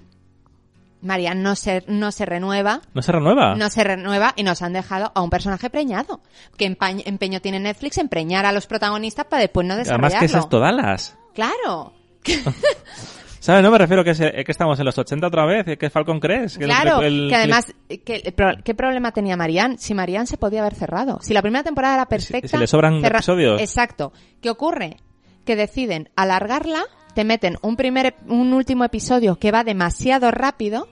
[1.02, 3.56] Marianne no se, no se renueva, ¿No se renueva?
[3.56, 6.22] no se renueva y nos han dejado a un personaje preñado.
[6.58, 10.18] ¿Qué empa- empeño tiene Netflix en preñar a los protagonistas para después no desarrollarlo?
[10.18, 10.60] Además, ¿qué es esto?
[10.60, 11.18] Dallas.
[11.34, 11.94] Claro,
[13.40, 13.64] ¿Sabes?
[13.64, 16.58] No me refiero que, se- que estamos en los 80 otra vez, que Falcon crees.
[16.58, 17.74] Que claro, el- que además,
[18.06, 19.78] que- pro- ¿qué problema tenía Marianne?
[19.78, 21.20] Si Marianne se podía haber cerrado.
[21.22, 22.48] Si la primera temporada era perfecta.
[22.50, 23.62] si le sobran episodios.
[23.62, 24.12] Exacto.
[24.42, 24.98] ¿Qué ocurre?
[25.46, 26.84] Que deciden alargarla,
[27.16, 30.88] te meten un primer, un último episodio que va demasiado rápido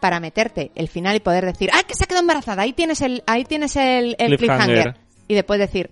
[0.00, 2.62] para meterte el final y poder decir, ¡ay, que se ha quedado embarazada!
[2.62, 4.66] Ahí tienes el, ahí tienes el, el Cliffhanger.
[4.66, 4.94] cliffhanger.
[5.26, 5.90] Y después decir,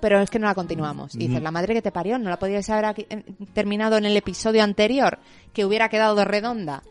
[0.00, 1.14] pero es que no la continuamos.
[1.14, 4.04] Y dices, la madre que te parió, no la podías haber aquí- eh, terminado en
[4.04, 5.18] el episodio anterior,
[5.52, 6.82] que hubiera quedado de redonda.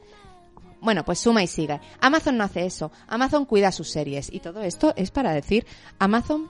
[0.81, 1.79] Bueno, pues suma y sigue.
[1.99, 2.91] Amazon no hace eso.
[3.07, 4.31] Amazon cuida sus series.
[4.31, 5.65] Y todo esto es para decir,
[5.97, 6.47] Amazon,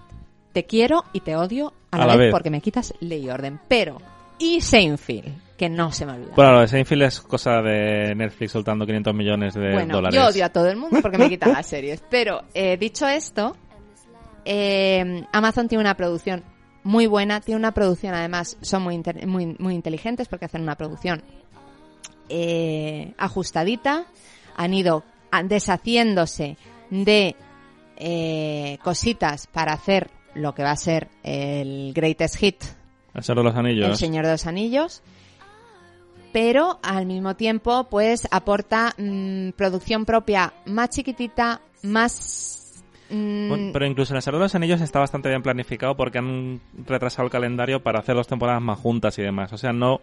[0.52, 2.32] te quiero y te odio a la, vez, vez.
[2.32, 3.60] porque me quitas ley y orden.
[3.70, 3.98] Pero,
[4.38, 6.34] y Seinfeld, que no se me olvida.
[6.36, 10.20] Bueno, lo de Seinfeld es cosa de Netflix soltando 500 millones de Bueno, dólares.
[10.20, 12.04] yo odio a todo el mundo porque me quitan las series.
[12.10, 13.56] Pero, eh, dicho esto,
[14.46, 16.44] eh, Amazon tiene una producción
[16.84, 21.24] muy buena, tiene una producción, además, son muy, muy, muy inteligentes porque hacen una producción
[22.30, 24.06] eh, ajustadita,
[24.56, 25.04] han ido
[25.44, 26.58] deshaciéndose
[26.90, 27.36] de
[27.98, 32.64] eh, cositas para hacer lo que va a ser el greatest hit
[33.14, 33.90] El Señor de los Anillos.
[33.90, 35.02] el Señor de los Anillos.
[36.34, 42.65] Pero al mismo tiempo, pues aporta mm, producción propia más chiquitita, más.
[43.10, 46.18] Mm, Bueno, pero incluso en el Señor de los Anillos está bastante bien planificado porque
[46.18, 49.54] han retrasado el calendario para hacer dos temporadas más juntas y demás.
[49.54, 50.02] O sea, no,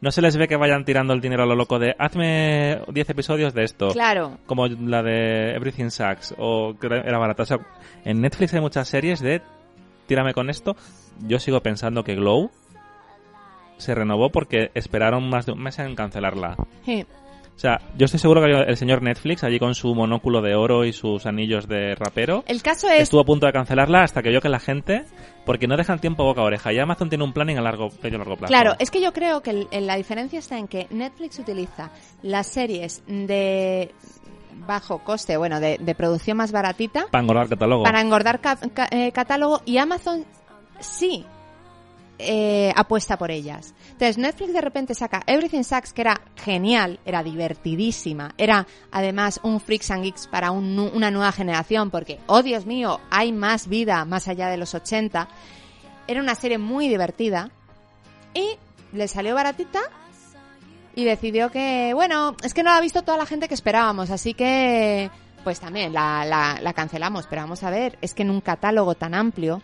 [0.00, 3.10] no se les ve que vayan tirando el dinero a lo loco de hazme 10
[3.10, 3.88] episodios de esto.
[3.88, 4.38] claro.
[4.46, 7.42] Como la de Everything Sucks o que era barata.
[7.42, 7.58] O sea,
[8.04, 9.42] en Netflix hay muchas series de
[10.06, 10.76] tírame con esto.
[11.26, 12.50] Yo sigo pensando que Glow
[13.76, 16.56] se renovó porque esperaron más de un mes en cancelarla.
[16.84, 17.06] Sí.
[17.60, 20.86] O sea, yo estoy seguro que el señor Netflix, allí con su monóculo de oro
[20.86, 23.02] y sus anillos de rapero, El caso es.
[23.02, 25.04] estuvo a punto de cancelarla hasta que vio que la gente,
[25.44, 28.16] porque no dejan tiempo boca a oreja, y Amazon tiene un planning a largo, medio
[28.16, 28.50] largo plazo.
[28.50, 31.90] Claro, es que yo creo que el- la diferencia está en que Netflix utiliza
[32.22, 33.92] las series de
[34.66, 37.82] bajo coste, bueno, de, de producción más baratita, Para engordar catálogo.
[37.82, 40.24] para engordar ca- ca- eh, catálogo y Amazon
[40.78, 41.26] sí
[42.22, 43.74] eh, apuesta por ellas.
[43.84, 49.60] Entonces Netflix de repente saca Everything Sucks que era genial, era divertidísima, era además un
[49.60, 54.04] Freaks and Geeks para un una nueva generación porque, oh Dios mío, hay más vida
[54.04, 55.28] más allá de los 80.
[56.06, 57.50] Era una serie muy divertida
[58.34, 58.58] y
[58.92, 59.80] le salió baratita
[60.94, 64.10] y decidió que, bueno, es que no la ha visto toda la gente que esperábamos,
[64.10, 65.10] así que
[65.44, 69.62] pues también la cancelamos, pero vamos a ver, es que en un catálogo tan amplio,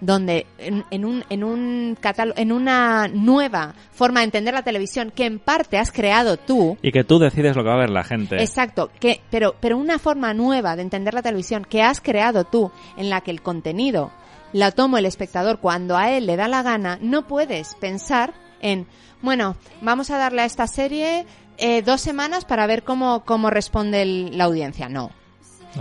[0.00, 5.10] donde en, en un, en, un catálogo, en una nueva forma de entender la televisión
[5.14, 7.90] que en parte has creado tú, Y que tú decides lo que va a ver
[7.90, 8.36] la gente.
[8.42, 12.70] Exacto, que, pero, pero una forma nueva de entender la televisión que has creado tú,
[12.96, 14.10] en la que el contenido
[14.52, 18.86] la toma el espectador cuando a él le da la gana, no puedes pensar en,
[19.20, 21.26] bueno, vamos a darle a esta serie
[21.58, 24.88] eh, dos semanas para ver cómo, cómo responde el- la audiencia.
[24.88, 25.10] No.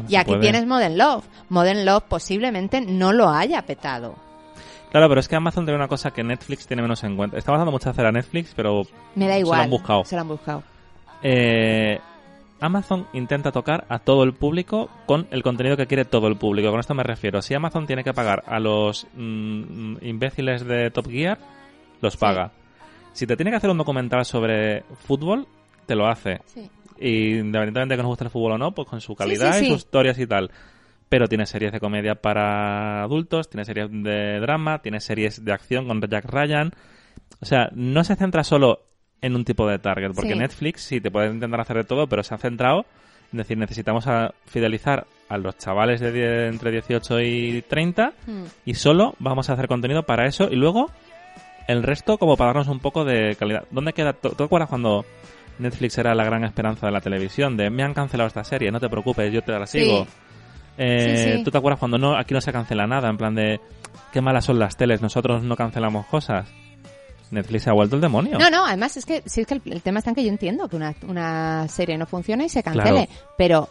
[0.08, 0.42] Y aquí puede.
[0.42, 1.26] tienes Modern Love.
[1.50, 4.16] Modern Love posiblemente no lo haya petado.
[4.92, 7.38] Claro, pero es que Amazon tiene una cosa que Netflix tiene menos en cuenta.
[7.38, 8.84] Estamos dando mucha cera a Netflix, pero
[9.16, 9.62] Me da Se lo igual.
[9.62, 10.06] han buscado.
[10.06, 10.64] Se lo han buscado.
[11.24, 12.00] eh,
[12.60, 16.72] Amazon intenta tocar a todo el público con el contenido que quiere todo el público.
[16.72, 17.42] Con esto me refiero.
[17.42, 21.38] Si Amazon tiene que pagar a los mm, imbéciles de Top Gear,
[22.02, 22.52] los paga.
[23.14, 25.48] Si te tiene que hacer un documental sobre fútbol,
[25.86, 26.42] te lo hace.
[26.46, 26.68] Sí.
[27.00, 29.66] Y independientemente de que nos guste el fútbol o no, pues con su calidad sí,
[29.66, 30.52] y sus historias y tal.
[31.10, 35.88] Pero tiene series de comedia para adultos, tiene series de drama, tiene series de acción
[35.88, 36.72] con Jack Ryan.
[37.42, 38.82] O sea, no se centra solo
[39.22, 40.36] en un tipo de target, porque.
[40.36, 42.86] Netflix sí te puede intentar hacer de todo, pero se ha centrado
[43.32, 48.44] en decir, necesitamos a fidelizar a los chavales de entre 18 y 30 Hmm.
[48.66, 50.90] y solo vamos a hacer contenido para eso y luego
[51.68, 53.66] el resto como para darnos un poco de calidad.
[53.72, 54.14] ¿Dónde queda?
[54.14, 55.06] ¿Tú acuerdas cuando
[55.60, 57.58] Netflix era la gran esperanza de la televisión?
[57.58, 60.04] De me han cancelado esta serie, no te preocupes, yo te la sigo.
[60.06, 60.10] Sí.
[60.80, 61.44] Eh, Sí, sí.
[61.44, 63.10] ¿Tú te acuerdas cuando no aquí no se cancela nada?
[63.10, 63.60] En plan de
[64.14, 66.48] qué malas son las teles, nosotros no cancelamos cosas.
[67.32, 68.38] Netflix se ha vuelto el demonio.
[68.38, 70.30] No, no, además es que sí es que el, el tema está en que yo
[70.30, 73.68] entiendo que una, una serie no funciona y se cancele, pero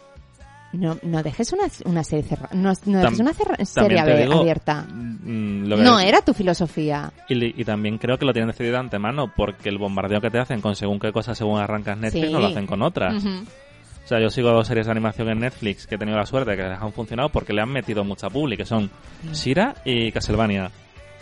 [0.79, 4.85] no, no dejes una, una serie cerrada, no, no dejes una serie digo, abierta.
[4.87, 7.11] mm, No era tu filosofía.
[7.29, 10.61] y, también creo que lo tienen decidido de antemano, porque el bombardeo que te hacen
[10.61, 12.33] con según qué cosas según arrancas Netflix Sí.
[12.33, 13.23] no lo hacen con otras.
[13.23, 16.51] O sea, yo sigo dos series de animación en Netflix que he tenido la suerte
[16.51, 18.89] de que les han funcionado porque le han metido mucha publi, que son
[19.33, 20.71] Shira y Castlevania.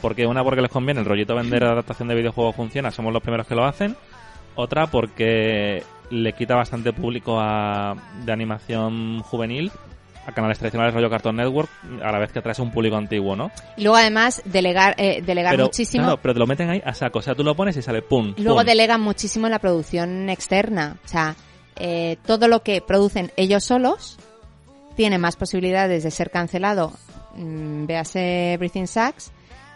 [0.02, 3.48] Porque una porque les conviene, el rollito vender adaptación de videojuegos funciona, somos los primeros
[3.48, 3.96] que lo hacen.
[4.56, 9.72] Otra porque le quita bastante público a, de animación juvenil
[10.28, 11.70] a canales tradicionales rollo Cartoon Network,
[12.04, 13.52] a la vez que traes un público antiguo, ¿no?
[13.78, 16.04] Y luego además delegar, eh, delegar Pero, muchísimo.
[16.06, 17.20] claro, pero te lo meten ahí a saco.
[17.20, 18.34] O sea, tú lo pones y sale pum.
[18.36, 18.66] Y luego pum.
[18.66, 20.98] delegan muchísimo en la producción externa.
[21.06, 21.36] O sea,
[21.76, 24.18] eh, todo lo que producen ellos solos
[24.96, 26.94] tiene más posibilidades de ser cancelado,
[27.36, 29.32] mm, véase Everything Sucks,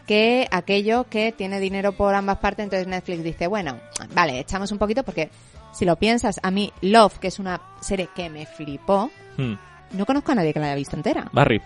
[0.10, 2.64] que aquello que tiene dinero por ambas partes.
[2.64, 3.80] Entonces Netflix dice, bueno,
[4.16, 5.30] vale, echamos un poquito porque
[5.72, 9.54] si lo piensas, a mí Love, que es una serie que me flipó, Hmm.
[9.92, 11.30] no conozco a nadie que la haya visto entera.
[11.32, 11.62] Barry,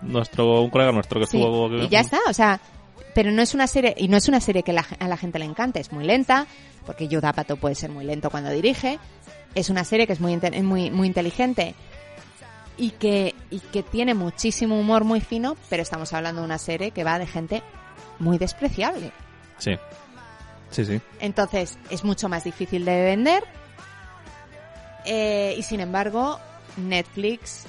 [0.00, 1.70] nuestro, un colega nuestro que Sí, estuvo...
[1.76, 2.58] y ya está, o sea,
[3.14, 5.38] pero no es una serie, y no es una serie que la- a la gente
[5.38, 6.46] le encante, es muy lenta,
[6.86, 8.98] porque Judd Apatow puede ser muy lento cuando dirige,
[9.54, 11.74] es una serie que es muy, muy, muy inteligente
[12.76, 16.90] y que, y que tiene muchísimo humor muy fino, pero estamos hablando de una serie
[16.90, 17.62] que va de gente
[18.18, 19.12] muy despreciable.
[19.58, 19.76] Sí.
[20.70, 21.00] Sí, sí.
[21.20, 23.44] Entonces es mucho más difícil de vender.
[25.04, 26.40] Eh, y sin embargo,
[26.76, 27.66] Netflix,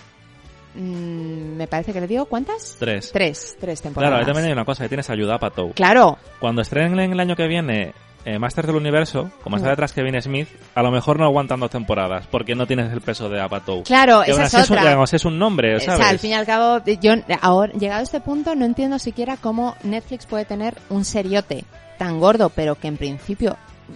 [0.73, 2.77] mm, me parece que le digo, ¿cuántas?
[2.79, 3.11] Tres.
[3.11, 4.11] Tres, tres temporadas.
[4.11, 5.71] Claro, ahí también hay una cosa, que tienes ayuda para todo.
[5.73, 7.93] Claro, Cuando estrenen el año que viene
[8.25, 9.71] eh, Masters del Universo, como está Mm.
[9.71, 13.29] detrás Kevin Smith, a lo mejor no aguantan dos temporadas, porque no tienes el peso
[13.29, 13.83] de Apatow.
[13.83, 15.01] claro, aún esa es un- otra.
[15.03, 15.99] así es un nombre, O ¿sabes?
[15.99, 19.37] sea, al fin y al cabo, yo ahora, llegado a este punto, no entiendo siquiera
[19.37, 21.65] cómo Netflix puede tener un seriote
[21.97, 23.55] tan gordo, pero que en principio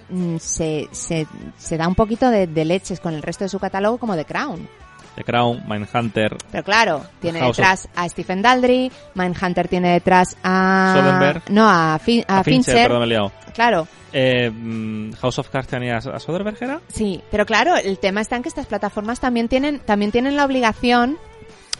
[0.10, 1.26] mm, se, se,
[1.58, 4.26] se da un poquito de, de leches con el resto de su catálogo como The
[4.26, 4.70] Crown.
[5.20, 10.38] The Crown, Mindhunter, Pero claro, tiene House of- detrás a Stephen Daldry, Mindhunter tiene detrás
[10.46, 10.94] a...
[10.96, 11.50] Soderbergh.
[11.50, 12.84] No, a, Fin- a a Fincher, Fincher.
[12.88, 13.32] perdón, me he liado.
[13.54, 16.80] Claro, Eh, mm, House of Cards tenía a Soderbergh, ¿era?
[16.88, 17.22] sí.
[17.30, 21.18] Pero claro, el tema está en que estas plataformas también tienen, también tienen la obligación,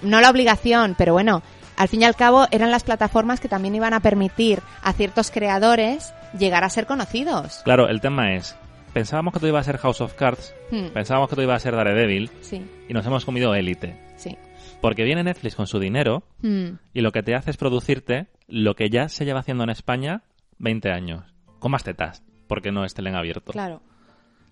[0.02, 1.42] no la obligación, pero bueno,
[1.78, 5.32] al fin y al cabo eran las plataformas que también iban a permitir a ciertos
[5.32, 7.62] creadores llegar a ser conocidos.
[7.64, 8.56] Claro, el tema es,
[8.94, 11.60] pensábamos que todo iba a ser House of Cards, Hmm, pensábamos que todo iba a
[11.60, 13.96] ser Daredevil, sí, y nos hemos comido Elite.
[14.16, 14.38] sí.
[14.82, 18.76] Porque viene Netflix con su dinero, Hmm, y lo que te hace es producirte lo
[18.76, 20.24] que ya se lleva haciendo en España
[20.60, 21.24] 20 años.
[21.60, 23.52] Con más tetas, porque no es tele en abierto.
[23.52, 23.82] claro.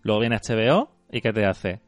[0.03, 1.81] Luego viene HBO, ¿y qué te hace?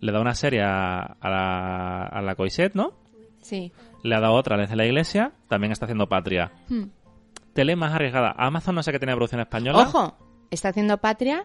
[0.00, 2.92] Le da una serie a, a la, a la Coiset, ¿no?
[3.40, 3.72] Sí.
[4.02, 6.52] Le ha dado otra desde la iglesia, también está haciendo Patria.
[6.68, 6.84] Hmm.
[7.54, 8.34] Tele más arriesgada.
[8.36, 9.78] Amazon no sé qué tiene producción española.
[9.80, 10.16] Ojo,
[10.50, 11.44] está haciendo Patria,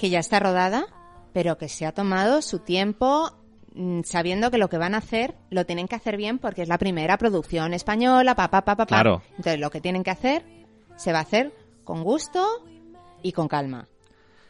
[0.00, 0.86] que ya está rodada,
[1.34, 3.32] pero que se ha tomado su tiempo
[3.74, 6.68] mm, sabiendo que lo que van a hacer lo tienen que hacer bien porque es
[6.68, 8.96] la primera producción española, pa, pa, pa, pa, pa.
[8.96, 9.22] Claro.
[9.32, 10.42] Entonces lo que tienen que hacer
[10.96, 11.52] se va a hacer
[11.84, 12.64] con gusto
[13.22, 13.88] y con calma.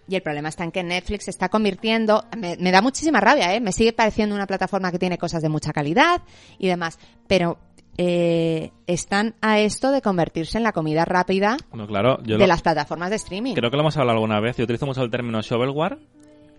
[0.06, 3.52] Y el problema está en que Netflix se está convirtiendo, me, me da muchísima rabia,
[3.52, 3.60] ¿eh?
[3.60, 6.22] me sigue pareciendo una plataforma que tiene cosas de mucha calidad
[6.58, 6.96] y demás,
[7.26, 7.58] pero
[8.02, 12.46] eh, están a esto de convertirse en la comida rápida No, claro, yo de lo-
[12.46, 13.52] las plataformas de streaming.
[13.54, 14.56] creo que lo hemos hablado alguna vez.
[14.56, 15.98] Yo utilizo mucho el término shovelware,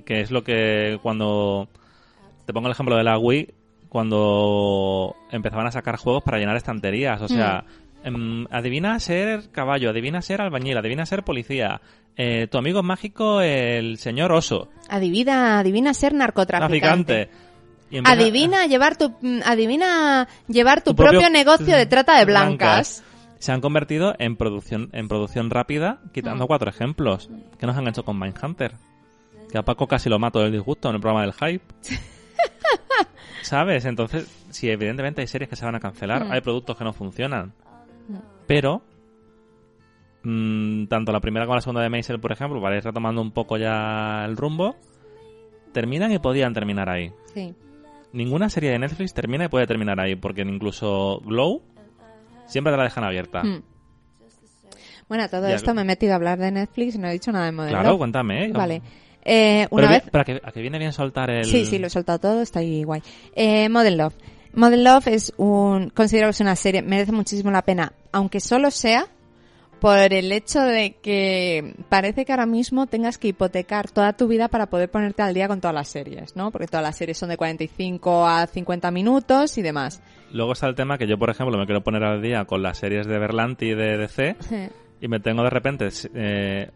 [0.06, 1.68] que es lo que cuando...
[2.46, 3.48] Te pongo el ejemplo de la Wii,
[3.90, 7.22] cuando empezaban a sacar juegos para llenar estanterías.
[7.22, 7.64] O sea,
[8.04, 11.82] em, adivina ser caballo, adivina ser albañil, adivina ser policía.
[12.18, 16.80] Eh, tu amigo mágico, el señor oso, Adivina, adivina ser narcotraficante.
[17.28, 17.51] traficante.
[18.06, 23.04] Adivina llevar tu, mm, adivina llevar tu, Tu propio, propio- negocio de trata de blancas.
[23.40, 28.04] se han convertido en producción en producción rápida, quitando cuatro ejemplos que nos han hecho
[28.06, 28.74] con Mindhunter.
[29.52, 31.66] Que a Paco casi lo mato del disgusto en el programa del hype.
[33.42, 33.86] ¿Sabes?
[33.86, 36.32] Entonces, sí, evidentemente hay series que se van a cancelar, Mm.
[36.32, 37.54] hay productos que no funcionan.
[38.48, 38.82] Pero,
[40.24, 43.32] mm, tanto la primera como la segunda de Maisel, por ejemplo, para ir retomando un
[43.32, 44.76] poco ya el rumbo,
[45.74, 47.12] terminan y podían terminar ahí.
[47.34, 47.54] Sí.
[48.14, 51.62] Ninguna serie de Netflix termina y puede terminar ahí, porque incluso Glow
[52.48, 53.44] siempre te la dejan abierta.
[53.44, 53.64] Mm.
[55.08, 57.32] Bueno, todo Ya- esto me he metido a hablar de Netflix y no he dicho
[57.32, 58.46] nada de Modern Claro, cuéntame.
[58.46, 58.52] ¿eh?
[58.54, 58.82] Vale.
[59.24, 60.04] Eh, Pero una vi- vez...
[60.12, 61.46] pero a que, a que viene bien soltar el...
[61.46, 63.02] Sí, sí, lo he soltado todo, está ahí guay.
[63.36, 64.16] Eh, Modern Love.
[64.54, 65.90] Modern Love es un...
[65.92, 69.08] Considero que es una serie, merece muchísimo la pena, aunque solo sea
[69.82, 74.48] por el hecho de que parece que ahora mismo tengas que hipotecar toda tu vida
[74.48, 76.52] para poder ponerte al día con todas las series, ¿no?
[76.52, 80.04] Porque todas las series son de 45 a 50 minutos y demás.
[80.32, 82.78] Luego está el tema que yo, por ejemplo, me quiero poner al día con las
[82.78, 84.36] series de Berlanti y de DC
[85.02, 85.90] y me tengo de repente...
[86.14, 86.70] eh,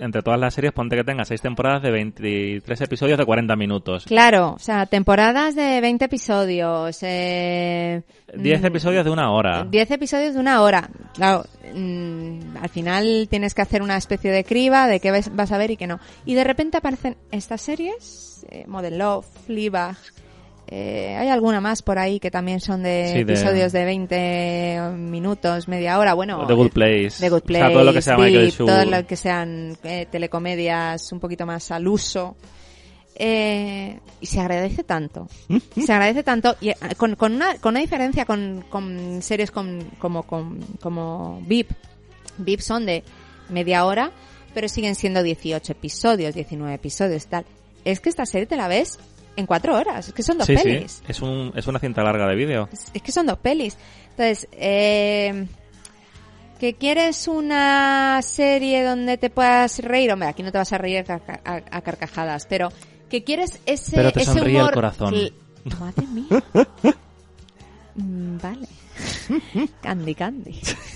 [0.00, 4.04] entre todas las series, ponte que tenga seis temporadas de 23 episodios de 40 minutos.
[4.04, 6.98] Claro, o sea, temporadas de 20 episodios.
[7.02, 8.02] Eh,
[8.34, 9.64] 10 mm, episodios de una hora.
[9.64, 10.88] 10 episodios de una hora.
[11.14, 11.44] Claro,
[11.74, 15.70] mm, al final tienes que hacer una especie de criba de qué vas a ver
[15.70, 16.00] y qué no.
[16.24, 19.96] Y de repente aparecen estas series, eh, Model Love, Fleabag,
[20.66, 24.80] eh, hay alguna más por ahí que también son de Sí, de- episodios de 20
[24.96, 26.14] minutos, media hora.
[26.14, 27.16] Bueno, The Good Place.
[27.20, 28.16] The Good O Place, sea, todo lo que sea
[28.50, 28.66] Schur.
[28.66, 32.36] todo lo que sean eh, telecomedias un poquito más al uso.
[33.16, 35.28] Eh, y se agradece tanto.
[35.80, 36.56] se agradece tanto.
[36.60, 41.40] Y eh, con, con, una, con una diferencia con, con series con, como, con, como
[41.46, 41.70] VIP.
[42.38, 43.04] VIP son de
[43.50, 44.10] media hora,
[44.52, 47.44] pero siguen siendo 18 episodios, 19 episodios, tal.
[47.84, 48.98] Es que esta serie te la ves
[49.36, 50.08] en cuatro horas.
[50.08, 50.92] Es que son dos Sí, pelis.
[50.92, 51.04] sí.
[51.08, 52.68] Es, un, es una cinta larga de vídeo.
[52.72, 53.76] Es, es que son dos pelis.
[54.10, 55.46] Entonces, eh,
[56.60, 61.04] que quieres una serie donde te puedas reír, hombre, aquí no te vas a reír
[61.10, 62.68] a, a- a carcajadas, pero
[63.10, 65.14] que quieres ese, Pero te ese sonríe el humor corazón.
[65.14, 65.32] cl-
[65.80, 66.26] Madre mía.
[67.96, 68.68] Mm, vale.
[69.82, 70.60] Candy, Candy.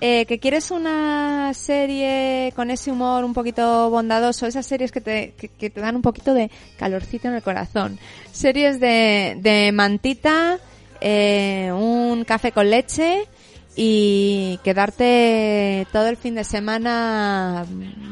[0.00, 5.34] Eh, que quieres una serie con ese humor un poquito bondadoso, esas series que te,
[5.34, 7.98] que, te dan un poquito de calorcito en el corazón.
[8.30, 10.58] Series de, de mantita,
[11.00, 13.26] eh, un café con leche
[13.74, 17.66] y quedarte todo el fin de semana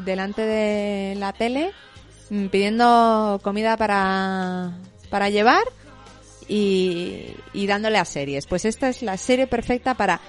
[0.04, 1.70] delante de la tele
[2.30, 4.72] mm, pidiendo comida para,
[5.08, 5.62] para llevar
[6.48, 8.46] y, y dándole a series.
[8.46, 10.20] Pues esta es la serie perfecta para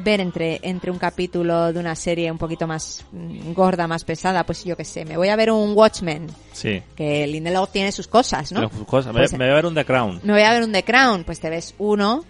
[0.00, 4.44] ver entre, entre un capítulo de una serie un poquito más mm, gorda, más pesada,
[4.44, 6.82] pues yo qué sé, me voy a ver un Watchmen, Sí.
[6.96, 8.60] que Lindelof tiene sus cosas, ¿no?
[8.60, 10.20] Pero, pues, cosa, me, Pues, me voy a ver un The Crown.
[10.22, 12.24] Me voy a ver un The Crown, pues te ves uno,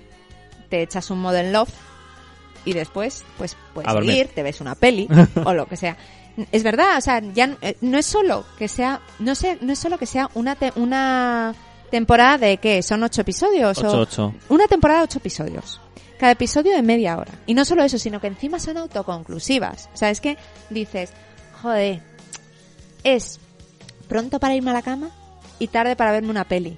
[0.68, 1.70] te echas un Modern Love
[2.64, 5.08] y después, pues puedes ir, te ves una peli
[5.44, 5.96] o lo que sea.
[6.52, 9.78] Es verdad, o sea, ya eh, no es solo que sea, no sé, no es
[9.78, 11.52] solo que sea una te- una
[11.90, 14.34] temporada de qué, son ocho episodios o 8-8.
[14.50, 15.80] una temporada de ocho episodios.
[16.18, 17.32] Cada episodio de media hora.
[17.46, 19.88] Y no solo eso, sino que encima son autoconclusivas.
[19.94, 20.36] O sea, es que
[20.70, 21.10] dices,
[21.62, 22.00] joder,
[23.04, 23.38] es
[24.08, 25.10] pronto para irme a la cama
[25.58, 26.76] y tarde para verme una peli.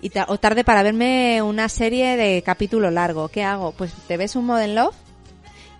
[0.00, 3.28] Y ta- o tarde para verme una serie de capítulo largo.
[3.28, 3.72] ¿Qué hago?
[3.72, 4.94] Pues te ves un Modern Love,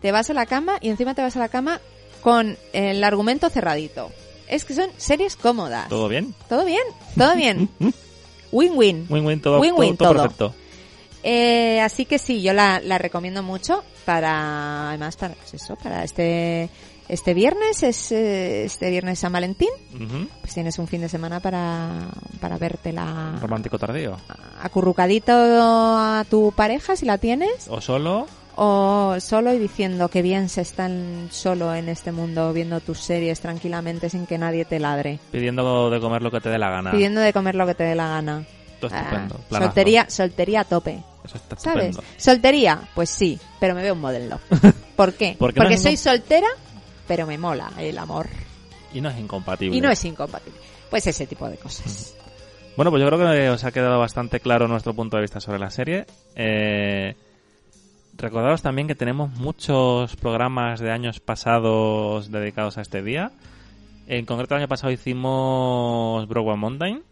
[0.00, 1.80] te vas a la cama y encima te vas a la cama
[2.22, 4.10] con el argumento cerradito.
[4.48, 5.88] Es que son series cómodas.
[5.90, 6.34] ¿Todo bien?
[6.48, 6.82] ¿Todo bien?
[7.18, 7.68] ¿Todo bien?
[8.52, 9.06] Win-win.
[9.10, 10.22] Win-win, todo, Win-win, todo, todo todo.
[10.50, 10.54] perfecto.
[11.26, 16.04] Eh, así que sí, yo la, la recomiendo mucho para, además, para, pues eso, para
[16.04, 16.68] este,
[17.08, 20.28] este viernes, es eh, este viernes San Valentín, Ujú.
[20.42, 21.92] pues tienes un fin de semana para,
[22.40, 24.18] para vértela Romántico tardío.
[24.62, 28.26] acurrucadito a tu pareja si la tienes, O solo,
[28.56, 33.40] o solo y diciendo que bien se están solo en este mundo viendo tus series
[33.40, 36.90] tranquilamente sin que nadie te ladre, pidiendo de comer lo que te dé la gana.
[36.90, 38.44] pidiendo de comer lo que te dé la gana.
[38.80, 39.36] Todo Ah, estupendo.
[39.48, 39.68] planazo.
[39.70, 41.02] soltería, soltería a tope.
[41.24, 41.90] Eso está ¿Sabes?
[41.90, 42.14] estupendo.
[42.18, 44.38] Soltería, pues sí, pero me veo un modelo.
[44.96, 45.36] ¿Por qué?
[45.38, 46.48] Porque Porque soy soltera,
[47.08, 48.28] pero me mola el amor.
[48.92, 49.76] Y no es incompatible.
[49.76, 50.58] Y no es incompatible.
[50.90, 52.14] Pues ese tipo de cosas.
[52.76, 55.58] Bueno, pues yo creo que os ha quedado bastante claro nuestro punto de vista sobre
[55.58, 56.06] la serie.
[56.34, 57.14] Eh,
[58.16, 63.30] recordaros también que tenemos muchos programas de años pasados dedicados a este día.
[64.06, 67.02] En concreto, el año pasado hicimos Broadway Mountain.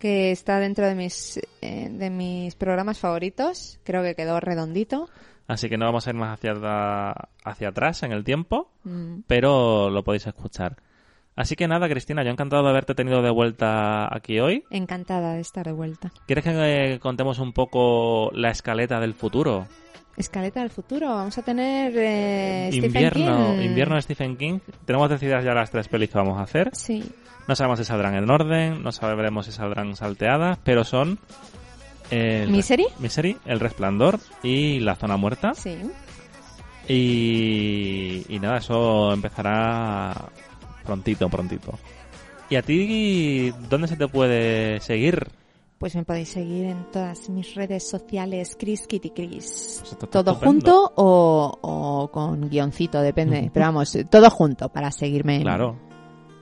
[0.00, 3.78] Que está dentro de mis, eh, de mis programas favoritos.
[3.84, 5.08] Creo que quedó redondito.
[5.46, 6.54] Así que no vamos a ir más hacia,
[7.44, 9.20] hacia atrás en el tiempo, Mm.
[9.26, 10.76] pero lo podéis escuchar.
[11.36, 14.64] Así que nada, Cristina, yo encantado de haberte tenido de vuelta aquí hoy.
[14.70, 16.12] Encantada de estar de vuelta.
[16.26, 19.66] ¿Quieres que eh, contemos un poco la escaleta del futuro?
[20.16, 21.08] Escaleta del futuro.
[21.08, 23.62] Vamos a tener eh, Stephen invierno, King.
[23.62, 24.58] invierno de Stephen King.
[24.84, 26.70] Tenemos decididas ya las tres pelis que vamos a hacer.
[26.74, 27.02] Sí.
[27.48, 31.18] No sabemos si saldrán en orden, no sabremos si saldrán salteadas, pero son
[32.10, 32.86] el, ¿Misery?
[32.98, 35.54] Misery, El Resplandor y La Zona Muerta.
[35.54, 35.76] Sí.
[36.88, 40.12] Y, y nada, eso empezará
[40.84, 41.78] prontito, prontito.
[42.50, 45.28] ¿Y a ti dónde se te puede seguir?
[45.80, 49.80] Pues me podéis seguir en todas mis redes sociales, Chris Kitty Chris.
[49.80, 50.34] Pues Todo estupendo.
[50.36, 53.50] junto o, o con guioncito, depende.
[53.50, 55.40] Pero vamos, todo junto para seguirme.
[55.40, 55.78] Claro.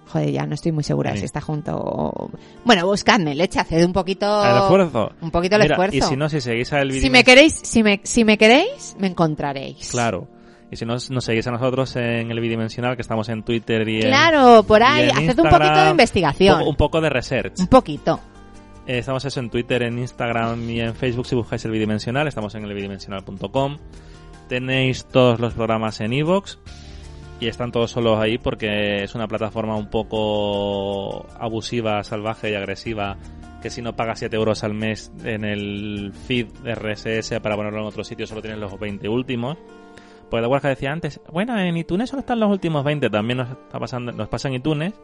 [0.08, 1.18] Joder, ya no estoy muy segura Sí.
[1.18, 2.30] si está junto o...
[2.64, 4.26] Bueno, buscadme, leche, haced un poquito...
[4.44, 5.12] El esfuerzo.
[5.20, 5.96] Un poquito el Mira, esfuerzo.
[5.98, 8.96] Y si no, si seguís a el Si me queréis, si me, si me queréis,
[8.98, 9.88] me encontraréis.
[9.92, 10.26] Claro.
[10.72, 14.00] Y si no, nos seguís a nosotros en el bidimensional, que estamos en Twitter y
[14.00, 14.08] en...
[14.08, 16.62] Claro, por ahí, haced un poquito de investigación.
[16.66, 17.60] Un poco de research.
[17.60, 18.18] Un poquito.
[18.88, 22.26] Eh, estamos eso en Twitter, en Instagram y en Facebook si buscáis el bidimensional.
[22.26, 23.76] Estamos en elbidimensional.com.
[24.48, 26.56] Tenéis todos los programas en iVoox
[27.38, 33.18] y están todos solos ahí porque es una plataforma un poco abusiva, salvaje y agresiva
[33.60, 37.80] que si no pagas 7 euros al mes en el feed de RSS para ponerlo
[37.80, 39.58] en otro sitio solo tienes los 20 últimos.
[40.30, 43.48] Pues igual que decía antes, bueno, en iTunes solo están los últimos 20, también nos,
[44.14, 44.94] nos pasa en iTunes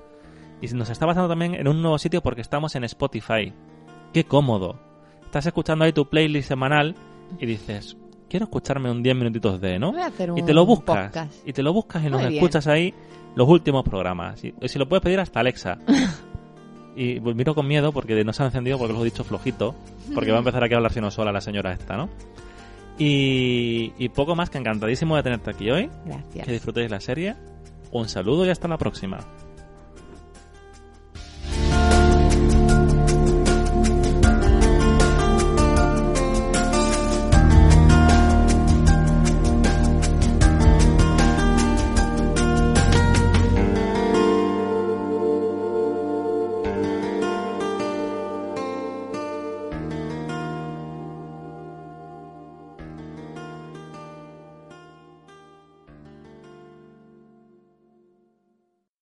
[0.62, 3.52] y nos está pasando también en un nuevo sitio porque estamos en Spotify.
[4.15, 4.78] Qué cómodo.
[5.24, 6.95] Estás escuchando ahí tu playlist semanal
[7.41, 7.97] y dices,
[8.31, 9.91] quiero escucharme un 10 minutitos de, ¿no?
[9.93, 11.07] Voy a hacer Y un te lo buscas.
[11.09, 11.47] podcast.
[11.49, 12.95] Y te lo buscas y nos escuchas ahí
[13.35, 14.43] los últimos programas.
[14.45, 15.78] Y, y si lo puedes pedir hasta Alexa.
[16.97, 19.74] y pues, miro con miedo porque no se ha encendido porque lo he dicho flojito.
[20.15, 22.09] Porque va a empezar aquí a hablar sino sola la señora esta, ¿no?
[22.97, 25.91] Y, y poco más que encantadísimo de tenerte aquí hoy.
[26.07, 26.47] Gracias.
[26.47, 27.35] Que disfrutéis la serie.
[27.91, 29.19] Un saludo y hasta la próxima.